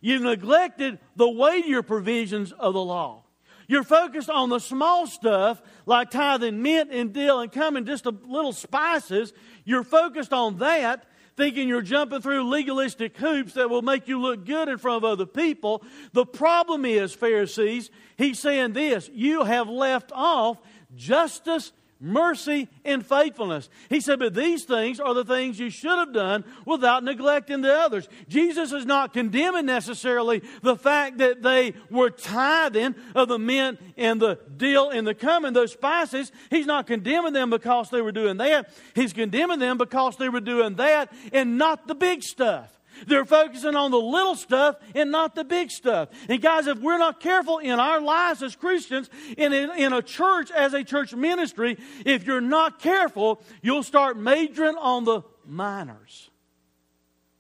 You've 0.00 0.22
neglected 0.22 1.00
the 1.16 1.28
weightier 1.28 1.82
provisions 1.82 2.52
of 2.52 2.74
the 2.74 2.82
law. 2.82 3.24
You're 3.66 3.82
focused 3.82 4.30
on 4.30 4.48
the 4.48 4.60
small 4.60 5.08
stuff 5.08 5.60
like 5.86 6.12
tithing 6.12 6.62
mint 6.62 6.92
and 6.92 7.12
dill 7.12 7.40
and 7.40 7.50
cumin, 7.50 7.84
just 7.84 8.06
a 8.06 8.10
little 8.10 8.52
spices. 8.52 9.32
You're 9.64 9.82
focused 9.82 10.32
on 10.32 10.58
that 10.58 11.04
thinking 11.36 11.68
you're 11.68 11.82
jumping 11.82 12.22
through 12.22 12.48
legalistic 12.48 13.16
hoops 13.16 13.54
that 13.54 13.68
will 13.68 13.82
make 13.82 14.08
you 14.08 14.20
look 14.20 14.44
good 14.44 14.68
in 14.68 14.78
front 14.78 15.04
of 15.04 15.04
other 15.04 15.26
people. 15.26 15.82
The 16.12 16.26
problem 16.26 16.84
is, 16.84 17.12
Pharisees, 17.12 17.90
he's 18.16 18.38
saying 18.38 18.72
this 18.72 19.10
you 19.12 19.44
have 19.44 19.68
left 19.68 20.12
off 20.14 20.58
justice 20.94 21.72
mercy, 22.00 22.68
and 22.84 23.04
faithfulness. 23.04 23.68
He 23.88 24.00
said, 24.00 24.18
But 24.18 24.34
these 24.34 24.64
things 24.64 25.00
are 25.00 25.14
the 25.14 25.24
things 25.24 25.58
you 25.58 25.70
should 25.70 25.98
have 25.98 26.12
done 26.12 26.44
without 26.64 27.02
neglecting 27.02 27.62
the 27.62 27.74
others. 27.74 28.08
Jesus 28.28 28.72
is 28.72 28.84
not 28.84 29.12
condemning 29.12 29.66
necessarily 29.66 30.42
the 30.62 30.76
fact 30.76 31.18
that 31.18 31.42
they 31.42 31.74
were 31.90 32.10
tithing 32.10 32.94
of 33.14 33.28
the 33.28 33.38
mint 33.38 33.80
and 33.96 34.20
the 34.20 34.38
dill 34.56 34.90
and 34.90 35.06
the 35.06 35.14
cumin, 35.14 35.54
those 35.54 35.72
spices. 35.72 36.32
He's 36.50 36.66
not 36.66 36.86
condemning 36.86 37.32
them 37.32 37.50
because 37.50 37.90
they 37.90 38.02
were 38.02 38.12
doing 38.12 38.36
that. 38.38 38.70
He's 38.94 39.12
condemning 39.12 39.58
them 39.58 39.78
because 39.78 40.16
they 40.16 40.28
were 40.28 40.40
doing 40.40 40.74
that 40.76 41.12
and 41.32 41.58
not 41.58 41.86
the 41.86 41.94
big 41.94 42.22
stuff. 42.22 42.75
They're 43.06 43.24
focusing 43.24 43.74
on 43.74 43.90
the 43.90 44.00
little 44.00 44.34
stuff 44.34 44.76
and 44.94 45.10
not 45.10 45.34
the 45.34 45.44
big 45.44 45.70
stuff. 45.70 46.08
And 46.28 46.40
guys, 46.40 46.66
if 46.66 46.78
we're 46.78 46.98
not 46.98 47.20
careful 47.20 47.58
in 47.58 47.78
our 47.78 48.00
lives 48.00 48.42
as 48.42 48.56
Christians, 48.56 49.10
in, 49.36 49.52
in, 49.52 49.92
a 49.92 50.02
church, 50.02 50.50
as 50.50 50.74
a 50.74 50.84
church 50.84 51.14
ministry, 51.14 51.78
if 52.04 52.26
you're 52.26 52.40
not 52.40 52.80
careful, 52.80 53.42
you'll 53.62 53.82
start 53.82 54.16
majoring 54.18 54.76
on 54.76 55.04
the 55.04 55.22
minors 55.44 56.30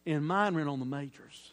and 0.04 0.22
minoring 0.22 0.70
on 0.70 0.78
the 0.78 0.86
majors. 0.86 1.52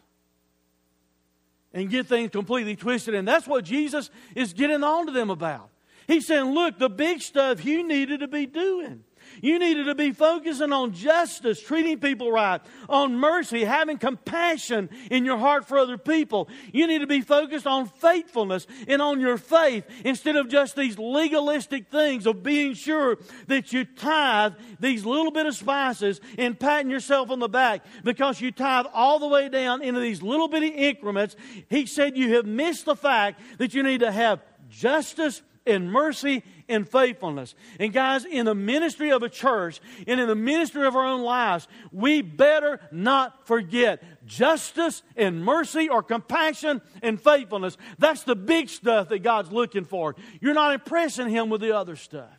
And 1.72 1.90
get 1.90 2.06
things 2.06 2.30
completely 2.30 2.76
twisted. 2.76 3.14
And 3.14 3.26
that's 3.26 3.48
what 3.48 3.64
Jesus 3.64 4.10
is 4.36 4.52
getting 4.52 4.84
on 4.84 5.06
to 5.06 5.12
them 5.12 5.30
about. 5.30 5.70
He's 6.06 6.26
saying, 6.26 6.52
look, 6.52 6.78
the 6.78 6.90
big 6.90 7.20
stuff 7.20 7.64
you 7.64 7.86
needed 7.86 8.20
to 8.20 8.28
be 8.28 8.46
doing. 8.46 9.04
You 9.42 9.58
needed 9.58 9.84
to 9.84 9.94
be 9.94 10.12
focusing 10.12 10.72
on 10.72 10.92
justice, 10.92 11.60
treating 11.60 11.98
people 11.98 12.30
right, 12.30 12.60
on 12.88 13.16
mercy, 13.16 13.64
having 13.64 13.98
compassion 13.98 14.90
in 15.10 15.24
your 15.24 15.38
heart 15.38 15.66
for 15.66 15.78
other 15.78 15.98
people. 15.98 16.48
You 16.72 16.86
need 16.86 17.00
to 17.00 17.06
be 17.06 17.20
focused 17.20 17.66
on 17.66 17.86
faithfulness 17.86 18.66
and 18.88 19.00
on 19.00 19.20
your 19.20 19.38
faith 19.38 19.84
instead 20.04 20.36
of 20.36 20.48
just 20.48 20.76
these 20.76 20.98
legalistic 20.98 21.90
things 21.90 22.26
of 22.26 22.42
being 22.42 22.74
sure 22.74 23.18
that 23.46 23.72
you 23.72 23.84
tithe 23.84 24.54
these 24.80 25.04
little 25.04 25.30
bit 25.30 25.46
of 25.46 25.54
spices 25.54 26.20
and 26.38 26.58
patting 26.58 26.90
yourself 26.90 27.30
on 27.30 27.38
the 27.38 27.48
back 27.48 27.84
because 28.02 28.40
you 28.40 28.52
tithe 28.52 28.86
all 28.92 29.18
the 29.18 29.28
way 29.28 29.48
down 29.48 29.82
into 29.82 30.00
these 30.00 30.22
little 30.22 30.48
bitty 30.48 30.68
increments. 30.68 31.36
He 31.68 31.86
said 31.86 32.16
you 32.16 32.34
have 32.36 32.46
missed 32.46 32.84
the 32.84 32.96
fact 32.96 33.40
that 33.58 33.74
you 33.74 33.82
need 33.82 34.00
to 34.00 34.12
have 34.12 34.40
justice 34.68 35.42
and 35.66 35.90
mercy 35.90 36.42
and 36.68 36.88
faithfulness. 36.88 37.54
And 37.78 37.92
guys, 37.92 38.24
in 38.24 38.46
the 38.46 38.54
ministry 38.54 39.10
of 39.12 39.22
a 39.22 39.28
church 39.28 39.80
and 40.06 40.20
in 40.20 40.28
the 40.28 40.34
ministry 40.34 40.86
of 40.86 40.96
our 40.96 41.04
own 41.04 41.22
lives, 41.22 41.68
we 41.92 42.22
better 42.22 42.80
not 42.90 43.46
forget 43.46 44.02
justice 44.26 45.02
and 45.16 45.44
mercy 45.44 45.88
or 45.88 46.02
compassion 46.02 46.80
and 47.02 47.20
faithfulness. 47.20 47.76
That's 47.98 48.22
the 48.24 48.36
big 48.36 48.68
stuff 48.68 49.08
that 49.10 49.22
God's 49.22 49.52
looking 49.52 49.84
for. 49.84 50.16
You're 50.40 50.54
not 50.54 50.74
impressing 50.74 51.28
Him 51.28 51.50
with 51.50 51.60
the 51.60 51.76
other 51.76 51.96
stuff. 51.96 52.38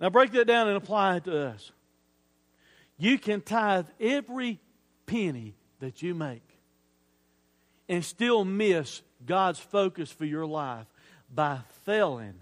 Now, 0.00 0.10
break 0.10 0.30
that 0.32 0.46
down 0.46 0.68
and 0.68 0.76
apply 0.76 1.16
it 1.16 1.24
to 1.24 1.48
us. 1.48 1.72
You 2.98 3.18
can 3.18 3.40
tithe 3.40 3.86
every 4.00 4.60
penny 5.06 5.54
that 5.80 6.02
you 6.02 6.14
make 6.14 6.42
and 7.88 8.04
still 8.04 8.44
miss 8.44 9.02
God's 9.24 9.58
focus 9.58 10.10
for 10.10 10.24
your 10.24 10.46
life 10.46 10.86
by 11.32 11.60
failing 11.84 12.34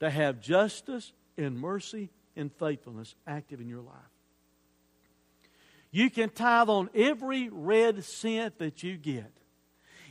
to 0.00 0.10
have 0.10 0.40
justice 0.40 1.12
and 1.36 1.58
mercy 1.58 2.10
and 2.36 2.52
faithfulness 2.52 3.14
active 3.26 3.60
in 3.60 3.68
your 3.68 3.82
life. 3.82 3.94
You 5.90 6.10
can 6.10 6.30
tithe 6.30 6.70
on 6.70 6.88
every 6.94 7.48
red 7.50 8.02
cent 8.04 8.58
that 8.58 8.82
you 8.82 8.96
get 8.96 9.30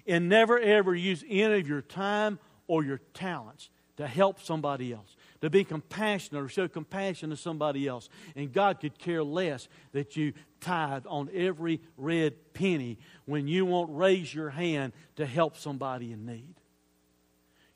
and 0.08 0.30
never 0.30 0.60
ever 0.60 0.94
use 0.94 1.24
any 1.28 1.60
of 1.60 1.68
your 1.68 1.82
time 1.82 2.40
or 2.68 2.84
your 2.84 3.00
talents 3.14 3.70
to 3.98 4.08
help 4.08 4.42
somebody 4.42 4.94
else, 4.94 5.16
to 5.42 5.50
be 5.50 5.64
compassionate 5.64 6.44
or 6.44 6.48
show 6.48 6.68
compassion 6.68 7.32
to 7.32 7.36
somebody 7.36 7.88
else. 7.88 8.10
And 8.36 8.54
God 8.54 8.80
could 8.80 8.98
care 8.98 9.24
less 9.24 9.68
that 9.92 10.16
you 10.16 10.34
tithe 10.60 11.06
on 11.08 11.30
every 11.34 11.82
red 11.98 12.54
penny 12.54 12.98
when 13.26 13.48
you 13.48 13.66
won't 13.66 13.96
raise 13.96 14.34
your 14.34 14.50
hand 14.50 14.94
to 15.18 15.26
help 15.26 15.58
somebody 15.58 16.12
in 16.12 16.26
need. 16.26 16.61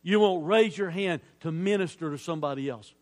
You 0.05 0.19
won't 0.19 0.45
raise 0.45 0.77
your 0.77 0.91
hand 0.91 1.19
to 1.39 1.51
minister 1.51 2.11
to 2.11 2.17
somebody 2.19 2.69
else. 2.69 2.93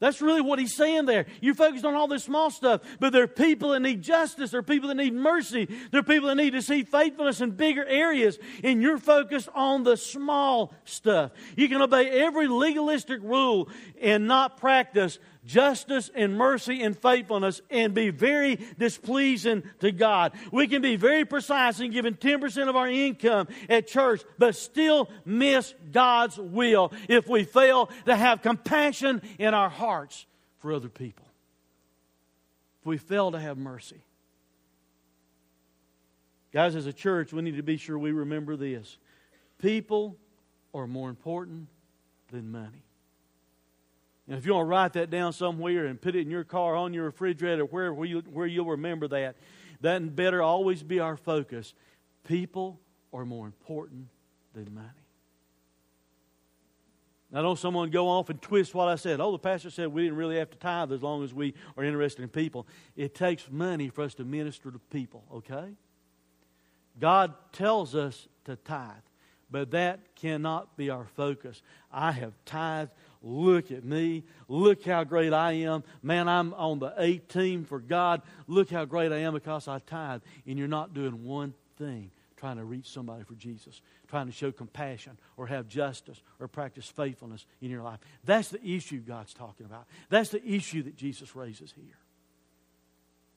That's 0.00 0.22
really 0.22 0.40
what 0.40 0.58
he's 0.58 0.74
saying 0.74 1.04
there. 1.04 1.26
You're 1.42 1.54
focused 1.54 1.84
on 1.84 1.94
all 1.94 2.08
this 2.08 2.24
small 2.24 2.50
stuff, 2.50 2.80
but 2.98 3.12
there 3.12 3.24
are 3.24 3.28
people 3.28 3.70
that 3.70 3.80
need 3.80 4.00
justice. 4.00 4.52
There 4.52 4.60
are 4.60 4.62
people 4.62 4.88
that 4.88 4.94
need 4.94 5.12
mercy. 5.12 5.68
There 5.90 6.00
are 6.00 6.04
people 6.04 6.28
that 6.28 6.36
need 6.36 6.52
to 6.52 6.62
see 6.62 6.84
faithfulness 6.84 7.42
in 7.42 7.50
bigger 7.50 7.84
areas, 7.84 8.38
and 8.64 8.80
you're 8.80 8.96
focused 8.96 9.50
on 9.54 9.84
the 9.84 9.98
small 9.98 10.72
stuff. 10.84 11.32
You 11.56 11.68
can 11.68 11.82
obey 11.82 12.08
every 12.08 12.48
legalistic 12.48 13.20
rule 13.22 13.68
and 14.00 14.26
not 14.26 14.56
practice 14.56 15.18
justice 15.48 16.10
and 16.14 16.36
mercy 16.36 16.82
and 16.82 16.96
faithfulness 16.96 17.60
and 17.70 17.94
be 17.94 18.10
very 18.10 18.60
displeasing 18.78 19.64
to 19.80 19.90
God. 19.90 20.32
We 20.52 20.68
can 20.68 20.82
be 20.82 20.96
very 20.96 21.24
precise 21.24 21.80
in 21.80 21.90
giving 21.90 22.14
10% 22.14 22.68
of 22.68 22.76
our 22.76 22.88
income 22.88 23.48
at 23.68 23.88
church, 23.88 24.22
but 24.38 24.54
still 24.54 25.10
miss 25.24 25.74
God's 25.90 26.38
will 26.38 26.92
if 27.08 27.26
we 27.26 27.44
fail 27.44 27.90
to 28.04 28.14
have 28.14 28.42
compassion 28.42 29.22
in 29.38 29.54
our 29.54 29.70
hearts 29.70 30.26
for 30.58 30.72
other 30.72 30.90
people. 30.90 31.26
If 32.80 32.86
we 32.86 32.98
fail 32.98 33.32
to 33.32 33.40
have 33.40 33.56
mercy. 33.56 34.02
Guys, 36.52 36.76
as 36.76 36.86
a 36.86 36.92
church, 36.92 37.32
we 37.32 37.42
need 37.42 37.56
to 37.56 37.62
be 37.62 37.76
sure 37.76 37.98
we 37.98 38.12
remember 38.12 38.56
this. 38.56 38.98
People 39.58 40.16
are 40.74 40.86
more 40.86 41.08
important 41.08 41.68
than 42.30 42.50
money. 42.50 42.84
And 44.28 44.36
if 44.36 44.44
you 44.44 44.54
want 44.54 44.66
to 44.66 44.68
write 44.68 44.92
that 44.92 45.10
down 45.10 45.32
somewhere 45.32 45.86
and 45.86 46.00
put 46.00 46.14
it 46.14 46.20
in 46.20 46.30
your 46.30 46.44
car, 46.44 46.76
on 46.76 46.92
your 46.92 47.04
refrigerator, 47.04 47.64
where, 47.64 48.04
you, 48.04 48.20
where 48.30 48.46
you'll 48.46 48.66
remember 48.66 49.08
that, 49.08 49.36
that 49.80 50.14
better 50.14 50.42
always 50.42 50.82
be 50.82 51.00
our 51.00 51.16
focus. 51.16 51.72
People 52.24 52.78
are 53.12 53.24
more 53.24 53.46
important 53.46 54.08
than 54.52 54.74
money. 54.74 54.88
Now, 57.30 57.42
don't 57.42 57.58
someone 57.58 57.90
go 57.90 58.08
off 58.08 58.30
and 58.30 58.40
twist 58.40 58.74
what 58.74 58.88
I 58.88 58.96
said. 58.96 59.20
Oh, 59.20 59.32
the 59.32 59.38
pastor 59.38 59.70
said 59.70 59.88
we 59.88 60.02
didn't 60.02 60.16
really 60.16 60.36
have 60.38 60.50
to 60.50 60.58
tithe 60.58 60.92
as 60.92 61.02
long 61.02 61.22
as 61.24 61.34
we 61.34 61.54
are 61.76 61.84
interested 61.84 62.22
in 62.22 62.28
people. 62.28 62.66
It 62.96 63.14
takes 63.14 63.50
money 63.50 63.88
for 63.88 64.02
us 64.02 64.14
to 64.14 64.24
minister 64.24 64.70
to 64.70 64.78
people, 64.90 65.24
okay? 65.34 65.74
God 66.98 67.34
tells 67.52 67.94
us 67.94 68.28
to 68.44 68.56
tithe, 68.56 68.94
but 69.50 69.70
that 69.72 70.14
cannot 70.16 70.76
be 70.76 70.88
our 70.88 71.06
focus. 71.16 71.60
I 71.92 72.12
have 72.12 72.32
tithed 72.46 72.92
Look 73.28 73.70
at 73.70 73.84
me. 73.84 74.24
Look 74.48 74.84
how 74.84 75.04
great 75.04 75.34
I 75.34 75.52
am. 75.52 75.84
Man, 76.02 76.28
I'm 76.28 76.54
on 76.54 76.78
the 76.78 76.94
A 76.96 77.18
team 77.18 77.66
for 77.66 77.78
God. 77.78 78.22
Look 78.46 78.70
how 78.70 78.86
great 78.86 79.12
I 79.12 79.18
am 79.18 79.34
because 79.34 79.68
I 79.68 79.80
tithe. 79.80 80.22
And 80.46 80.58
you're 80.58 80.66
not 80.66 80.94
doing 80.94 81.24
one 81.24 81.52
thing 81.76 82.10
trying 82.38 82.56
to 82.56 82.64
reach 82.64 82.88
somebody 82.88 83.24
for 83.24 83.34
Jesus, 83.34 83.82
trying 84.08 84.26
to 84.26 84.32
show 84.32 84.50
compassion 84.50 85.18
or 85.36 85.46
have 85.46 85.68
justice 85.68 86.22
or 86.40 86.48
practice 86.48 86.88
faithfulness 86.88 87.44
in 87.60 87.70
your 87.70 87.82
life. 87.82 87.98
That's 88.24 88.48
the 88.48 88.64
issue 88.64 89.00
God's 89.00 89.34
talking 89.34 89.66
about. 89.66 89.86
That's 90.08 90.30
the 90.30 90.42
issue 90.42 90.84
that 90.84 90.96
Jesus 90.96 91.36
raises 91.36 91.72
here. 91.72 91.98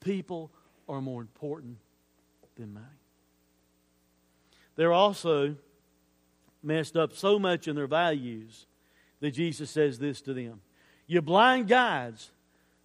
People 0.00 0.50
are 0.88 1.02
more 1.02 1.20
important 1.20 1.76
than 2.56 2.72
money. 2.72 2.86
They're 4.76 4.92
also 4.92 5.56
messed 6.62 6.96
up 6.96 7.12
so 7.12 7.38
much 7.38 7.68
in 7.68 7.76
their 7.76 7.86
values 7.86 8.66
that 9.22 9.30
Jesus 9.30 9.70
says 9.70 9.98
this 9.98 10.20
to 10.22 10.34
them 10.34 10.60
You 11.06 11.22
blind 11.22 11.68
guides 11.68 12.30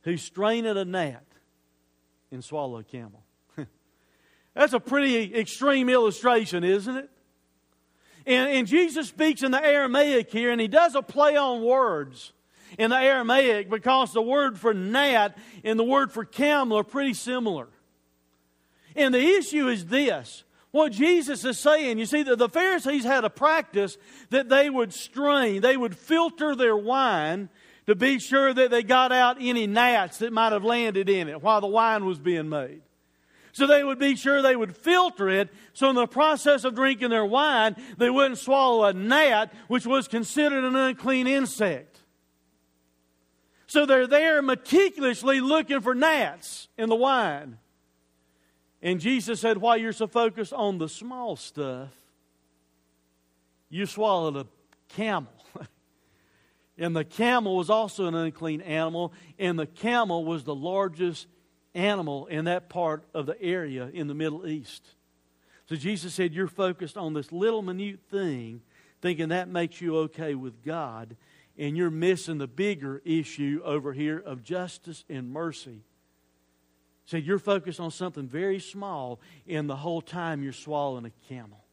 who 0.03 0.15
strain 0.15 0.65
at 0.65 0.77
a 0.77 0.85
gnat 0.85 1.25
and 2.31 2.43
swallow 2.43 2.77
a 2.77 2.83
camel. 2.83 3.23
That's 4.53 4.73
a 4.73 4.79
pretty 4.79 5.35
extreme 5.35 5.89
illustration, 5.89 6.63
isn't 6.63 6.95
it? 6.95 7.09
And, 8.25 8.49
and, 8.51 8.67
Jesus 8.67 9.07
speaks 9.07 9.41
in 9.41 9.51
the 9.51 9.65
Aramaic 9.65 10.29
here, 10.31 10.51
and 10.51 10.59
he 10.59 10.67
does 10.67 10.95
a 10.95 11.01
play 11.01 11.37
on 11.37 11.63
words 11.63 12.33
in 12.77 12.89
the 12.89 12.97
Aramaic 12.97 13.69
because 13.69 14.11
the 14.11 14.21
word 14.21 14.59
for 14.59 14.73
gnat 14.73 15.37
and 15.63 15.79
the 15.79 15.83
word 15.83 16.11
for 16.11 16.25
camel 16.25 16.77
are 16.77 16.83
pretty 16.83 17.13
similar. 17.13 17.69
And 18.97 19.13
the 19.13 19.21
issue 19.21 19.69
is 19.69 19.85
this 19.85 20.43
what 20.71 20.91
Jesus 20.91 21.43
is 21.45 21.59
saying. 21.59 21.99
You 21.99 22.05
see, 22.05 22.23
the, 22.23 22.35
the 22.35 22.49
Pharisees 22.49 23.03
had 23.03 23.23
a 23.23 23.29
practice 23.29 23.97
that 24.29 24.49
they 24.49 24.69
would 24.69 24.93
strain, 24.93 25.61
they 25.61 25.77
would 25.77 25.97
filter 25.97 26.55
their 26.55 26.75
wine 26.75 27.49
to 27.87 27.95
be 27.95 28.19
sure 28.19 28.53
that 28.53 28.69
they 28.69 28.83
got 28.83 29.11
out 29.11 29.37
any 29.39 29.65
gnats 29.65 30.17
that 30.19 30.33
might 30.33 30.51
have 30.51 30.63
landed 30.63 31.09
in 31.09 31.29
it 31.29 31.41
while 31.41 31.61
the 31.61 31.67
wine 31.67 32.05
was 32.05 32.19
being 32.19 32.49
made. 32.49 32.81
So 33.53 33.65
they 33.65 33.83
would 33.83 33.97
be 33.97 34.15
sure 34.15 34.41
they 34.41 34.55
would 34.55 34.75
filter 34.75 35.29
it. 35.29 35.49
So 35.73 35.89
in 35.89 35.95
the 35.95 36.05
process 36.05 36.63
of 36.63 36.75
drinking 36.75 37.09
their 37.09 37.25
wine, 37.25 37.75
they 37.97 38.09
wouldn't 38.09 38.37
swallow 38.37 38.83
a 38.83 38.93
gnat, 38.93 39.51
which 39.67 39.87
was 39.87 40.07
considered 40.07 40.63
an 40.63 40.75
unclean 40.75 41.25
insect. 41.25 42.01
So 43.65 43.85
they're 43.85 44.05
there 44.05 44.41
meticulously 44.41 45.39
looking 45.39 45.81
for 45.81 45.95
gnats 45.95 46.67
in 46.77 46.89
the 46.89 46.95
wine. 46.95 47.57
And 48.81 48.99
Jesus 48.99 49.39
said, 49.39 49.57
While 49.57 49.77
you're 49.77 49.93
so 49.93 50.07
focused 50.07 50.53
on 50.53 50.77
the 50.77 50.89
small 50.89 51.35
stuff, 51.35 51.89
you 53.69 53.85
swallowed 53.85 54.35
a 54.35 54.47
camel. 54.89 55.33
and 56.77 56.95
the 56.95 57.03
camel 57.03 57.55
was 57.57 57.69
also 57.69 58.05
an 58.05 58.15
unclean 58.15 58.61
animal, 58.61 59.13
and 59.39 59.57
the 59.57 59.65
camel 59.65 60.25
was 60.25 60.43
the 60.43 60.55
largest 60.55 61.27
animal 61.73 62.27
in 62.27 62.45
that 62.45 62.69
part 62.69 63.03
of 63.13 63.25
the 63.25 63.39
area 63.41 63.89
in 63.93 64.07
the 64.07 64.13
Middle 64.13 64.47
East. 64.47 64.85
So 65.67 65.75
Jesus 65.75 66.13
said, 66.13 66.33
You're 66.33 66.47
focused 66.47 66.97
on 66.97 67.13
this 67.13 67.31
little 67.31 67.61
minute 67.61 67.99
thing, 68.09 68.61
thinking 69.01 69.29
that 69.29 69.49
makes 69.49 69.81
you 69.81 69.97
okay 69.97 70.35
with 70.35 70.63
God, 70.63 71.17
and 71.57 71.75
you're 71.75 71.89
missing 71.89 72.37
the 72.37 72.47
bigger 72.47 73.01
issue 73.03 73.61
over 73.65 73.91
here 73.93 74.19
of 74.19 74.43
justice 74.43 75.03
and 75.09 75.31
mercy 75.31 75.81
said 77.07 77.23
you're 77.23 77.39
focused 77.39 77.79
on 77.79 77.89
something 77.89 78.27
very 78.27 78.59
small, 78.59 79.19
and 79.47 79.69
the 79.69 79.75
whole 79.75 80.01
time 80.01 80.43
you're 80.43 80.53
swallowing 80.53 81.05
a 81.05 81.11
camel. 81.27 81.63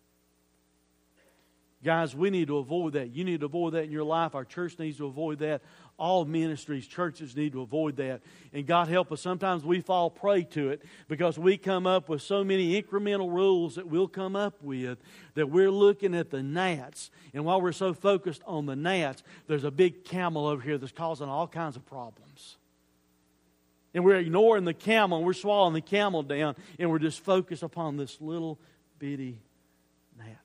Guys, 1.83 2.15
we 2.15 2.31
need 2.31 2.47
to 2.47 2.57
avoid 2.57 2.95
that. 2.95 3.11
You 3.15 3.25
need 3.25 3.41
to 3.41 3.47
avoid 3.47 3.75
that 3.75 3.85
in 3.85 3.91
your 3.91 4.05
life. 4.05 4.35
Our 4.35 4.47
church 4.47 4.79
needs 4.79 4.97
to 4.99 5.07
avoid 5.07 5.41
that. 5.41 5.61
All 5.99 6.25
ministries, 6.25 6.87
churches 6.87 7.37
need 7.37 7.53
to 7.53 7.61
avoid 7.61 7.97
that. 7.97 8.23
And 8.55 8.67
God 8.67 8.89
help 8.89 9.13
us, 9.13 9.21
sometimes 9.21 9.65
we 9.65 9.81
fall 9.83 10.09
prey 10.09 10.45
to 10.45 10.71
it 10.71 10.83
because 11.09 11.39
we 11.39 11.59
come 11.59 11.87
up 11.87 12.09
with 12.09 12.23
so 12.23 12.43
many 12.43 12.81
incremental 12.81 13.31
rules 13.31 13.75
that 13.75 13.87
we'll 13.87 14.09
come 14.09 14.35
up 14.35 14.63
with 14.63 14.99
that 15.35 15.51
we're 15.51 15.71
looking 15.71 16.15
at 16.15 16.31
the 16.31 16.43
gnats. 16.43 17.11
And 17.35 17.45
while 17.45 17.61
we're 17.61 17.73
so 17.73 17.93
focused 17.93 18.41
on 18.47 18.65
the 18.65 18.77
gnats, 18.77 19.23
there's 19.47 19.65
a 19.65 19.71
big 19.71 20.05
camel 20.05 20.47
over 20.47 20.63
here 20.63 20.79
that's 20.79 20.91
causing 20.91 21.29
all 21.29 21.47
kinds 21.47 21.77
of 21.77 21.85
problems 21.85 22.57
and 23.95 24.05
we're 24.05 24.17
ignoring 24.17 24.65
the 24.65 24.75
camel, 24.75 25.19
and 25.19 25.27
we're 25.27 25.33
swallowing 25.33 25.73
the 25.73 25.81
camel 25.81 26.23
down, 26.23 26.57
and 26.79 26.91
we're 26.91 26.99
just 26.99 27.21
focused 27.21 27.63
upon 27.63 27.97
this 27.97 28.21
little 28.21 28.59
bitty 28.99 29.41
gnat. 30.19 30.37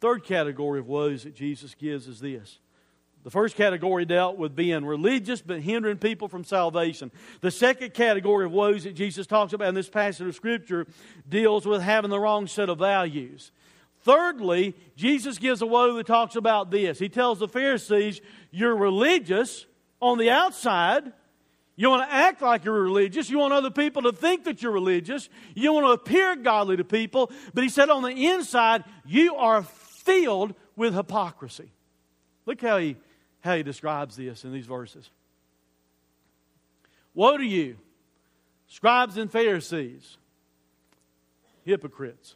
Third 0.00 0.24
category 0.24 0.78
of 0.80 0.86
woes 0.86 1.24
that 1.24 1.34
Jesus 1.34 1.74
gives 1.74 2.06
is 2.06 2.20
this. 2.20 2.58
The 3.24 3.30
first 3.30 3.56
category 3.56 4.04
dealt 4.04 4.38
with 4.38 4.54
being 4.54 4.84
religious 4.84 5.42
but 5.42 5.60
hindering 5.60 5.98
people 5.98 6.28
from 6.28 6.44
salvation. 6.44 7.10
The 7.40 7.50
second 7.50 7.92
category 7.92 8.46
of 8.46 8.52
woes 8.52 8.84
that 8.84 8.94
Jesus 8.94 9.26
talks 9.26 9.52
about 9.52 9.68
in 9.68 9.74
this 9.74 9.88
passage 9.88 10.26
of 10.26 10.34
Scripture 10.34 10.86
deals 11.28 11.66
with 11.66 11.82
having 11.82 12.10
the 12.10 12.20
wrong 12.20 12.46
set 12.46 12.68
of 12.68 12.78
values. 12.78 13.50
Thirdly, 14.02 14.74
Jesus 14.96 15.38
gives 15.38 15.60
a 15.60 15.66
woe 15.66 15.94
that 15.96 16.06
talks 16.06 16.36
about 16.36 16.70
this. 16.70 16.98
He 16.98 17.08
tells 17.08 17.40
the 17.40 17.48
Pharisees, 17.48 18.20
You're 18.50 18.76
religious, 18.76 19.66
on 20.00 20.18
the 20.18 20.30
outside, 20.30 21.12
you 21.76 21.90
want 21.90 22.08
to 22.08 22.12
act 22.12 22.42
like 22.42 22.64
you're 22.64 22.82
religious. 22.82 23.30
You 23.30 23.38
want 23.38 23.52
other 23.52 23.70
people 23.70 24.02
to 24.02 24.12
think 24.12 24.44
that 24.44 24.62
you're 24.62 24.72
religious. 24.72 25.28
You 25.54 25.72
want 25.72 25.86
to 25.86 25.92
appear 25.92 26.34
godly 26.34 26.76
to 26.76 26.84
people. 26.84 27.30
But 27.54 27.62
he 27.62 27.70
said 27.70 27.88
on 27.88 28.02
the 28.02 28.26
inside, 28.26 28.82
you 29.06 29.36
are 29.36 29.62
filled 29.62 30.54
with 30.74 30.94
hypocrisy. 30.94 31.70
Look 32.46 32.60
how 32.60 32.78
he, 32.78 32.96
how 33.40 33.56
he 33.56 33.62
describes 33.62 34.16
this 34.16 34.44
in 34.44 34.52
these 34.52 34.66
verses. 34.66 35.08
Woe 37.14 37.36
to 37.36 37.44
you, 37.44 37.76
scribes 38.66 39.16
and 39.16 39.30
Pharisees, 39.30 40.16
hypocrites! 41.64 42.34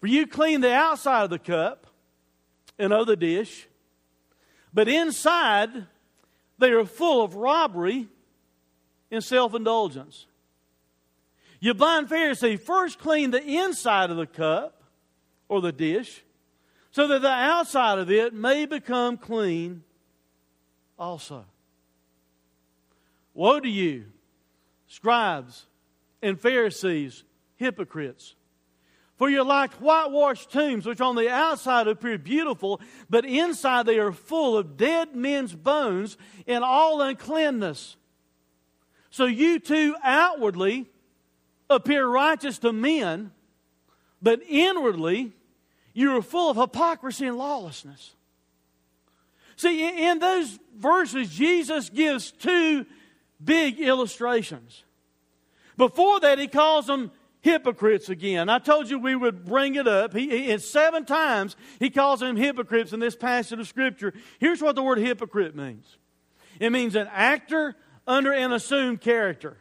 For 0.00 0.06
you 0.06 0.26
clean 0.26 0.60
the 0.60 0.72
outside 0.72 1.24
of 1.24 1.30
the 1.30 1.38
cup 1.38 1.86
and 2.78 2.92
of 2.92 3.06
the 3.06 3.16
dish, 3.16 3.66
but 4.72 4.88
inside 4.88 5.86
they 6.58 6.70
are 6.70 6.84
full 6.84 7.22
of 7.22 7.34
robbery 7.34 8.08
and 9.10 9.22
self 9.22 9.54
indulgence. 9.54 10.26
You 11.60 11.74
blind 11.74 12.08
Pharisee, 12.08 12.60
first 12.60 12.98
clean 12.98 13.30
the 13.30 13.42
inside 13.42 14.10
of 14.10 14.16
the 14.16 14.26
cup 14.26 14.82
or 15.48 15.60
the 15.60 15.72
dish, 15.72 16.22
so 16.90 17.08
that 17.08 17.22
the 17.22 17.28
outside 17.28 17.98
of 17.98 18.10
it 18.10 18.32
may 18.32 18.66
become 18.66 19.16
clean 19.16 19.82
also. 20.98 21.44
Woe 23.34 23.60
to 23.60 23.68
you, 23.68 24.06
scribes 24.86 25.66
and 26.22 26.40
Pharisees, 26.40 27.24
hypocrites! 27.56 28.34
For 29.18 29.28
you're 29.28 29.44
like 29.44 29.74
whitewashed 29.74 30.52
tombs, 30.52 30.86
which 30.86 31.00
on 31.00 31.16
the 31.16 31.28
outside 31.28 31.88
appear 31.88 32.18
beautiful, 32.18 32.80
but 33.10 33.24
inside 33.24 33.84
they 33.84 33.98
are 33.98 34.12
full 34.12 34.56
of 34.56 34.76
dead 34.76 35.14
men's 35.16 35.52
bones 35.52 36.16
and 36.46 36.62
all 36.62 37.02
uncleanness. 37.02 37.96
So 39.10 39.24
you 39.24 39.58
too 39.58 39.96
outwardly 40.04 40.86
appear 41.68 42.06
righteous 42.06 42.58
to 42.60 42.72
men, 42.72 43.32
but 44.22 44.40
inwardly 44.48 45.32
you 45.94 46.16
are 46.16 46.22
full 46.22 46.50
of 46.50 46.56
hypocrisy 46.56 47.26
and 47.26 47.36
lawlessness. 47.36 48.14
See, 49.56 50.06
in 50.08 50.20
those 50.20 50.60
verses, 50.76 51.28
Jesus 51.30 51.90
gives 51.90 52.30
two 52.30 52.86
big 53.42 53.80
illustrations. 53.80 54.84
Before 55.76 56.20
that, 56.20 56.38
he 56.38 56.46
calls 56.46 56.86
them 56.86 57.10
hypocrites 57.40 58.08
again. 58.08 58.48
I 58.48 58.58
told 58.58 58.90
you 58.90 58.98
we 58.98 59.14
would 59.14 59.44
bring 59.44 59.74
it 59.76 59.86
up. 59.86 60.14
He, 60.14 60.50
he, 60.50 60.58
seven 60.58 61.04
times 61.04 61.56
he 61.78 61.90
calls 61.90 62.20
them 62.20 62.36
hypocrites 62.36 62.92
in 62.92 63.00
this 63.00 63.16
passage 63.16 63.58
of 63.58 63.68
Scripture. 63.68 64.12
Here's 64.38 64.60
what 64.60 64.74
the 64.74 64.82
word 64.82 64.98
hypocrite 64.98 65.54
means 65.54 65.96
it 66.60 66.70
means 66.70 66.94
an 66.94 67.08
actor 67.12 67.76
under 68.06 68.32
an 68.32 68.52
assumed 68.52 69.00
character. 69.00 69.58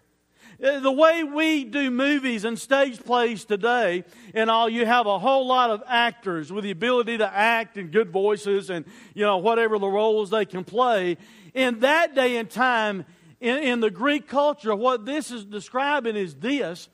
Uh, 0.63 0.79
the 0.79 0.91
way 0.91 1.23
we 1.23 1.63
do 1.63 1.91
movies 1.91 2.43
and 2.43 2.57
stage 2.57 2.99
plays 3.03 3.45
today, 3.45 4.03
and 4.33 4.49
all, 4.49 4.67
you 4.67 4.87
have 4.87 5.05
a 5.05 5.19
whole 5.19 5.45
lot 5.45 5.69
of 5.69 5.83
actors 5.85 6.51
with 6.51 6.63
the 6.63 6.71
ability 6.71 7.19
to 7.19 7.31
act 7.31 7.77
and 7.77 7.91
good 7.91 8.09
voices 8.09 8.71
and, 8.71 8.83
you 9.13 9.23
know, 9.23 9.37
whatever 9.37 9.77
the 9.77 9.87
roles 9.87 10.31
they 10.31 10.45
can 10.45 10.63
play. 10.63 11.17
In 11.53 11.81
that 11.81 12.15
day 12.15 12.37
and 12.37 12.49
time, 12.49 13.05
in, 13.39 13.57
in 13.57 13.79
the 13.81 13.91
Greek 13.91 14.27
culture, 14.27 14.75
what 14.75 15.05
this 15.05 15.29
is 15.29 15.45
describing 15.45 16.15
is 16.15 16.33
this 16.33 16.89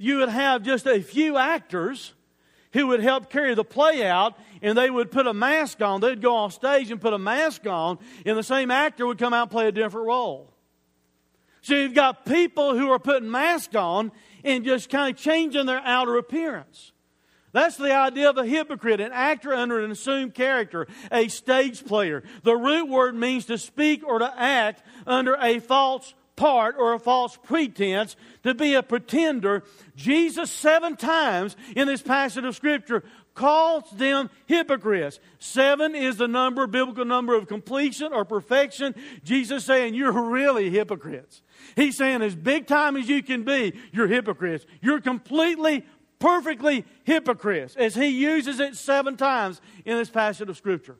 you 0.00 0.16
would 0.16 0.30
have 0.30 0.62
just 0.62 0.86
a 0.86 1.02
few 1.02 1.36
actors 1.36 2.14
who 2.72 2.86
would 2.86 3.02
help 3.02 3.28
carry 3.28 3.54
the 3.54 3.64
play 3.64 4.06
out, 4.06 4.34
and 4.62 4.78
they 4.78 4.88
would 4.88 5.10
put 5.10 5.26
a 5.26 5.34
mask 5.34 5.82
on. 5.82 6.00
They'd 6.00 6.22
go 6.22 6.36
on 6.36 6.50
stage 6.50 6.90
and 6.90 6.98
put 6.98 7.12
a 7.12 7.18
mask 7.18 7.66
on, 7.66 7.98
and 8.24 8.38
the 8.38 8.42
same 8.42 8.70
actor 8.70 9.06
would 9.06 9.18
come 9.18 9.34
out 9.34 9.42
and 9.42 9.50
play 9.50 9.68
a 9.68 9.72
different 9.72 10.06
role. 10.06 10.50
So 11.60 11.74
you've 11.74 11.92
got 11.92 12.24
people 12.24 12.78
who 12.78 12.90
are 12.90 12.98
putting 12.98 13.30
masks 13.30 13.74
on 13.74 14.10
and 14.42 14.64
just 14.64 14.88
kind 14.88 15.14
of 15.14 15.20
changing 15.20 15.66
their 15.66 15.82
outer 15.84 16.16
appearance. 16.16 16.92
That's 17.52 17.76
the 17.76 17.94
idea 17.94 18.30
of 18.30 18.38
a 18.38 18.46
hypocrite, 18.46 19.02
an 19.02 19.12
actor 19.12 19.52
under 19.52 19.84
an 19.84 19.90
assumed 19.90 20.34
character, 20.34 20.86
a 21.12 21.28
stage 21.28 21.84
player. 21.84 22.22
The 22.42 22.56
root 22.56 22.88
word 22.88 23.16
means 23.16 23.44
to 23.46 23.58
speak 23.58 24.02
or 24.06 24.20
to 24.20 24.32
act 24.34 24.82
under 25.06 25.34
a 25.34 25.58
false 25.58 26.14
part 26.36 26.76
or 26.78 26.94
a 26.94 26.98
false 26.98 27.36
pretense, 27.36 28.16
to 28.42 28.54
be 28.54 28.74
a 28.74 28.82
pretender. 28.82 29.64
Jesus, 29.96 30.50
seven 30.50 30.96
times 30.96 31.56
in 31.76 31.86
this 31.86 32.02
passage 32.02 32.44
of 32.44 32.56
Scripture, 32.56 33.04
calls 33.34 33.90
them 33.92 34.30
hypocrites. 34.46 35.20
Seven 35.38 35.94
is 35.94 36.16
the 36.16 36.28
number, 36.28 36.66
biblical 36.66 37.04
number 37.04 37.34
of 37.34 37.46
completion 37.46 38.12
or 38.12 38.24
perfection. 38.24 38.94
Jesus 39.24 39.64
saying, 39.64 39.94
You're 39.94 40.12
really 40.12 40.70
hypocrites. 40.70 41.42
He's 41.76 41.96
saying, 41.96 42.22
as 42.22 42.34
big 42.34 42.66
time 42.66 42.96
as 42.96 43.08
you 43.08 43.22
can 43.22 43.44
be, 43.44 43.74
you're 43.92 44.08
hypocrites. 44.08 44.66
You're 44.80 45.00
completely, 45.00 45.86
perfectly 46.18 46.84
hypocrites, 47.04 47.76
as 47.76 47.94
he 47.94 48.06
uses 48.06 48.60
it 48.60 48.76
seven 48.76 49.16
times 49.16 49.60
in 49.84 49.96
this 49.96 50.10
passage 50.10 50.48
of 50.48 50.56
Scripture. 50.56 50.96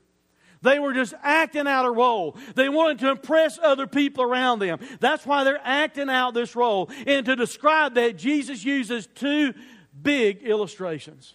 They 0.63 0.79
were 0.79 0.93
just 0.93 1.15
acting 1.23 1.67
out 1.67 1.87
a 1.87 1.91
role. 1.91 2.37
They 2.55 2.69
wanted 2.69 2.99
to 3.01 3.11
impress 3.11 3.59
other 3.63 3.87
people 3.87 4.23
around 4.23 4.59
them. 4.59 4.79
That's 5.01 5.25
why 5.25 5.45
they're 5.45 5.61
acting 5.63 6.11
out 6.11 6.35
this 6.35 6.55
role. 6.55 6.91
And 7.07 7.25
to 7.27 7.35
describe 7.35 7.95
that, 7.95 8.19
Jesus 8.19 8.65
uses 8.65 9.07
two 9.07 9.55
big 10.03 10.43
illustrations. 10.43 11.35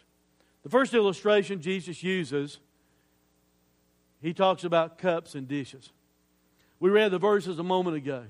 The 0.63 0.69
first 0.69 0.93
illustration 0.93 1.61
Jesus 1.61 2.03
uses, 2.03 2.59
he 4.21 4.33
talks 4.33 4.63
about 4.63 4.97
cups 4.97 5.35
and 5.35 5.47
dishes. 5.47 5.91
We 6.79 6.89
read 6.89 7.11
the 7.11 7.19
verses 7.19 7.57
a 7.57 7.63
moment 7.63 7.97
ago. 7.97 8.25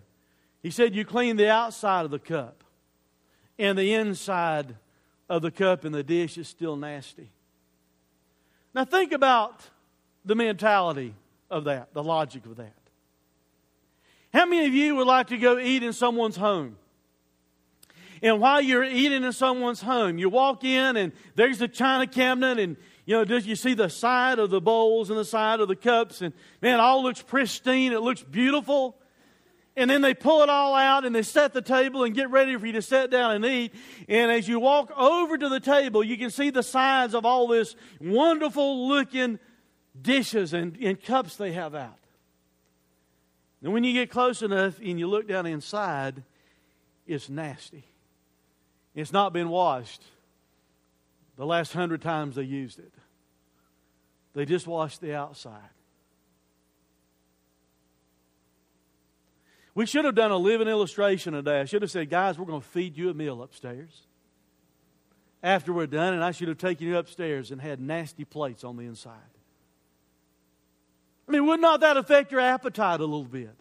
He 0.62 0.72
said, 0.72 0.96
You 0.96 1.06
clean 1.06 1.36
the 1.36 1.50
outside 1.50 2.06
of 2.06 2.12
the 2.12 2.20
cup, 2.20 2.64
and 3.60 3.78
the 3.78 3.94
inside 3.94 4.76
of 5.30 5.42
the 5.42 5.52
cup 5.52 5.84
and 5.84 5.94
the 5.94 6.04
dish 6.04 6.38
is 6.38 6.48
still 6.48 6.76
nasty. 6.76 7.32
Now, 8.74 8.86
think 8.86 9.12
about 9.12 9.70
the 10.26 10.36
mentality 10.36 11.14
of 11.50 11.66
that, 11.66 11.94
the 11.94 12.04
logic 12.04 12.46
of 12.46 12.58
that. 12.58 12.74
How 14.34 14.46
many 14.46 14.66
of 14.66 14.74
you 14.74 14.96
would 14.96 15.08
like 15.08 15.28
to 15.28 15.38
go 15.38 15.58
eat 15.58 15.84
in 15.84 15.94
someone's 15.94 16.36
home? 16.36 16.76
And 18.22 18.40
while 18.40 18.60
you're 18.60 18.84
eating 18.84 19.24
in 19.24 19.32
someone's 19.32 19.82
home, 19.82 20.18
you 20.18 20.30
walk 20.30 20.64
in 20.64 20.98
and 20.98 21.14
there's 21.36 21.60
the 21.60 21.68
china 21.68 22.08
cabinet 22.08 22.60
and 22.60 22.76
you 23.06 23.16
know, 23.16 23.24
does 23.24 23.46
you 23.46 23.56
see 23.56 23.76
the 23.76 23.90
side 23.90 24.40
of 24.40 24.50
the 24.50 24.60
bowls 24.60 25.12
and 25.12 25.20
the 25.20 25.26
side 25.26 25.60
of 25.60 25.68
the 25.68 25.76
cups 25.76 26.22
and 26.22 26.34
man, 26.62 26.80
all 26.80 27.04
looks 27.04 27.22
pristine, 27.22 27.94
it 27.94 28.02
looks 28.02 28.24
beautiful. 28.24 28.98
And 29.78 29.90
then 29.90 30.02
they 30.02 30.14
pull 30.14 30.42
it 30.42 30.50
all 30.50 30.74
out 30.74 31.06
and 31.06 31.14
they 31.14 31.22
set 31.22 31.54
the 31.54 31.62
table 31.62 32.04
and 32.04 32.16
get 32.16 32.32
ready 32.32 32.58
for 32.58 32.66
you 32.66 32.74
to 32.74 32.82
sit 32.82 33.12
down 33.12 33.36
and 33.36 33.46
eat. 33.46 33.74
And 34.08 34.32
as 34.32 34.48
you 34.48 34.60
walk 34.60 34.92
over 34.98 35.38
to 35.38 35.50
the 35.50 35.60
table, 35.60 36.04
you 36.04 36.18
can 36.18 36.32
see 36.32 36.50
the 36.50 36.64
sides 36.64 37.14
of 37.14 37.26
all 37.26 37.48
this 37.48 37.76
wonderful 38.00 38.88
looking 38.88 39.38
dishes 40.02 40.54
and, 40.54 40.78
and 40.78 41.02
cups 41.02 41.36
they 41.36 41.54
have 41.54 41.76
out. 41.76 42.00
And 43.64 43.74
when 43.74 43.84
you 43.84 43.94
get 43.94 44.10
close 44.10 44.42
enough 44.42 44.80
and 44.80 45.00
you 45.00 45.08
look 45.08 45.28
down 45.28 45.46
inside, 45.46 46.24
it's 47.08 47.30
nasty. 47.30 47.84
It's 48.94 49.12
not 49.12 49.34
been 49.34 49.50
washed 49.50 50.04
the 51.36 51.46
last 51.46 51.74
hundred 51.74 52.02
times 52.02 52.36
they 52.36 52.44
used 52.44 52.80
it. 52.80 52.94
They 54.34 54.46
just 54.46 54.68
washed 54.68 55.02
the 55.02 55.16
outside. 55.16 55.62
We 59.74 59.86
should 59.86 60.06
have 60.06 60.16
done 60.16 60.32
a 60.32 60.38
living 60.38 60.70
illustration 60.70 61.34
today. 61.34 61.60
I 61.60 61.66
should 61.66 61.82
have 61.82 61.92
said, 61.92 62.10
guys, 62.10 62.40
we're 62.40 62.46
going 62.46 62.62
to 62.62 62.68
feed 62.68 62.98
you 62.98 63.10
a 63.10 63.14
meal 63.14 63.42
upstairs. 63.44 64.08
After 65.44 65.74
we're 65.74 65.88
done, 65.88 66.14
and 66.14 66.24
I 66.24 66.32
should 66.32 66.48
have 66.48 66.58
taken 66.58 66.88
you 66.88 66.98
upstairs 66.98 67.52
and 67.52 67.62
had 67.62 67.82
nasty 67.82 68.24
plates 68.24 68.64
on 68.64 68.78
the 68.78 68.84
inside. 68.84 69.35
I 71.28 71.32
mean, 71.32 71.46
would 71.48 71.60
not 71.60 71.80
that 71.80 71.98
affect 71.98 72.32
your 72.32 72.42
appetite 72.42 73.00
a 73.00 73.06
little 73.06 73.24
bit? 73.24 73.56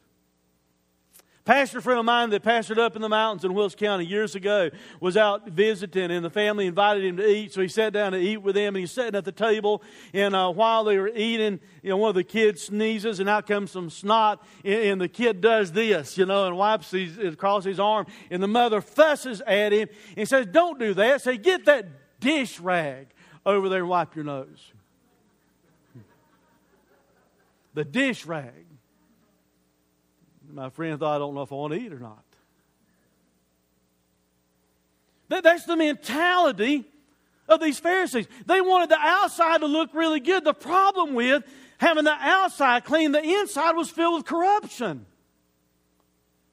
Pastor 1.44 1.82
friend 1.82 1.98
of 1.98 2.06
mine 2.06 2.30
that 2.30 2.42
pastored 2.42 2.78
up 2.78 2.96
in 2.96 3.02
the 3.02 3.08
mountains 3.08 3.44
in 3.44 3.52
Wilkes 3.52 3.74
County 3.74 4.06
years 4.06 4.34
ago 4.34 4.70
was 4.98 5.14
out 5.14 5.46
visiting, 5.46 6.10
and 6.10 6.24
the 6.24 6.30
family 6.30 6.66
invited 6.66 7.04
him 7.04 7.18
to 7.18 7.28
eat. 7.28 7.52
So 7.52 7.60
he 7.60 7.68
sat 7.68 7.92
down 7.92 8.12
to 8.12 8.18
eat 8.18 8.38
with 8.38 8.54
them, 8.54 8.74
and 8.74 8.80
he's 8.80 8.92
sitting 8.92 9.14
at 9.14 9.26
the 9.26 9.32
table. 9.32 9.82
And 10.14 10.34
uh, 10.34 10.50
while 10.52 10.84
they 10.84 10.96
were 10.96 11.10
eating, 11.14 11.60
you 11.82 11.90
know, 11.90 11.98
one 11.98 12.08
of 12.08 12.14
the 12.14 12.24
kids 12.24 12.62
sneezes, 12.62 13.20
and 13.20 13.28
out 13.28 13.46
comes 13.46 13.72
some 13.72 13.90
snot, 13.90 14.42
and, 14.64 14.74
and 14.74 15.00
the 15.02 15.08
kid 15.08 15.42
does 15.42 15.72
this, 15.72 16.16
you 16.16 16.24
know, 16.24 16.46
and 16.46 16.56
wipes 16.56 16.90
his, 16.92 17.18
across 17.18 17.62
his 17.62 17.78
arm. 17.78 18.06
And 18.30 18.42
the 18.42 18.48
mother 18.48 18.80
fusses 18.80 19.42
at 19.42 19.70
him 19.70 19.90
and 20.16 20.26
says, 20.26 20.46
"Don't 20.46 20.78
do 20.78 20.94
that." 20.94 21.20
Say, 21.20 21.36
"Get 21.36 21.66
that 21.66 22.20
dish 22.20 22.58
rag 22.58 23.08
over 23.44 23.68
there 23.68 23.80
and 23.80 23.88
wipe 23.90 24.16
your 24.16 24.24
nose." 24.24 24.72
The 27.74 27.84
dish 27.84 28.24
rag. 28.24 28.66
My 30.52 30.70
friend 30.70 30.98
thought, 30.98 31.16
I 31.16 31.18
don't 31.18 31.34
know 31.34 31.42
if 31.42 31.52
I 31.52 31.56
want 31.56 31.72
to 31.72 31.80
eat 31.80 31.92
or 31.92 31.98
not. 31.98 32.22
That, 35.28 35.42
that's 35.42 35.64
the 35.64 35.76
mentality 35.76 36.84
of 37.48 37.60
these 37.60 37.78
Pharisees. 37.78 38.26
They 38.46 38.60
wanted 38.60 38.90
the 38.90 38.98
outside 38.98 39.60
to 39.60 39.66
look 39.66 39.90
really 39.92 40.20
good. 40.20 40.44
The 40.44 40.54
problem 40.54 41.14
with 41.14 41.42
having 41.78 42.04
the 42.04 42.16
outside 42.18 42.84
clean, 42.84 43.12
the 43.12 43.22
inside 43.22 43.72
was 43.72 43.90
filled 43.90 44.16
with 44.16 44.26
corruption. 44.26 45.06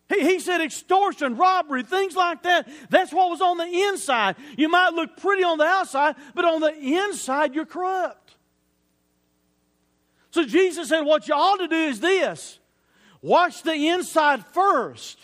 He, 0.10 0.22
he 0.22 0.40
said 0.40 0.62
extortion, 0.62 1.38
robbery, 1.38 1.84
things 1.84 2.16
like 2.16 2.44
that. 2.44 2.68
That's 2.90 3.14
what 3.14 3.30
was 3.30 3.42
on 3.42 3.58
the 3.58 3.68
inside. 3.68 4.36
You 4.58 4.70
might 4.70 4.94
look 4.94 5.18
pretty 5.18 5.44
on 5.44 5.58
the 5.58 5.66
outside, 5.66 6.16
but 6.34 6.46
on 6.46 6.62
the 6.62 6.74
inside, 6.74 7.54
you're 7.54 7.66
corrupt. 7.66 8.21
So 10.32 10.46
Jesus 10.46 10.90
said, 10.90 11.02
What 11.02 11.28
you 11.28 11.36
ought 11.36 11.58
to 11.58 11.68
do 11.68 11.76
is 11.76 12.00
this 12.00 12.60
wash 13.22 13.62
the 13.62 13.90
inside 13.90 14.46
first. 14.48 15.20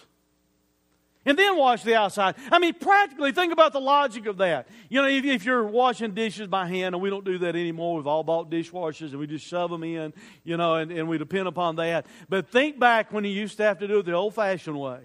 and 1.25 1.37
then 1.37 1.57
wash 1.57 1.83
the 1.83 1.95
outside. 1.95 2.35
I 2.51 2.59
mean, 2.59 2.73
practically, 2.73 3.31
think 3.33 3.51
about 3.51 3.73
the 3.73 3.81
logic 3.81 4.27
of 4.27 4.37
that. 4.37 4.67
You 4.87 5.01
know, 5.01 5.07
if, 5.09 5.25
if, 5.25 5.45
you're 5.45 5.63
washing 5.63 6.13
dishes 6.13 6.47
by 6.47 6.67
hand, 6.67 6.95
and 6.95 7.01
we 7.01 7.09
don't 7.09 7.25
do 7.25 7.39
that 7.39 7.55
anymore, 7.55 7.97
we've 7.97 8.07
all 8.07 8.23
bought 8.23 8.49
dishwashers 8.49 9.09
and 9.09 9.19
we 9.19 9.27
just 9.27 9.45
shove 9.45 9.69
them 9.69 9.83
in, 9.83 10.13
you 10.43 10.55
know, 10.55 10.75
and, 10.75 10.91
and 10.91 11.09
we 11.09 11.17
depend 11.17 11.47
upon 11.47 11.77
that. 11.77 12.05
But 12.29 12.47
think 12.49 12.79
back 12.79 13.11
when 13.11 13.25
you 13.25 13.31
used 13.31 13.57
to 13.57 13.63
have 13.63 13.79
to 13.79 13.87
do 13.87 13.99
it 13.99 14.05
the 14.05 14.13
old 14.13 14.35
fashioned 14.35 14.79
way. 14.79 14.99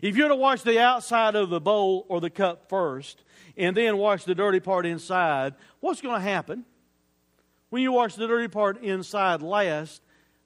If 0.00 0.16
you're 0.16 0.28
to 0.28 0.36
wash 0.36 0.62
the 0.62 0.78
outside 0.78 1.34
of 1.34 1.50
the 1.50 1.60
bowl 1.60 2.06
or 2.08 2.20
the 2.20 2.30
cup 2.30 2.68
first, 2.68 3.22
and 3.56 3.76
then 3.76 3.96
wash 3.96 4.24
the 4.24 4.34
dirty 4.34 4.60
part 4.60 4.86
inside, 4.86 5.54
what's 5.80 6.00
going 6.00 6.14
to 6.14 6.20
happen? 6.20 6.64
When 7.70 7.82
you 7.82 7.92
wash 7.92 8.14
the 8.14 8.26
dirty 8.26 8.48
part 8.48 8.82
inside 8.82 9.42
last, 9.42 10.02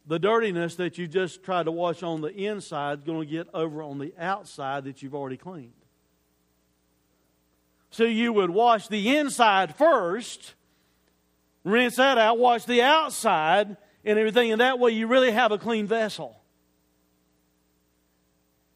the 0.06 0.18
dirtiness 0.18 0.76
that 0.76 0.98
you 0.98 1.06
just 1.06 1.42
tried 1.42 1.64
to 1.64 1.72
wash 1.72 2.02
on 2.02 2.20
the 2.20 2.34
inside 2.34 3.00
is 3.00 3.04
going 3.04 3.20
to 3.20 3.26
get 3.26 3.48
over 3.52 3.82
on 3.82 3.98
the 3.98 4.12
outside 4.18 4.84
that 4.84 5.02
you've 5.02 5.14
already 5.14 5.36
cleaned. 5.36 5.72
So 7.90 8.04
you 8.04 8.32
would 8.32 8.50
wash 8.50 8.88
the 8.88 9.16
inside 9.16 9.76
first, 9.76 10.54
rinse 11.64 11.96
that 11.96 12.18
out, 12.18 12.38
wash 12.38 12.64
the 12.64 12.82
outside 12.82 13.76
and 14.04 14.18
everything, 14.18 14.52
and 14.52 14.60
that 14.60 14.78
way 14.78 14.92
you 14.92 15.06
really 15.06 15.32
have 15.32 15.52
a 15.52 15.58
clean 15.58 15.86
vessel. 15.86 16.40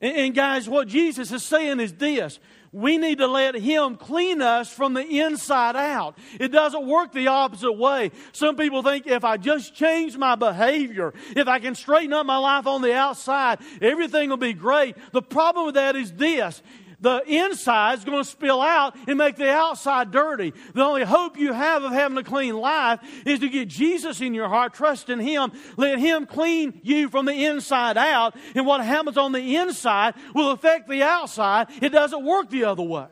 And, 0.00 0.16
and 0.16 0.34
guys, 0.34 0.68
what 0.68 0.88
Jesus 0.88 1.32
is 1.32 1.44
saying 1.44 1.80
is 1.80 1.94
this 1.94 2.38
we 2.74 2.98
need 2.98 3.18
to 3.18 3.28
let 3.28 3.54
Him 3.54 3.94
clean 3.94 4.42
us 4.42 4.68
from 4.68 4.94
the 4.94 5.20
inside 5.20 5.76
out. 5.76 6.18
It 6.40 6.48
doesn't 6.48 6.86
work 6.86 7.12
the 7.12 7.28
opposite 7.28 7.72
way. 7.72 8.10
Some 8.32 8.56
people 8.56 8.82
think 8.82 9.06
if 9.06 9.22
I 9.22 9.36
just 9.36 9.76
change 9.76 10.16
my 10.16 10.34
behavior, 10.34 11.14
if 11.36 11.46
I 11.46 11.60
can 11.60 11.76
straighten 11.76 12.12
up 12.12 12.26
my 12.26 12.36
life 12.36 12.66
on 12.66 12.82
the 12.82 12.92
outside, 12.92 13.60
everything 13.80 14.28
will 14.28 14.36
be 14.36 14.54
great. 14.54 14.96
The 15.12 15.22
problem 15.22 15.66
with 15.66 15.76
that 15.76 15.94
is 15.94 16.12
this 16.12 16.62
the 17.00 17.22
inside 17.26 17.98
is 17.98 18.04
going 18.04 18.22
to 18.22 18.28
spill 18.28 18.60
out 18.60 18.96
and 19.06 19.18
make 19.18 19.36
the 19.36 19.50
outside 19.50 20.10
dirty. 20.10 20.52
The 20.74 20.82
only 20.82 21.04
hope 21.04 21.36
you 21.36 21.52
have 21.52 21.82
of 21.84 21.92
having 21.92 22.18
a 22.18 22.24
clean 22.24 22.56
life 22.56 23.00
is 23.26 23.40
to 23.40 23.48
get 23.48 23.68
Jesus 23.68 24.20
in 24.20 24.34
your 24.34 24.48
heart, 24.48 24.74
trust 24.74 25.10
in 25.10 25.20
Him, 25.20 25.52
let 25.76 25.98
Him 25.98 26.26
clean 26.26 26.80
you 26.82 27.08
from 27.08 27.26
the 27.26 27.44
inside 27.44 27.96
out, 27.96 28.36
and 28.54 28.66
what 28.66 28.84
happens 28.84 29.16
on 29.16 29.32
the 29.32 29.56
inside 29.56 30.14
will 30.34 30.50
affect 30.50 30.88
the 30.88 31.02
outside. 31.02 31.68
It 31.82 31.90
doesn't 31.90 32.24
work 32.24 32.50
the 32.50 32.64
other 32.64 32.82
way. 32.82 33.08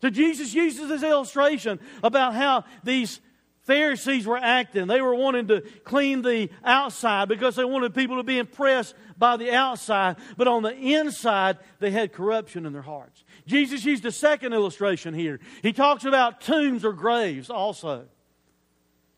So 0.00 0.10
Jesus 0.10 0.52
uses 0.52 0.88
this 0.88 1.02
illustration 1.02 1.80
about 2.02 2.34
how 2.34 2.64
these 2.82 3.20
Pharisees 3.64 4.26
were 4.26 4.36
acting. 4.36 4.86
They 4.86 5.00
were 5.00 5.14
wanting 5.14 5.48
to 5.48 5.62
clean 5.84 6.20
the 6.20 6.50
outside 6.64 7.28
because 7.28 7.56
they 7.56 7.64
wanted 7.64 7.94
people 7.94 8.16
to 8.18 8.22
be 8.22 8.38
impressed 8.38 8.94
by 9.16 9.38
the 9.38 9.52
outside, 9.52 10.16
but 10.36 10.46
on 10.46 10.62
the 10.62 10.74
inside, 10.74 11.58
they 11.78 11.90
had 11.90 12.12
corruption 12.12 12.66
in 12.66 12.72
their 12.72 12.82
hearts. 12.82 13.24
Jesus 13.46 13.84
used 13.84 14.04
a 14.04 14.12
second 14.12 14.52
illustration 14.52 15.14
here. 15.14 15.40
He 15.62 15.72
talks 15.72 16.04
about 16.04 16.42
tombs 16.42 16.84
or 16.84 16.92
graves 16.92 17.48
also. 17.48 18.06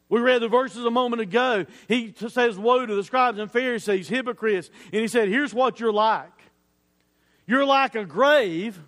We 0.08 0.20
read 0.20 0.42
the 0.42 0.48
verses 0.48 0.84
a 0.84 0.90
moment 0.90 1.22
ago. 1.22 1.66
He 1.88 2.14
says, 2.28 2.56
Woe 2.56 2.86
to 2.86 2.94
the 2.94 3.02
scribes 3.02 3.40
and 3.40 3.50
Pharisees, 3.50 4.08
hypocrites. 4.08 4.70
And 4.92 5.00
he 5.00 5.08
said, 5.08 5.28
Here's 5.28 5.52
what 5.52 5.80
you're 5.80 5.92
like. 5.92 6.30
You're 7.48 7.64
like 7.64 7.96
a 7.96 8.04
grave 8.04 8.80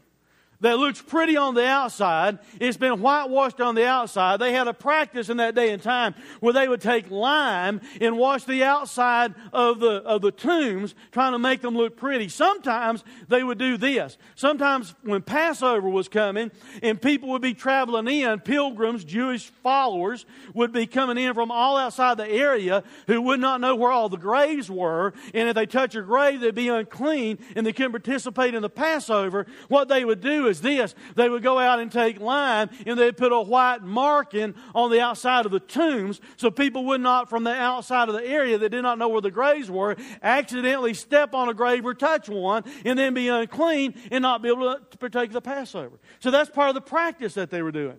that 0.60 0.78
looks 0.78 1.00
pretty 1.00 1.36
on 1.36 1.54
the 1.54 1.64
outside. 1.64 2.38
It's 2.60 2.76
been 2.76 3.00
whitewashed 3.00 3.60
on 3.60 3.74
the 3.74 3.86
outside. 3.86 4.40
They 4.40 4.52
had 4.52 4.66
a 4.66 4.74
practice 4.74 5.28
in 5.28 5.36
that 5.36 5.54
day 5.54 5.70
and 5.70 5.80
time 5.80 6.14
where 6.40 6.52
they 6.52 6.66
would 6.66 6.80
take 6.80 7.10
lime 7.10 7.80
and 8.00 8.18
wash 8.18 8.44
the 8.44 8.64
outside 8.64 9.34
of 9.52 9.78
the, 9.78 10.02
of 10.02 10.20
the 10.22 10.32
tombs, 10.32 10.94
trying 11.12 11.32
to 11.32 11.38
make 11.38 11.60
them 11.60 11.76
look 11.76 11.96
pretty. 11.96 12.28
Sometimes 12.28 13.04
they 13.28 13.44
would 13.44 13.58
do 13.58 13.76
this. 13.76 14.18
Sometimes 14.34 14.94
when 15.02 15.22
Passover 15.22 15.88
was 15.88 16.08
coming 16.08 16.50
and 16.82 17.00
people 17.00 17.28
would 17.30 17.42
be 17.42 17.54
traveling 17.54 18.08
in, 18.08 18.40
pilgrims, 18.40 19.04
Jewish 19.04 19.50
followers, 19.62 20.26
would 20.54 20.72
be 20.72 20.86
coming 20.86 21.18
in 21.18 21.34
from 21.34 21.52
all 21.52 21.76
outside 21.76 22.16
the 22.16 22.28
area 22.28 22.82
who 23.06 23.22
would 23.22 23.38
not 23.38 23.60
know 23.60 23.76
where 23.76 23.92
all 23.92 24.08
the 24.08 24.16
graves 24.16 24.68
were. 24.68 25.12
And 25.34 25.48
if 25.48 25.54
they 25.54 25.66
touch 25.66 25.94
a 25.94 26.02
grave, 26.02 26.40
they'd 26.40 26.54
be 26.54 26.68
unclean 26.68 27.38
and 27.54 27.64
they 27.64 27.72
couldn't 27.72 27.92
participate 27.92 28.54
in 28.54 28.62
the 28.62 28.68
Passover. 28.68 29.46
What 29.68 29.88
they 29.88 30.04
would 30.04 30.20
do 30.20 30.47
is 30.48 30.60
this 30.60 30.94
they 31.14 31.28
would 31.28 31.42
go 31.42 31.58
out 31.58 31.78
and 31.78 31.92
take 31.92 32.20
lime 32.20 32.70
and 32.86 32.98
they'd 32.98 33.16
put 33.16 33.32
a 33.32 33.40
white 33.40 33.82
marking 33.82 34.54
on 34.74 34.90
the 34.90 35.00
outside 35.00 35.46
of 35.46 35.52
the 35.52 35.60
tombs 35.60 36.20
so 36.36 36.50
people 36.50 36.84
would 36.86 37.00
not, 37.00 37.28
from 37.28 37.44
the 37.44 37.54
outside 37.54 38.08
of 38.08 38.14
the 38.14 38.24
area 38.24 38.58
that 38.58 38.70
did 38.70 38.82
not 38.82 38.98
know 38.98 39.08
where 39.08 39.20
the 39.20 39.30
graves 39.30 39.70
were, 39.70 39.96
accidentally 40.22 40.94
step 40.94 41.34
on 41.34 41.48
a 41.48 41.54
grave 41.54 41.84
or 41.84 41.94
touch 41.94 42.28
one 42.28 42.64
and 42.84 42.98
then 42.98 43.14
be 43.14 43.28
unclean 43.28 43.94
and 44.10 44.22
not 44.22 44.42
be 44.42 44.48
able 44.48 44.78
to 44.78 44.98
partake 44.98 45.28
of 45.28 45.34
the 45.34 45.40
Passover. 45.40 45.98
So 46.20 46.30
that's 46.30 46.50
part 46.50 46.68
of 46.68 46.74
the 46.74 46.80
practice 46.80 47.34
that 47.34 47.50
they 47.50 47.62
were 47.62 47.72
doing. 47.72 47.98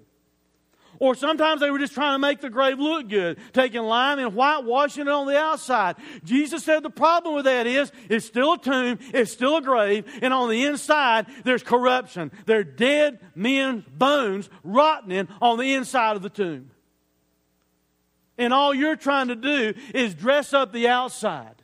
Or 1.00 1.16
sometimes 1.16 1.62
they 1.62 1.72
were 1.72 1.80
just 1.80 1.94
trying 1.94 2.14
to 2.14 2.20
make 2.20 2.42
the 2.42 2.50
grave 2.50 2.78
look 2.78 3.08
good, 3.08 3.40
taking 3.54 3.82
lime 3.82 4.20
and 4.20 4.34
whitewashing 4.34 5.08
it 5.08 5.08
on 5.08 5.28
the 5.28 5.38
outside. 5.38 5.96
Jesus 6.26 6.64
said 6.64 6.84
the 6.84 6.90
problem 6.90 7.36
with 7.36 7.46
that 7.46 7.66
is 7.66 7.92
it's 8.10 8.26
still 8.26 8.54
a 8.54 8.58
tomb, 8.60 9.00
it's 9.14 9.32
still 9.32 9.58
a 9.58 9.62
grave, 9.62 10.06
and 10.22 10.34
on 10.34 10.50
the 10.50 10.66
inside 10.66 11.28
there's 11.46 11.64
corruption. 11.64 12.32
They're 12.46 12.66
dead 12.66 13.20
men's 13.34 13.86
bones 13.86 14.50
rotting 14.64 15.30
on 15.42 15.58
the 15.58 15.74
inside 15.74 16.18
of 16.18 16.22
the 16.22 16.30
tomb. 16.30 16.72
And 18.38 18.54
all 18.54 18.74
you're 18.74 18.96
trying 18.96 19.30
to 19.30 19.36
do 19.36 19.74
is 19.94 20.14
dress 20.14 20.54
up 20.54 20.74
the 20.74 20.90
outside. 20.90 21.59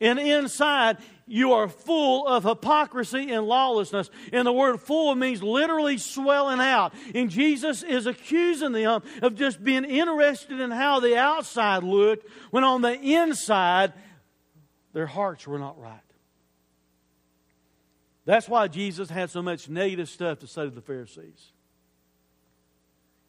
And 0.00 0.18
inside, 0.18 0.98
you 1.26 1.52
are 1.54 1.68
full 1.68 2.26
of 2.26 2.44
hypocrisy 2.44 3.32
and 3.32 3.46
lawlessness. 3.46 4.10
And 4.32 4.46
the 4.46 4.52
word 4.52 4.80
full 4.80 5.14
means 5.14 5.42
literally 5.42 5.98
swelling 5.98 6.60
out. 6.60 6.92
And 7.14 7.30
Jesus 7.30 7.82
is 7.82 8.06
accusing 8.06 8.72
them 8.72 9.02
of 9.22 9.34
just 9.34 9.64
being 9.64 9.84
interested 9.84 10.60
in 10.60 10.70
how 10.70 11.00
the 11.00 11.16
outside 11.16 11.82
looked 11.82 12.30
when 12.50 12.62
on 12.62 12.82
the 12.82 12.92
inside, 12.92 13.94
their 14.92 15.06
hearts 15.06 15.46
were 15.46 15.58
not 15.58 15.80
right. 15.80 16.00
That's 18.26 18.48
why 18.48 18.68
Jesus 18.68 19.08
had 19.08 19.30
so 19.30 19.40
much 19.40 19.68
negative 19.68 20.08
stuff 20.08 20.40
to 20.40 20.46
say 20.46 20.64
to 20.64 20.70
the 20.70 20.80
Pharisees. 20.80 21.52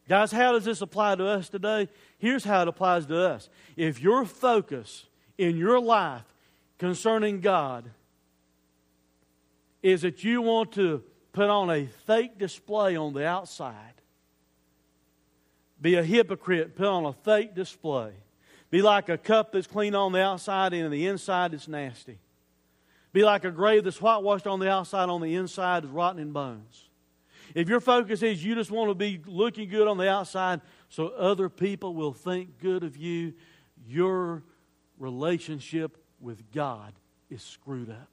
Guys, 0.09 0.32
how 0.32 0.53
does 0.53 0.65
this 0.65 0.82
apply 0.82 1.15
to 1.15 1.28
us 1.28 1.49
today? 1.49 1.88
Here's 2.18 2.43
how 2.43 2.61
it 2.61 2.68
applies 2.68 3.05
to 3.05 3.22
us. 3.22 3.49
If 3.76 4.01
your 4.01 4.26
focus 4.26 5.05
in 5.38 5.57
your 5.57 5.80
life 5.80 6.24
concerning 6.78 7.41
God 7.41 7.89
is 9.82 10.01
that 10.01 10.23
you 10.23 10.41
want 10.41 10.73
to 10.73 11.03
put 11.34 11.49
on 11.49 11.69
a 11.69 11.86
fake 11.86 12.38
display 12.38 12.95
on 12.95 13.13
the 13.13 13.25
outside, 13.25 13.93
be 15.80 15.95
a 15.95 16.03
hypocrite, 16.03 16.75
put 16.75 16.88
on 16.88 17.05
a 17.05 17.13
fake 17.13 17.53
display, 17.53 18.11
be 18.69 18.82
like 18.82 19.09
a 19.09 19.17
cup 19.17 19.51
that's 19.51 19.67
clean 19.67 19.95
on 19.95 20.11
the 20.11 20.21
outside 20.21 20.73
and 20.73 20.86
on 20.86 20.91
the 20.91 21.05
inside 21.05 21.53
it's 21.53 21.67
nasty. 21.67 22.19
Be 23.13 23.23
like 23.23 23.45
a 23.45 23.51
grave 23.51 23.84
that's 23.84 24.01
whitewashed 24.01 24.47
on 24.47 24.59
the 24.59 24.69
outside, 24.69 25.09
on 25.09 25.21
the 25.21 25.36
inside 25.36 25.86
is 25.86 25.89
rotten 25.89 26.21
in 26.21 26.32
bones. 26.32 26.89
If 27.55 27.69
your 27.69 27.80
focus 27.80 28.21
is 28.21 28.43
you 28.43 28.55
just 28.55 28.71
want 28.71 28.89
to 28.89 28.95
be 28.95 29.21
looking 29.25 29.69
good 29.69 29.88
on 29.88 29.97
the 29.97 30.09
outside 30.09 30.61
so 30.89 31.07
other 31.09 31.49
people 31.49 31.93
will 31.93 32.13
think 32.13 32.59
good 32.59 32.84
of 32.84 32.97
you, 32.97 33.34
your 33.88 34.43
relationship 34.99 35.97
with 36.20 36.51
God 36.51 36.93
is 37.30 37.41
screwed 37.41 37.89
up. 37.89 38.09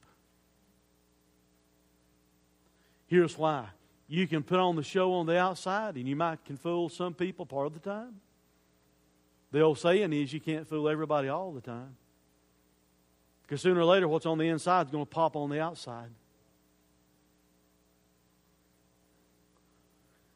Here's 3.07 3.37
why. 3.37 3.67
You 4.07 4.27
can 4.27 4.43
put 4.43 4.59
on 4.59 4.75
the 4.75 4.83
show 4.83 5.13
on 5.13 5.25
the 5.25 5.37
outside, 5.37 5.95
and 5.95 6.07
you 6.07 6.15
might 6.15 6.43
can 6.45 6.57
fool 6.57 6.89
some 6.89 7.13
people 7.13 7.45
part 7.45 7.67
of 7.67 7.73
the 7.73 7.79
time. 7.79 8.15
The 9.51 9.61
old 9.61 9.79
saying 9.79 10.13
is 10.13 10.33
you 10.33 10.39
can't 10.39 10.67
fool 10.67 10.89
everybody 10.89 11.29
all 11.29 11.51
the 11.51 11.61
time. 11.61 11.95
Because 13.43 13.61
sooner 13.61 13.79
or 13.79 13.85
later, 13.85 14.07
what's 14.07 14.25
on 14.25 14.37
the 14.37 14.47
inside 14.47 14.87
is 14.87 14.91
going 14.91 15.05
to 15.05 15.09
pop 15.09 15.35
on 15.35 15.49
the 15.49 15.61
outside. 15.61 16.09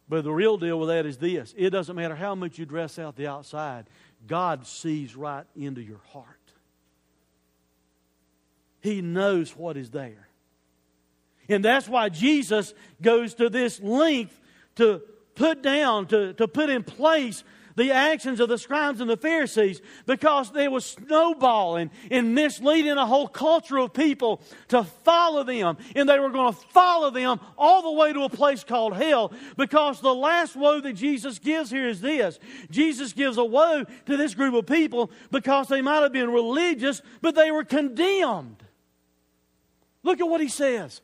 But 0.08 0.24
the 0.24 0.32
real 0.32 0.58
deal 0.58 0.80
with 0.80 0.90
that 0.90 1.06
is 1.06 1.18
this 1.18 1.54
it 1.56 1.70
doesn't 1.70 1.96
matter 1.96 2.16
how 2.16 2.34
much 2.34 2.58
you 2.58 2.66
dress 2.66 2.98
out 2.98 3.16
the 3.16 3.28
outside, 3.28 3.86
God 4.28 4.66
sees 4.66 5.16
right 5.16 5.46
into 5.56 5.82
your 5.82 6.02
heart. 6.12 6.39
He 8.82 9.02
knows 9.02 9.56
what 9.56 9.78
is 9.78 9.90
there. 9.90 10.28
And 11.50 11.66
that's 11.66 11.90
why 11.90 12.10
Jesus 12.10 12.74
goes 13.02 13.34
to 13.36 13.50
this 13.50 13.80
length 13.82 14.40
to 14.76 15.02
put 15.36 15.62
down, 15.62 16.06
to, 16.08 16.34
to 16.34 16.48
put 16.48 16.70
in 16.70 16.84
place 16.84 17.44
the 17.80 17.92
actions 17.92 18.40
of 18.42 18.50
the 18.50 18.58
scribes 18.58 19.00
and 19.00 19.10
the 19.10 19.18
Pharisees 19.18 19.82
because 20.06 20.52
they 20.52 20.68
were 20.68 20.82
snowballing 20.82 21.90
and 22.12 22.36
misleading 22.36 22.98
a 22.98 23.06
whole 23.06 23.28
culture 23.28 23.78
of 23.78 23.94
people 23.94 24.42
to 24.68 24.84
follow 24.84 25.44
them. 25.44 25.78
And 25.96 26.08
they 26.08 26.20
were 26.20 26.30
going 26.30 26.54
to 26.54 26.60
follow 26.60 27.10
them 27.10 27.40
all 27.58 27.82
the 27.82 27.92
way 27.92 28.12
to 28.12 28.24
a 28.24 28.30
place 28.30 28.66
called 28.66 28.96
hell 28.96 29.32
because 29.56 30.02
the 30.02 30.14
last 30.14 30.56
woe 30.58 30.82
that 30.82 30.94
Jesus 30.94 31.40
gives 31.40 31.72
here 31.72 31.88
is 31.88 32.02
this 32.02 32.38
Jesus 32.70 33.14
gives 33.14 33.38
a 33.38 33.46
woe 33.46 33.86
to 34.06 34.18
this 34.18 34.36
group 34.36 34.54
of 34.54 34.66
people 34.66 35.10
because 35.32 35.70
they 35.70 35.82
might 35.82 36.02
have 36.02 36.14
been 36.14 36.30
religious, 36.30 37.02
but 37.22 37.34
they 37.34 37.50
were 37.50 37.64
condemned. 37.64 38.64
Look 40.04 40.20
at 40.20 40.28
what 40.28 40.42
he 40.42 40.48
says. 40.48 41.02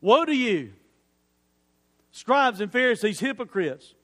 Woe 0.00 0.24
to 0.24 0.34
you, 0.34 0.72
scribes 2.10 2.60
and 2.60 2.70
Pharisees, 2.70 3.20
hypocrites! 3.20 3.94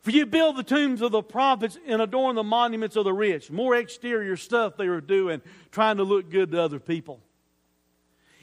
For 0.00 0.10
you 0.10 0.26
build 0.26 0.56
the 0.56 0.62
tombs 0.62 1.00
of 1.00 1.12
the 1.12 1.22
prophets 1.22 1.78
and 1.86 2.02
adorn 2.02 2.36
the 2.36 2.42
monuments 2.42 2.94
of 2.94 3.04
the 3.04 3.12
rich. 3.14 3.50
More 3.50 3.74
exterior 3.74 4.36
stuff 4.36 4.76
they 4.76 4.86
were 4.86 5.00
doing, 5.00 5.40
trying 5.70 5.96
to 5.96 6.02
look 6.02 6.30
good 6.30 6.50
to 6.50 6.60
other 6.60 6.78
people. 6.78 7.22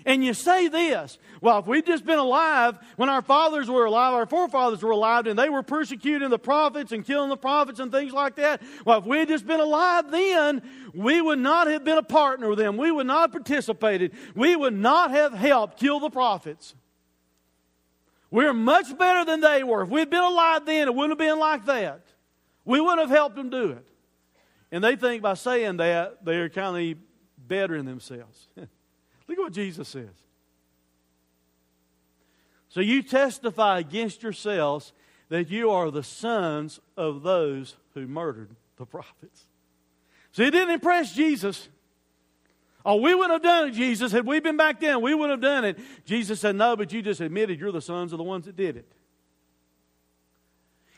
And 0.05 0.23
you 0.23 0.33
say 0.33 0.67
this, 0.67 1.17
well, 1.41 1.59
if 1.59 1.67
we'd 1.67 1.85
just 1.85 2.05
been 2.05 2.19
alive 2.19 2.77
when 2.95 3.09
our 3.09 3.21
fathers 3.21 3.69
were 3.69 3.85
alive, 3.85 4.13
our 4.13 4.25
forefathers 4.25 4.81
were 4.81 4.91
alive, 4.91 5.27
and 5.27 5.37
they 5.37 5.49
were 5.49 5.63
persecuting 5.63 6.29
the 6.29 6.39
prophets 6.39 6.91
and 6.91 7.05
killing 7.05 7.29
the 7.29 7.37
prophets 7.37 7.79
and 7.79 7.91
things 7.91 8.11
like 8.11 8.35
that, 8.35 8.61
well, 8.85 8.99
if 8.99 9.05
we 9.05 9.19
had 9.19 9.27
just 9.27 9.45
been 9.45 9.59
alive 9.59 10.09
then, 10.11 10.61
we 10.93 11.21
would 11.21 11.39
not 11.39 11.67
have 11.67 11.83
been 11.83 11.97
a 11.97 12.03
partner 12.03 12.49
with 12.49 12.57
them. 12.57 12.77
We 12.77 12.91
would 12.91 13.07
not 13.07 13.21
have 13.21 13.31
participated. 13.31 14.13
We 14.35 14.55
would 14.55 14.73
not 14.73 15.11
have 15.11 15.33
helped 15.33 15.79
kill 15.79 15.99
the 15.99 16.09
prophets. 16.09 16.75
We're 18.31 18.53
much 18.53 18.97
better 18.97 19.25
than 19.25 19.41
they 19.41 19.63
were. 19.63 19.83
If 19.83 19.89
we'd 19.89 20.09
been 20.09 20.23
alive 20.23 20.65
then, 20.65 20.87
it 20.87 20.95
wouldn't 20.95 21.19
have 21.19 21.27
been 21.27 21.39
like 21.39 21.65
that. 21.65 22.01
We 22.63 22.79
wouldn't 22.79 23.01
have 23.01 23.09
helped 23.09 23.35
them 23.35 23.49
do 23.49 23.71
it. 23.71 23.85
And 24.71 24.83
they 24.83 24.95
think 24.95 25.21
by 25.21 25.33
saying 25.33 25.77
that, 25.77 26.23
they're 26.23 26.49
kind 26.49 26.93
of 26.93 26.97
bettering 27.37 27.85
themselves. 27.85 28.47
Look 29.31 29.39
at 29.39 29.43
what 29.43 29.53
Jesus 29.53 29.87
says. 29.87 30.09
So 32.67 32.81
you 32.81 33.01
testify 33.01 33.79
against 33.79 34.23
yourselves 34.23 34.91
that 35.29 35.49
you 35.49 35.71
are 35.71 35.89
the 35.89 36.03
sons 36.03 36.81
of 36.97 37.23
those 37.23 37.77
who 37.93 38.07
murdered 38.07 38.49
the 38.75 38.85
prophets. 38.85 39.47
See, 40.33 40.43
it 40.43 40.51
didn't 40.51 40.71
impress 40.71 41.15
Jesus. 41.15 41.69
Oh, 42.83 42.97
we 42.97 43.15
wouldn't 43.15 43.31
have 43.31 43.41
done 43.41 43.69
it, 43.69 43.71
Jesus. 43.71 44.11
Had 44.11 44.25
we 44.25 44.41
been 44.41 44.57
back 44.57 44.81
then, 44.81 44.99
we 44.99 45.13
wouldn't 45.13 45.41
have 45.41 45.49
done 45.49 45.63
it. 45.63 45.79
Jesus 46.03 46.41
said, 46.41 46.57
No, 46.57 46.75
but 46.75 46.91
you 46.91 47.01
just 47.01 47.21
admitted 47.21 47.57
you're 47.57 47.71
the 47.71 47.81
sons 47.81 48.11
of 48.11 48.17
the 48.17 48.25
ones 48.25 48.47
that 48.47 48.57
did 48.57 48.75
it. 48.75 48.91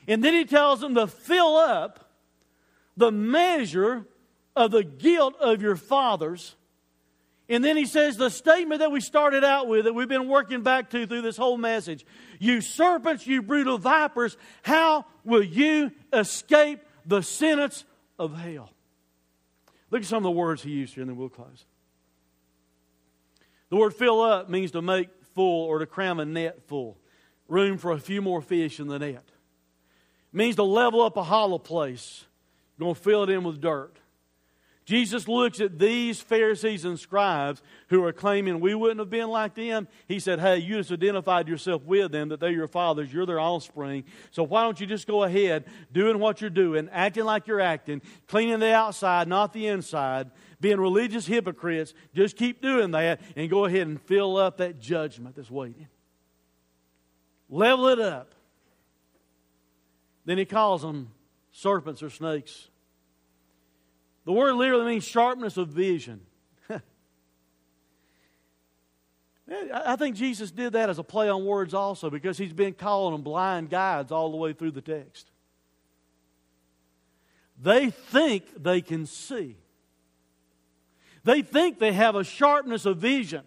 And 0.07 0.23
then 0.23 0.33
he 0.33 0.45
tells 0.45 0.79
them 0.79 0.95
to 0.95 1.05
fill 1.05 1.55
up 1.55 2.09
the 2.97 3.11
measure 3.11 4.07
of 4.55 4.71
the 4.71 4.83
guilt 4.83 5.35
of 5.39 5.61
your 5.61 5.75
fathers 5.75 6.55
and 7.53 7.63
then 7.63 7.77
he 7.77 7.85
says 7.85 8.17
the 8.17 8.29
statement 8.29 8.79
that 8.79 8.91
we 8.91 8.99
started 8.99 9.43
out 9.43 9.67
with, 9.67 9.85
that 9.85 9.93
we've 9.93 10.09
been 10.09 10.27
working 10.27 10.63
back 10.63 10.89
to 10.89 11.05
through 11.05 11.21
this 11.21 11.37
whole 11.37 11.57
message 11.57 12.03
You 12.39 12.61
serpents, 12.61 13.27
you 13.27 13.43
brutal 13.43 13.77
vipers, 13.77 14.37
how 14.63 15.05
will 15.23 15.43
you 15.43 15.91
escape 16.11 16.79
the 17.05 17.21
sentence 17.21 17.85
of 18.17 18.35
hell? 18.35 18.71
Look 19.91 20.01
at 20.01 20.07
some 20.07 20.17
of 20.17 20.23
the 20.23 20.31
words 20.31 20.63
he 20.63 20.71
used 20.71 20.95
here, 20.95 21.03
and 21.03 21.09
then 21.11 21.17
we'll 21.17 21.29
close. 21.29 21.65
The 23.69 23.75
word 23.75 23.93
fill 23.93 24.21
up 24.21 24.49
means 24.49 24.71
to 24.71 24.81
make 24.81 25.09
full 25.35 25.65
or 25.65 25.77
to 25.77 25.85
cram 25.85 26.19
a 26.19 26.25
net 26.25 26.67
full, 26.67 26.97
room 27.47 27.77
for 27.77 27.91
a 27.91 27.99
few 27.99 28.21
more 28.21 28.41
fish 28.41 28.79
in 28.79 28.87
the 28.87 28.97
net. 28.97 29.23
It 30.31 30.35
means 30.35 30.55
to 30.55 30.63
level 30.63 31.01
up 31.01 31.17
a 31.17 31.23
hollow 31.23 31.59
place, 31.59 32.25
You're 32.77 32.87
going 32.87 32.95
to 32.95 33.01
fill 33.01 33.23
it 33.23 33.29
in 33.29 33.43
with 33.43 33.61
dirt. 33.61 33.97
Jesus 34.85 35.29
looks 35.29 35.61
at 35.61 35.79
these 35.79 36.19
Pharisees 36.19 36.83
and 36.83 36.99
scribes 36.99 37.61
who 37.87 38.03
are 38.03 38.11
claiming 38.11 38.59
we 38.59 38.75
wouldn't 38.75 38.99
have 38.99 39.09
been 39.09 39.29
like 39.29 39.55
them. 39.55 39.87
He 40.07 40.19
said, 40.19 40.39
Hey, 40.39 40.57
you 40.57 40.75
just 40.75 40.91
identified 40.91 41.47
yourself 41.47 41.83
with 41.83 42.11
them, 42.11 42.29
that 42.29 42.41
they're 42.41 42.51
your 42.51 42.67
fathers, 42.67 43.13
you're 43.13 43.25
their 43.25 43.39
offspring. 43.39 44.03
So 44.31 44.43
why 44.43 44.63
don't 44.63 44.79
you 44.79 44.85
just 44.85 45.07
go 45.07 45.23
ahead 45.23 45.65
doing 45.93 46.19
what 46.19 46.41
you're 46.41 46.49
doing, 46.49 46.89
acting 46.91 47.23
like 47.23 47.47
you're 47.47 47.61
acting, 47.61 48.01
cleaning 48.27 48.59
the 48.59 48.73
outside, 48.73 49.27
not 49.29 49.53
the 49.53 49.67
inside, 49.67 50.31
being 50.59 50.79
religious 50.79 51.25
hypocrites. 51.25 51.93
Just 52.13 52.35
keep 52.35 52.61
doing 52.61 52.91
that 52.91 53.21
and 53.37 53.49
go 53.49 53.65
ahead 53.65 53.87
and 53.87 54.01
fill 54.01 54.35
up 54.35 54.57
that 54.57 54.79
judgment 54.79 55.37
that's 55.37 55.51
waiting. 55.51 55.87
Level 57.47 57.87
it 57.87 57.99
up. 57.99 58.35
Then 60.25 60.37
he 60.37 60.45
calls 60.45 60.81
them 60.81 61.11
serpents 61.51 62.03
or 62.03 62.09
snakes 62.09 62.69
the 64.25 64.31
word 64.31 64.53
literally 64.53 64.85
means 64.85 65.03
sharpness 65.03 65.57
of 65.57 65.69
vision. 65.69 66.21
I 69.73 69.95
think 69.97 70.15
Jesus 70.15 70.51
did 70.51 70.73
that 70.73 70.89
as 70.89 70.99
a 70.99 71.03
play 71.03 71.29
on 71.29 71.45
words 71.45 71.73
also 71.73 72.09
because 72.09 72.37
he's 72.37 72.53
been 72.53 72.73
calling 72.73 73.13
them 73.13 73.21
blind 73.23 73.69
guides 73.69 74.11
all 74.11 74.31
the 74.31 74.37
way 74.37 74.53
through 74.53 74.71
the 74.71 74.81
text. 74.81 75.29
They 77.61 77.89
think 77.89 78.45
they 78.61 78.81
can 78.81 79.05
see, 79.05 79.57
they 81.23 81.41
think 81.41 81.79
they 81.79 81.93
have 81.93 82.15
a 82.15 82.23
sharpness 82.23 82.85
of 82.85 82.97
vision. 82.97 83.43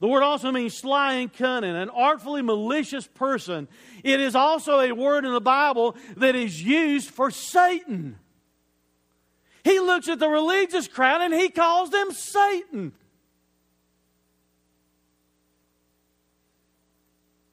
The 0.00 0.08
word 0.08 0.22
also 0.22 0.50
means 0.50 0.74
sly 0.74 1.14
and 1.14 1.30
cunning, 1.30 1.76
an 1.76 1.90
artfully 1.90 2.40
malicious 2.40 3.06
person. 3.06 3.68
It 4.02 4.18
is 4.18 4.34
also 4.34 4.80
a 4.80 4.92
word 4.92 5.26
in 5.26 5.32
the 5.34 5.42
Bible 5.42 5.94
that 6.16 6.34
is 6.34 6.62
used 6.62 7.10
for 7.10 7.30
Satan. 7.30 8.16
He 9.64 9.78
looks 9.78 10.08
at 10.08 10.18
the 10.18 10.28
religious 10.28 10.88
crowd 10.88 11.20
and 11.20 11.34
he 11.34 11.48
calls 11.48 11.90
them 11.90 12.10
Satan. 12.12 12.92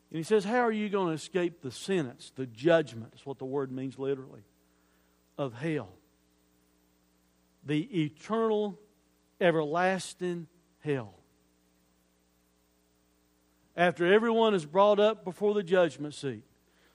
And 0.10 0.18
he 0.18 0.24
says, 0.24 0.46
How 0.46 0.62
are 0.62 0.72
you 0.72 0.90
going 0.90 1.08
to 1.08 1.14
escape 1.14 1.62
the 1.62 1.72
sentence, 1.72 2.32
the 2.36 2.46
judgment? 2.46 3.12
That's 3.12 3.26
what 3.26 3.40
the 3.40 3.46
word 3.46 3.72
means 3.72 4.00
literally, 4.00 4.44
of 5.38 5.54
hell. 5.54 5.90
The 7.66 7.82
eternal, 8.06 8.80
everlasting 9.42 10.48
hell. 10.80 11.14
After 13.76 14.12
everyone 14.12 14.56
is 14.56 14.66
brought 14.66 15.00
up 15.00 15.24
before 15.24 15.54
the 15.54 15.62
judgment 15.62 16.16
seat, 16.16 16.47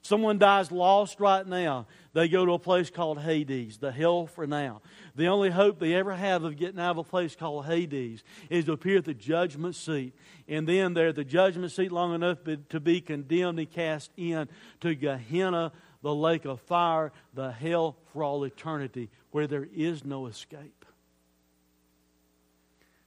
Someone 0.04 0.36
dies 0.36 0.72
lost 0.72 1.20
right 1.20 1.46
now. 1.46 1.86
They 2.12 2.28
go 2.28 2.44
to 2.44 2.52
a 2.54 2.58
place 2.58 2.90
called 2.90 3.20
Hades, 3.20 3.78
the 3.78 3.92
hell 3.92 4.26
for 4.26 4.48
now. 4.48 4.82
The 5.14 5.28
only 5.28 5.48
hope 5.48 5.78
they 5.78 5.94
ever 5.94 6.12
have 6.12 6.42
of 6.42 6.56
getting 6.56 6.80
out 6.80 6.90
of 6.90 6.98
a 6.98 7.04
place 7.04 7.36
called 7.36 7.66
Hades 7.66 8.24
is 8.50 8.64
to 8.64 8.72
appear 8.72 8.98
at 8.98 9.04
the 9.04 9.14
judgment 9.14 9.76
seat. 9.76 10.12
And 10.48 10.68
then 10.68 10.92
they're 10.92 11.08
at 11.08 11.14
the 11.14 11.24
judgment 11.24 11.70
seat 11.70 11.92
long 11.92 12.14
enough 12.14 12.38
to 12.70 12.80
be 12.80 13.00
condemned 13.00 13.60
and 13.60 13.70
cast 13.70 14.10
in 14.16 14.48
to 14.80 14.96
Gehenna, 14.96 15.70
the 16.02 16.14
lake 16.14 16.46
of 16.46 16.60
fire, 16.62 17.12
the 17.32 17.52
hell 17.52 17.96
for 18.12 18.24
all 18.24 18.42
eternity, 18.42 19.08
where 19.30 19.46
there 19.46 19.68
is 19.72 20.04
no 20.04 20.26
escape. 20.26 20.84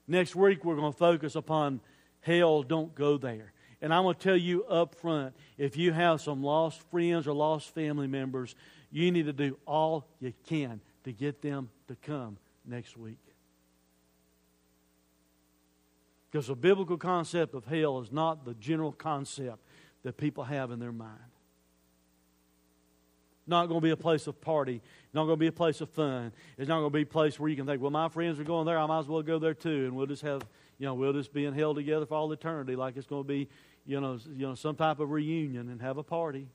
Next 0.07 0.33
week, 0.33 0.63
we're 0.63 0.77
going 0.77 0.93
to 0.93 0.97
focus 0.97 1.35
upon 1.35 1.81
hell, 2.21 2.63
don't 2.63 2.95
go 2.95 3.17
there. 3.17 3.51
And 3.81 3.93
I'm 3.93 4.03
going 4.03 4.15
to 4.15 4.21
tell 4.21 4.37
you 4.37 4.63
up 4.65 4.95
front 4.95 5.35
if 5.57 5.77
you 5.77 5.91
have 5.91 6.21
some 6.21 6.43
lost 6.43 6.81
friends 6.89 7.27
or 7.27 7.33
lost 7.33 7.73
family 7.73 8.07
members, 8.07 8.55
you 8.91 9.11
need 9.11 9.25
to 9.25 9.33
do 9.33 9.57
all 9.65 10.07
you 10.19 10.33
can 10.47 10.79
to 11.03 11.11
get 11.11 11.41
them 11.41 11.69
to 11.87 11.95
come 11.95 12.37
next 12.65 12.97
week. 12.97 13.19
Because 16.31 16.47
the 16.47 16.55
biblical 16.55 16.97
concept 16.97 17.53
of 17.53 17.65
hell 17.65 17.99
is 18.01 18.11
not 18.11 18.43
the 18.45 18.53
general 18.55 18.91
concept 18.91 19.59
that 20.03 20.17
people 20.17 20.43
have 20.43 20.71
in 20.71 20.79
their 20.79 20.91
mind. 20.91 21.19
Not 23.47 23.67
going 23.67 23.79
to 23.79 23.83
be 23.83 23.91
a 23.91 23.97
place 23.97 24.27
of 24.27 24.41
party. 24.41 24.81
Not 25.13 25.25
going 25.25 25.37
to 25.37 25.39
be 25.39 25.47
a 25.47 25.51
place 25.51 25.79
of 25.81 25.89
fun. 25.89 26.31
It's 26.57 26.67
not 26.67 26.79
going 26.79 26.89
to 26.89 26.93
be 26.93 27.03
a 27.03 27.05
place 27.05 27.39
where 27.39 27.49
you 27.49 27.55
can 27.55 27.65
think, 27.65 27.81
well, 27.81 27.91
my 27.91 28.09
friends 28.09 28.39
are 28.39 28.43
going 28.43 28.65
there. 28.65 28.77
I 28.77 28.85
might 28.87 28.99
as 28.99 29.07
well 29.07 29.21
go 29.21 29.37
there 29.37 29.53
too. 29.53 29.85
And 29.85 29.95
we'll 29.95 30.07
just 30.07 30.23
have, 30.23 30.41
you 30.77 30.85
know, 30.85 30.93
we'll 30.93 31.13
just 31.13 31.33
be 31.33 31.45
in 31.45 31.53
hell 31.53 31.73
together 31.73 32.05
for 32.05 32.15
all 32.15 32.31
eternity 32.31 32.75
like 32.75 32.97
it's 32.97 33.07
going 33.07 33.23
to 33.23 33.27
be 33.27 33.47
you 33.85 34.01
know, 34.01 34.19
you 34.33 34.47
know, 34.47 34.55
some 34.55 34.75
type 34.75 34.99
of 34.99 35.11
reunion 35.11 35.69
and 35.69 35.81
have 35.81 35.97
a 35.97 36.03
party. 36.03 36.47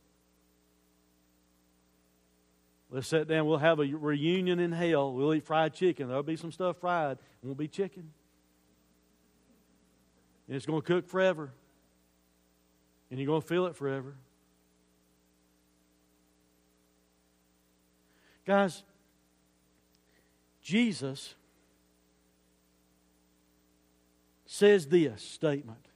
Let's 2.90 3.06
sit 3.06 3.28
down. 3.28 3.46
We'll 3.46 3.58
have 3.58 3.78
a 3.78 3.84
reunion 3.84 4.58
in 4.58 4.72
hell. 4.72 5.12
We'll 5.12 5.32
eat 5.34 5.44
fried 5.44 5.74
chicken. 5.74 6.08
There'll 6.08 6.24
be 6.24 6.36
some 6.36 6.50
stuff 6.50 6.78
fried. 6.78 7.18
It 7.18 7.46
won't 7.46 7.56
be 7.56 7.68
chicken. 7.68 8.10
And 10.48 10.56
it's 10.56 10.66
going 10.66 10.82
to 10.82 10.86
cook 10.86 11.08
forever. 11.08 11.52
And 13.10 13.20
you're 13.20 13.28
going 13.28 13.42
to 13.42 13.46
feel 13.46 13.66
it 13.66 13.76
forever. 13.76 14.16
Guys, 18.44 18.82
Jesus 20.60 21.36
says 24.60 24.86
this 24.86 25.22
statement 25.22 25.86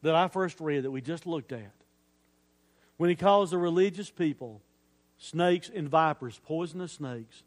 that 0.00 0.14
I 0.14 0.26
first 0.26 0.60
read 0.60 0.84
that 0.84 0.90
we 0.90 1.02
just 1.02 1.26
looked 1.26 1.52
at. 1.52 1.74
When 2.96 3.10
he 3.10 3.16
calls 3.16 3.50
the 3.50 3.58
religious 3.58 4.10
people 4.10 4.62
snakes 5.18 5.70
and 5.72 5.90
vipers, 5.90 6.40
poisonous 6.42 6.92
snakes, 6.92 7.44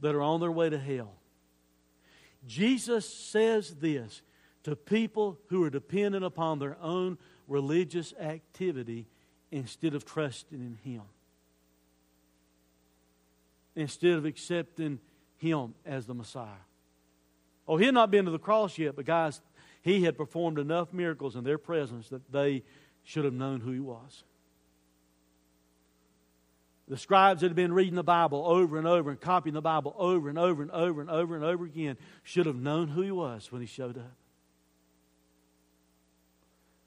that 0.00 0.14
are 0.14 0.22
on 0.22 0.38
their 0.38 0.52
way 0.52 0.70
to 0.70 0.78
hell. 0.78 1.12
Jesus 2.46 3.12
says 3.12 3.74
this 3.74 4.22
to 4.62 4.76
people 4.76 5.36
who 5.48 5.64
are 5.64 5.70
dependent 5.70 6.24
upon 6.24 6.60
their 6.60 6.76
own 6.80 7.18
religious 7.48 8.14
activity 8.20 9.06
instead 9.50 9.94
of 9.94 10.04
trusting 10.04 10.60
in 10.60 10.78
Him. 10.90 11.02
Instead 13.74 14.12
of 14.12 14.24
accepting 14.24 15.00
Him 15.38 15.74
as 15.84 16.06
the 16.06 16.14
Messiah. 16.14 16.64
Oh, 17.66 17.76
he 17.76 17.86
had 17.86 17.94
not 17.94 18.10
been 18.10 18.24
to 18.26 18.30
the 18.30 18.38
cross 18.38 18.78
yet, 18.78 18.96
but 18.96 19.04
guys, 19.04 19.42
he 19.82 20.02
had 20.04 20.16
performed 20.16 20.58
enough 20.58 20.92
miracles 20.92 21.36
in 21.36 21.44
their 21.44 21.58
presence 21.58 22.08
that 22.08 22.32
they 22.32 22.62
should 23.04 23.24
have 23.24 23.34
known 23.34 23.60
who 23.60 23.72
he 23.72 23.80
was. 23.80 24.24
The 26.88 26.96
scribes 26.96 27.42
that 27.42 27.48
had 27.48 27.56
been 27.56 27.72
reading 27.72 27.96
the 27.96 28.02
Bible 28.02 28.44
over 28.46 28.78
and 28.78 28.86
over 28.86 29.10
and 29.10 29.20
copying 29.20 29.54
the 29.54 29.60
Bible 29.60 29.94
over 29.98 30.28
and 30.28 30.38
over 30.38 30.62
and 30.62 30.70
over 30.70 31.00
and 31.02 31.10
over 31.10 31.36
and 31.36 31.44
over 31.44 31.64
again 31.64 31.98
should 32.22 32.46
have 32.46 32.56
known 32.56 32.88
who 32.88 33.02
he 33.02 33.10
was 33.10 33.52
when 33.52 33.60
he 33.60 33.66
showed 33.66 33.98
up. 33.98 34.16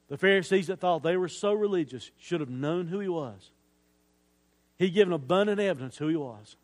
The 0.10 0.18
Pharisees 0.18 0.68
that 0.68 0.80
thought 0.80 1.04
they 1.04 1.18
were 1.18 1.30
so 1.30 1.54
religious 1.54 2.12
should 2.18 2.42
have 2.42 2.50
known 2.50 2.88
who 2.88 3.00
he 3.00 3.08
was. 3.08 3.52
He'd 4.78 4.90
given 4.90 5.14
abundant 5.14 5.60
evidence 5.60 5.98
who 5.98 6.08
he 6.08 6.16
was. 6.16 6.58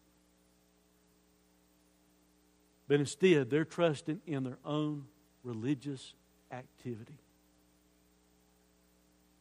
But 2.87 2.99
instead, 2.99 3.49
they're 3.49 3.65
trusting 3.65 4.21
in 4.25 4.43
their 4.43 4.57
own 4.65 5.05
religious 5.47 6.13
activity. 6.51 7.17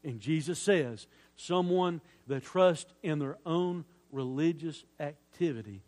And 0.05 0.21
Jesus 0.21 0.59
says, 0.59 1.09
someone 1.35 2.01
that 2.29 2.45
trusts 2.45 2.93
in 3.03 3.19
their 3.19 3.37
own 3.45 3.85
religious 4.13 4.85
activity 5.01 5.83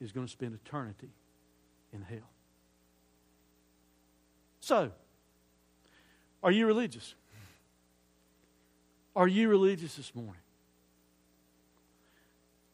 is 0.00 0.10
going 0.10 0.26
to 0.26 0.32
spend 0.32 0.54
eternity 0.54 1.10
in 1.92 2.02
hell. 2.02 2.28
So, 4.58 4.90
are 6.42 6.50
you 6.50 6.66
religious? 6.66 7.14
Are 9.14 9.28
you 9.28 9.48
religious 9.48 9.94
this 9.94 10.14
morning? 10.14 10.34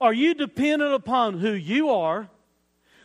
Are 0.01 0.14
you 0.14 0.34
dependent 0.34 0.94
upon 0.94 1.38
who 1.38 1.53
you 1.53 1.90
are? 1.90 2.28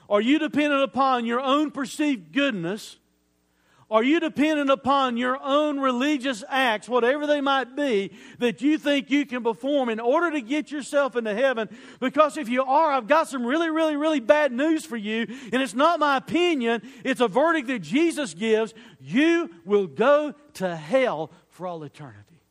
Are 0.10 0.22
you 0.22 0.40
dependent 0.40 0.84
upon 0.84 1.26
your 1.26 1.40
own 1.40 1.72
perceived 1.72 2.34
goodness? 2.34 2.98
Are 3.92 4.04
you 4.04 4.22
dependent 4.22 4.70
upon 4.70 5.18
your 5.18 5.38
own 5.44 5.78
religious 5.78 6.46
acts, 6.48 6.88
whatever 6.88 7.28
they 7.28 7.42
might 7.42 7.76
be, 7.76 8.14
that 8.40 8.62
you 8.62 8.78
think 8.78 9.12
you 9.12 9.26
can 9.26 9.44
perform 9.44 9.90
in 9.90 10.00
order 10.00 10.32
to 10.32 10.40
get 10.40 10.72
yourself 10.72 11.18
into 11.18 11.36
heaven? 11.36 11.68
Because 12.00 12.38
if 12.38 12.48
you 12.48 12.64
are, 12.64 12.94
I've 12.94 13.08
got 13.08 13.28
some 13.28 13.46
really, 13.46 13.70
really, 13.70 13.98
really 13.98 14.22
bad 14.22 14.54
news 14.54 14.86
for 14.86 14.96
you, 14.96 15.28
and 15.52 15.62
it's 15.62 15.74
not 15.74 16.00
my 16.00 16.16
opinion, 16.16 16.82
it's 17.04 17.20
a 17.20 17.28
verdict 17.28 17.68
that 17.68 17.80
Jesus 17.80 18.34
gives. 18.34 18.74
You 19.02 19.50
will 19.66 19.88
go 19.88 20.36
to 20.54 20.74
hell 20.74 21.30
for 21.50 21.68
all 21.68 21.84
eternity. 21.84 22.42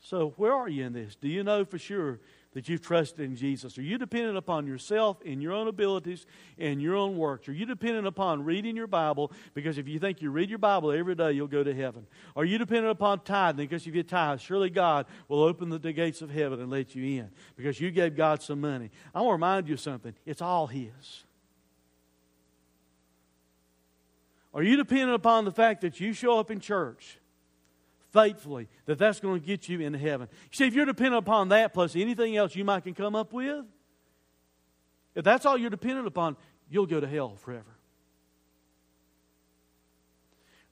So, 0.00 0.34
where 0.36 0.52
are 0.52 0.68
you 0.68 0.84
in 0.84 0.92
this? 0.92 1.14
Do 1.14 1.28
you 1.28 1.42
know 1.42 1.64
for 1.64 1.78
sure 1.78 2.20
that 2.52 2.68
you've 2.68 2.82
trusted 2.82 3.20
in 3.20 3.36
Jesus? 3.36 3.78
Are 3.78 3.82
you 3.82 3.96
dependent 3.96 4.36
upon 4.36 4.66
yourself 4.66 5.18
and 5.24 5.40
your 5.40 5.52
own 5.52 5.68
abilities 5.68 6.26
and 6.58 6.82
your 6.82 6.96
own 6.96 7.16
works? 7.16 7.48
Are 7.48 7.52
you 7.52 7.64
dependent 7.64 8.06
upon 8.06 8.44
reading 8.44 8.76
your 8.76 8.88
Bible 8.88 9.30
because 9.54 9.78
if 9.78 9.86
you 9.86 9.98
think 9.98 10.20
you 10.20 10.30
read 10.30 10.50
your 10.50 10.58
Bible 10.58 10.90
every 10.90 11.14
day, 11.14 11.32
you'll 11.32 11.46
go 11.46 11.62
to 11.62 11.74
heaven? 11.74 12.06
Are 12.34 12.44
you 12.44 12.58
dependent 12.58 12.90
upon 12.90 13.20
tithing 13.20 13.66
because 13.66 13.86
if 13.86 13.94
you 13.94 14.02
tithe, 14.02 14.40
surely 14.40 14.68
God 14.68 15.06
will 15.28 15.42
open 15.42 15.68
the 15.68 15.92
gates 15.92 16.22
of 16.22 16.30
heaven 16.30 16.60
and 16.60 16.70
let 16.70 16.94
you 16.94 17.20
in 17.20 17.30
because 17.56 17.80
you 17.80 17.92
gave 17.92 18.16
God 18.16 18.42
some 18.42 18.60
money? 18.60 18.90
I 19.14 19.20
want 19.20 19.28
to 19.28 19.32
remind 19.32 19.68
you 19.68 19.74
of 19.74 19.80
something 19.80 20.14
it's 20.26 20.42
all 20.42 20.66
His. 20.66 21.24
Are 24.52 24.64
you 24.64 24.76
dependent 24.76 25.14
upon 25.14 25.44
the 25.44 25.52
fact 25.52 25.82
that 25.82 26.00
you 26.00 26.12
show 26.12 26.40
up 26.40 26.50
in 26.50 26.58
church 26.58 27.19
faithfully, 28.12 28.68
that 28.86 28.98
that's 28.98 29.20
going 29.20 29.40
to 29.40 29.46
get 29.46 29.68
you 29.68 29.80
into 29.80 29.98
heaven. 29.98 30.28
You 30.30 30.56
see, 30.56 30.66
if 30.66 30.74
you're 30.74 30.86
dependent 30.86 31.18
upon 31.18 31.48
that 31.50 31.72
plus 31.72 31.96
anything 31.96 32.36
else 32.36 32.54
you 32.54 32.64
might 32.64 32.84
can 32.84 32.94
come 32.94 33.14
up 33.14 33.32
with, 33.32 33.64
if 35.14 35.24
that's 35.24 35.46
all 35.46 35.56
you're 35.56 35.70
dependent 35.70 36.06
upon, 36.06 36.36
you'll 36.68 36.86
go 36.86 37.00
to 37.00 37.06
hell 37.06 37.36
forever. 37.36 37.76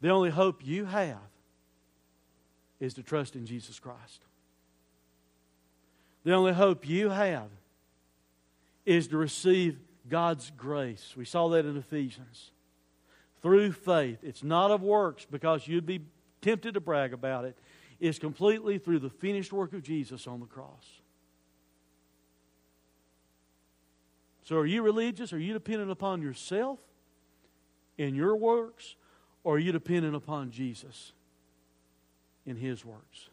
The 0.00 0.10
only 0.10 0.30
hope 0.30 0.64
you 0.64 0.84
have 0.84 1.18
is 2.78 2.94
to 2.94 3.02
trust 3.02 3.34
in 3.34 3.46
Jesus 3.46 3.80
Christ. 3.80 4.22
The 6.24 6.32
only 6.32 6.52
hope 6.52 6.88
you 6.88 7.10
have 7.10 7.48
is 8.86 9.08
to 9.08 9.16
receive 9.16 9.78
God's 10.08 10.52
grace. 10.56 11.14
We 11.16 11.24
saw 11.24 11.48
that 11.48 11.66
in 11.66 11.76
Ephesians. 11.76 12.52
Through 13.42 13.72
faith. 13.72 14.18
It's 14.22 14.42
not 14.42 14.70
of 14.70 14.82
works 14.82 15.26
because 15.28 15.66
you'd 15.66 15.86
be 15.86 16.00
tempted 16.40 16.74
to 16.74 16.80
brag 16.80 17.12
about 17.12 17.44
it, 17.44 17.56
is 18.00 18.18
completely 18.18 18.78
through 18.78 19.00
the 19.00 19.10
finished 19.10 19.52
work 19.52 19.72
of 19.72 19.82
Jesus 19.82 20.26
on 20.26 20.40
the 20.40 20.46
cross. 20.46 21.00
So, 24.44 24.56
are 24.56 24.66
you 24.66 24.82
religious? 24.82 25.32
Are 25.32 25.38
you 25.38 25.52
dependent 25.52 25.90
upon 25.90 26.22
yourself 26.22 26.78
in 27.98 28.14
your 28.14 28.34
works? 28.36 28.96
Or 29.44 29.56
are 29.56 29.58
you 29.58 29.72
dependent 29.72 30.14
upon 30.14 30.50
Jesus 30.50 31.12
in 32.46 32.56
his 32.56 32.84
works? 32.84 33.28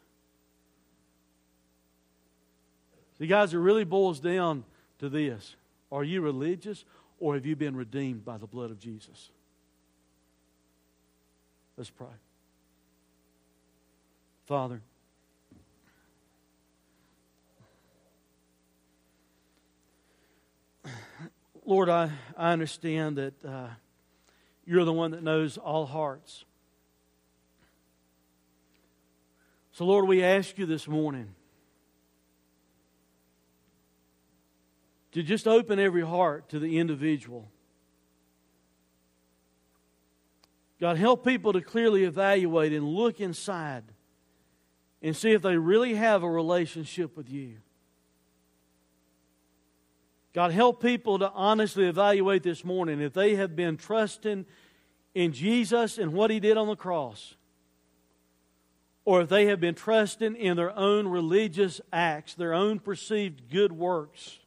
See, 3.18 3.28
guys, 3.28 3.54
it 3.54 3.58
really 3.58 3.86
boils 3.86 4.20
down 4.20 4.66
to 5.00 5.10
this 5.10 5.56
Are 5.92 6.04
you 6.04 6.22
religious 6.22 6.84
or 7.20 7.36
have 7.36 7.46
you 7.46 7.56
been 7.56 7.76
redeemed 7.76 8.26
by 8.26 8.38
the 8.38 8.48
blood 8.48 8.72
of 8.72 8.80
Jesus? 8.80 9.30
Let's 11.78 11.90
pray. 11.90 12.08
Father, 14.46 14.80
Lord, 21.66 21.90
I, 21.90 22.12
I 22.38 22.52
understand 22.52 23.18
that 23.18 23.34
uh, 23.44 23.70
you're 24.64 24.86
the 24.86 24.94
one 24.94 25.12
that 25.12 25.24
knows 25.24 25.58
all 25.58 25.88
hearts. 25.88 26.46
So, 29.72 29.86
Lord, 29.86 30.08
we 30.08 30.24
ask 30.24 30.60
you 30.60 30.68
this 30.68 30.88
morning 30.88 31.34
to 35.14 35.24
just 35.24 35.48
open 35.48 35.80
every 35.80 36.06
heart 36.06 36.50
to 36.50 36.60
the 36.60 36.78
individual. 36.78 37.50
God, 40.80 40.98
help 40.98 41.26
people 41.26 41.52
to 41.54 41.62
clearly 41.62 42.04
evaluate 42.04 42.74
and 42.74 42.86
look 42.86 43.20
inside 43.20 43.86
and 45.02 45.16
see 45.16 45.32
if 45.32 45.42
they 45.42 45.58
really 45.58 45.96
have 45.96 46.24
a 46.24 46.30
relationship 46.30 47.16
with 47.16 47.30
you. 47.30 47.58
God, 50.34 50.52
help 50.52 50.82
people 50.82 51.20
to 51.20 51.32
honestly 51.32 51.86
evaluate 51.86 52.44
this 52.44 52.66
morning 52.66 53.00
if 53.00 53.14
they 53.14 53.36
have 53.36 53.56
been 53.56 53.78
trusting 53.78 54.46
in 55.14 55.32
Jesus 55.32 55.98
and 55.98 56.12
what 56.12 56.30
He 56.30 56.42
did 56.42 56.58
on 56.58 56.68
the 56.68 56.76
cross, 56.76 57.36
or 59.06 59.22
if 59.22 59.30
they 59.30 59.46
have 59.46 59.62
been 59.62 59.76
trusting 59.76 60.36
in 60.36 60.58
their 60.58 60.78
own 60.78 61.08
religious 61.08 61.80
acts, 61.94 62.34
their 62.34 62.54
own 62.54 62.80
perceived 62.80 63.50
good 63.50 63.72
works. 63.72 64.40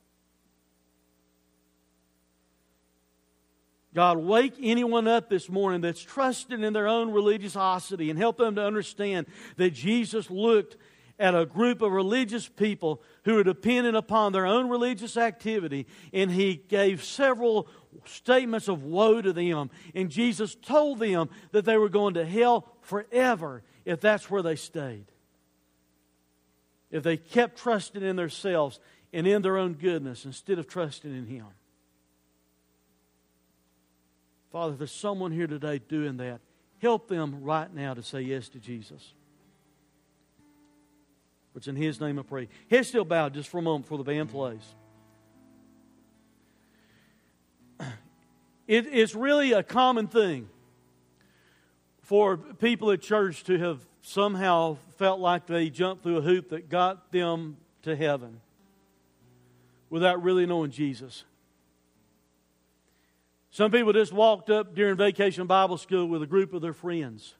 God, 3.94 4.18
wake 4.18 4.54
anyone 4.60 5.08
up 5.08 5.30
this 5.30 5.48
morning 5.48 5.80
that's 5.80 6.02
trusting 6.02 6.62
in 6.62 6.72
their 6.72 6.86
own 6.88 7.10
religiosity 7.10 8.10
and 8.10 8.18
help 8.18 8.36
them 8.36 8.54
to 8.56 8.64
understand 8.64 9.26
that 9.56 9.70
Jesus 9.70 10.30
looked 10.30 10.76
at 11.18 11.34
a 11.34 11.46
group 11.46 11.82
of 11.82 11.90
religious 11.90 12.46
people 12.46 13.02
who 13.24 13.34
were 13.34 13.42
dependent 13.42 13.96
upon 13.96 14.32
their 14.32 14.46
own 14.46 14.68
religious 14.68 15.16
activity, 15.16 15.86
and 16.12 16.30
he 16.30 16.54
gave 16.68 17.02
several 17.02 17.66
statements 18.04 18.68
of 18.68 18.84
woe 18.84 19.20
to 19.20 19.32
them. 19.32 19.70
And 19.94 20.10
Jesus 20.10 20.54
told 20.54 21.00
them 21.00 21.28
that 21.50 21.64
they 21.64 21.76
were 21.76 21.88
going 21.88 22.14
to 22.14 22.24
hell 22.24 22.68
forever 22.82 23.62
if 23.84 24.00
that's 24.00 24.30
where 24.30 24.42
they 24.42 24.54
stayed. 24.56 25.06
If 26.90 27.02
they 27.02 27.16
kept 27.16 27.58
trusting 27.58 28.02
in 28.02 28.16
themselves 28.16 28.78
and 29.12 29.26
in 29.26 29.42
their 29.42 29.56
own 29.56 29.74
goodness 29.74 30.24
instead 30.24 30.58
of 30.58 30.68
trusting 30.68 31.12
in 31.12 31.26
Him. 31.26 31.46
Father, 34.50 34.72
if 34.72 34.78
there's 34.78 34.92
someone 34.92 35.32
here 35.32 35.46
today 35.46 35.78
doing 35.78 36.16
that, 36.18 36.40
help 36.80 37.08
them 37.08 37.42
right 37.42 37.72
now 37.72 37.94
to 37.94 38.02
say 38.02 38.20
yes 38.20 38.48
to 38.50 38.58
Jesus. 38.58 39.12
It's 41.54 41.66
in 41.66 41.76
His 41.76 42.00
name 42.00 42.18
I 42.20 42.22
pray. 42.22 42.48
Head 42.70 42.86
still 42.86 43.04
bowed 43.04 43.34
just 43.34 43.48
for 43.48 43.58
a 43.58 43.62
moment 43.62 43.86
before 43.86 43.98
the 43.98 44.04
band 44.04 44.30
plays. 44.30 44.62
It 48.68 48.86
is 48.86 49.14
really 49.14 49.52
a 49.52 49.62
common 49.62 50.06
thing 50.06 50.48
for 52.02 52.36
people 52.36 52.90
at 52.92 53.00
church 53.00 53.44
to 53.44 53.58
have 53.58 53.80
somehow 54.02 54.76
felt 54.98 55.20
like 55.20 55.46
they 55.46 55.70
jumped 55.70 56.02
through 56.02 56.18
a 56.18 56.20
hoop 56.20 56.50
that 56.50 56.68
got 56.68 57.10
them 57.10 57.56
to 57.82 57.96
heaven 57.96 58.40
without 59.90 60.22
really 60.22 60.46
knowing 60.46 60.70
Jesus. 60.70 61.24
Some 63.58 63.72
people 63.72 63.92
just 63.92 64.12
walked 64.12 64.50
up 64.50 64.76
during 64.76 64.96
vacation 64.96 65.48
Bible 65.48 65.78
school 65.78 66.06
with 66.06 66.22
a 66.22 66.28
group 66.28 66.54
of 66.54 66.62
their 66.62 66.72
friends 66.72 67.34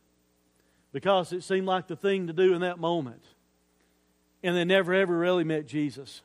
because 0.91 1.33
it 1.33 1.45
seemed 1.45 1.65
like 1.65 1.87
the 1.87 1.95
thing 1.95 2.27
to 2.27 2.33
do 2.33 2.55
in 2.55 2.63
that 2.63 2.81
moment. 2.81 3.23
And 4.43 4.57
they 4.57 4.65
never 4.65 4.93
ever 4.95 5.17
really 5.17 5.45
met 5.45 5.69
Jesus. 5.69 6.23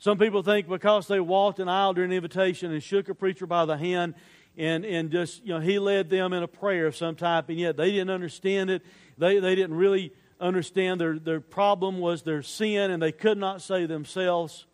Some 0.00 0.18
people 0.18 0.42
think 0.42 0.68
because 0.68 1.06
they 1.06 1.20
walked 1.20 1.60
an 1.60 1.68
aisle 1.68 1.94
during 1.94 2.10
invitation 2.10 2.72
and 2.72 2.82
shook 2.82 3.08
a 3.08 3.14
preacher 3.14 3.46
by 3.46 3.66
the 3.66 3.76
hand 3.76 4.16
and, 4.58 4.84
and 4.84 5.12
just, 5.12 5.44
you 5.44 5.54
know, 5.54 5.60
he 5.60 5.78
led 5.78 6.10
them 6.10 6.32
in 6.32 6.42
a 6.42 6.48
prayer 6.48 6.88
of 6.88 6.96
some 6.96 7.14
type, 7.14 7.50
and 7.50 7.56
yet 7.56 7.76
they 7.76 7.92
didn't 7.92 8.10
understand 8.10 8.68
it. 8.68 8.82
They, 9.16 9.38
they 9.38 9.54
didn't 9.54 9.76
really 9.76 10.12
understand 10.40 11.00
their, 11.00 11.20
their 11.20 11.40
problem 11.40 12.00
was 12.00 12.22
their 12.22 12.42
sin, 12.42 12.90
and 12.90 13.00
they 13.00 13.12
could 13.12 13.38
not 13.38 13.62
save 13.62 13.88
themselves. 13.88 14.66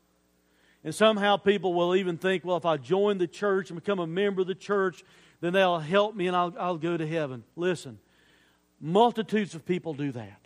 And 0.87 0.95
somehow 0.95 1.37
people 1.37 1.75
will 1.75 1.97
even 1.97 2.17
think, 2.17 2.45
well, 2.45 2.57
if 2.57 2.65
I 2.65 2.77
join 2.77 3.19
the 3.19 3.27
church 3.27 3.71
and 3.71 3.79
become 3.79 3.99
a 3.99 4.07
member 4.07 4.43
of 4.43 4.47
the 4.47 4.55
church, 4.55 5.03
then 5.41 5.53
they'll 5.53 5.81
help 5.81 6.15
me 6.15 6.29
and 6.29 6.37
I'll, 6.37 6.55
I'll 6.57 6.79
go 6.79 6.97
to 6.97 7.05
heaven. 7.05 7.43
Listen, 7.57 7.99
multitudes 8.81 9.57
of 9.57 9.67
people 9.67 9.95
do 9.95 10.13
that. 10.13 10.41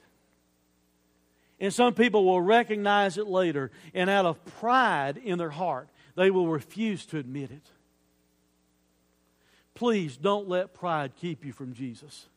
And 1.61 1.75
some 1.75 1.93
people 1.93 2.25
will 2.25 2.41
recognize 2.41 3.19
it 3.19 3.27
later, 3.27 3.71
and 3.93 4.09
out 4.09 4.25
of 4.25 4.43
pride 4.59 5.19
in 5.19 5.37
their 5.37 5.51
heart, 5.51 5.91
they 6.17 6.31
will 6.31 6.49
refuse 6.49 7.05
to 7.07 7.19
admit 7.19 7.51
it. 7.51 7.71
Please 9.75 10.17
don't 10.17 10.49
let 10.49 10.73
pride 10.73 11.13
keep 11.21 11.45
you 11.45 11.53
from 11.53 11.75
Jesus. 11.75 12.29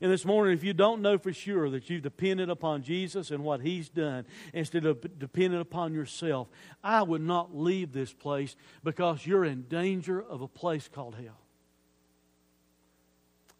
And 0.00 0.10
this 0.10 0.24
morning, 0.24 0.54
if 0.54 0.64
you 0.64 0.72
don't 0.72 1.02
know 1.02 1.18
for 1.18 1.32
sure 1.32 1.68
that 1.70 1.90
you've 1.90 2.02
depended 2.02 2.48
upon 2.48 2.82
Jesus 2.82 3.30
and 3.30 3.44
what 3.44 3.60
He's 3.60 3.88
done 3.88 4.24
instead 4.54 4.86
of 4.86 5.18
depending 5.18 5.60
upon 5.60 5.92
yourself, 5.92 6.48
I 6.82 7.02
would 7.02 7.20
not 7.20 7.54
leave 7.54 7.92
this 7.92 8.12
place 8.12 8.56
because 8.82 9.26
you're 9.26 9.44
in 9.44 9.62
danger 9.68 10.22
of 10.22 10.40
a 10.40 10.48
place 10.48 10.88
called 10.88 11.16
hell. 11.16 11.38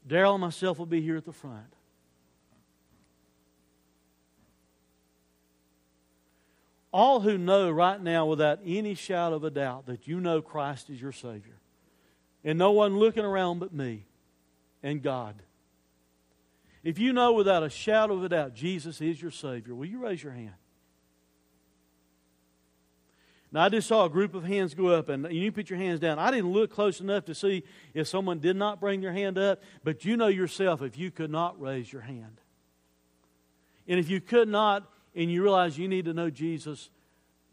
Daryl 0.08 0.34
and 0.34 0.40
myself 0.40 0.78
will 0.78 0.86
be 0.86 1.02
here 1.02 1.16
at 1.16 1.26
the 1.26 1.32
front. 1.32 1.74
all 6.92 7.20
who 7.20 7.38
know 7.38 7.70
right 7.70 8.00
now 8.00 8.26
without 8.26 8.60
any 8.64 8.94
shadow 8.94 9.36
of 9.36 9.44
a 9.44 9.50
doubt 9.50 9.86
that 9.86 10.08
you 10.08 10.20
know 10.20 10.42
Christ 10.42 10.90
is 10.90 11.00
your 11.00 11.12
Savior, 11.12 11.58
and 12.44 12.58
no 12.58 12.72
one 12.72 12.98
looking 12.98 13.24
around 13.24 13.60
but 13.60 13.72
me 13.72 14.06
and 14.82 15.02
God. 15.02 15.36
If 16.82 16.98
you 16.98 17.12
know 17.12 17.32
without 17.32 17.62
a 17.62 17.70
shadow 17.70 18.14
of 18.14 18.24
a 18.24 18.28
doubt 18.28 18.54
Jesus 18.54 19.00
is 19.00 19.20
your 19.20 19.30
Savior, 19.30 19.74
will 19.74 19.86
you 19.86 20.02
raise 20.02 20.22
your 20.22 20.32
hand? 20.32 20.54
Now, 23.52 23.64
I 23.64 23.68
just 23.68 23.88
saw 23.88 24.04
a 24.04 24.08
group 24.08 24.34
of 24.34 24.44
hands 24.44 24.74
go 24.74 24.88
up, 24.88 25.08
and 25.08 25.30
you 25.32 25.50
put 25.50 25.70
your 25.70 25.78
hands 25.78 25.98
down. 25.98 26.20
I 26.20 26.30
didn't 26.30 26.52
look 26.52 26.70
close 26.70 27.00
enough 27.00 27.24
to 27.24 27.34
see 27.34 27.64
if 27.94 28.06
someone 28.06 28.38
did 28.38 28.54
not 28.54 28.80
bring 28.80 29.00
their 29.00 29.12
hand 29.12 29.38
up, 29.38 29.60
but 29.82 30.04
you 30.04 30.16
know 30.16 30.28
yourself 30.28 30.82
if 30.82 30.96
you 30.96 31.10
could 31.10 31.30
not 31.30 31.60
raise 31.60 31.92
your 31.92 32.02
hand. 32.02 32.40
And 33.88 33.98
if 33.98 34.08
you 34.08 34.20
could 34.20 34.48
not, 34.48 34.88
and 35.16 35.30
you 35.30 35.42
realize 35.42 35.76
you 35.76 35.88
need 35.88 36.04
to 36.04 36.14
know 36.14 36.30
Jesus, 36.30 36.90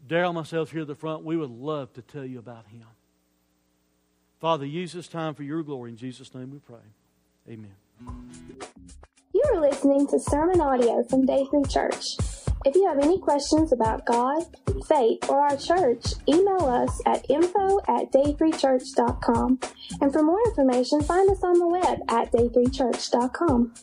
Daryl 0.06 0.32
myself 0.32 0.70
here 0.70 0.82
at 0.82 0.86
the 0.86 0.94
front, 0.94 1.24
we 1.24 1.36
would 1.36 1.50
love 1.50 1.92
to 1.94 2.02
tell 2.02 2.24
you 2.24 2.38
about 2.38 2.68
him. 2.68 2.86
Father, 4.38 4.64
use 4.64 4.92
this 4.92 5.08
time 5.08 5.34
for 5.34 5.42
your 5.42 5.64
glory. 5.64 5.90
In 5.90 5.96
Jesus' 5.96 6.32
name 6.32 6.52
we 6.52 6.60
pray. 6.60 6.78
Amen. 7.48 7.74
You 9.38 9.44
are 9.54 9.60
listening 9.60 10.04
to 10.08 10.18
sermon 10.18 10.60
audio 10.60 11.04
from 11.04 11.24
Day 11.24 11.46
3 11.48 11.62
Church. 11.68 12.16
If 12.64 12.74
you 12.74 12.88
have 12.88 12.98
any 12.98 13.20
questions 13.20 13.70
about 13.70 14.04
God, 14.04 14.42
faith, 14.88 15.30
or 15.30 15.38
our 15.38 15.56
church, 15.56 16.14
email 16.28 16.66
us 16.66 17.00
at 17.06 17.24
info 17.30 17.78
at 17.86 18.10
day3church.com. 18.10 19.60
And 20.00 20.12
for 20.12 20.24
more 20.24 20.42
information, 20.48 21.02
find 21.02 21.30
us 21.30 21.44
on 21.44 21.56
the 21.56 21.68
web 21.68 22.00
at 22.08 22.32
day3church.com. 22.32 23.74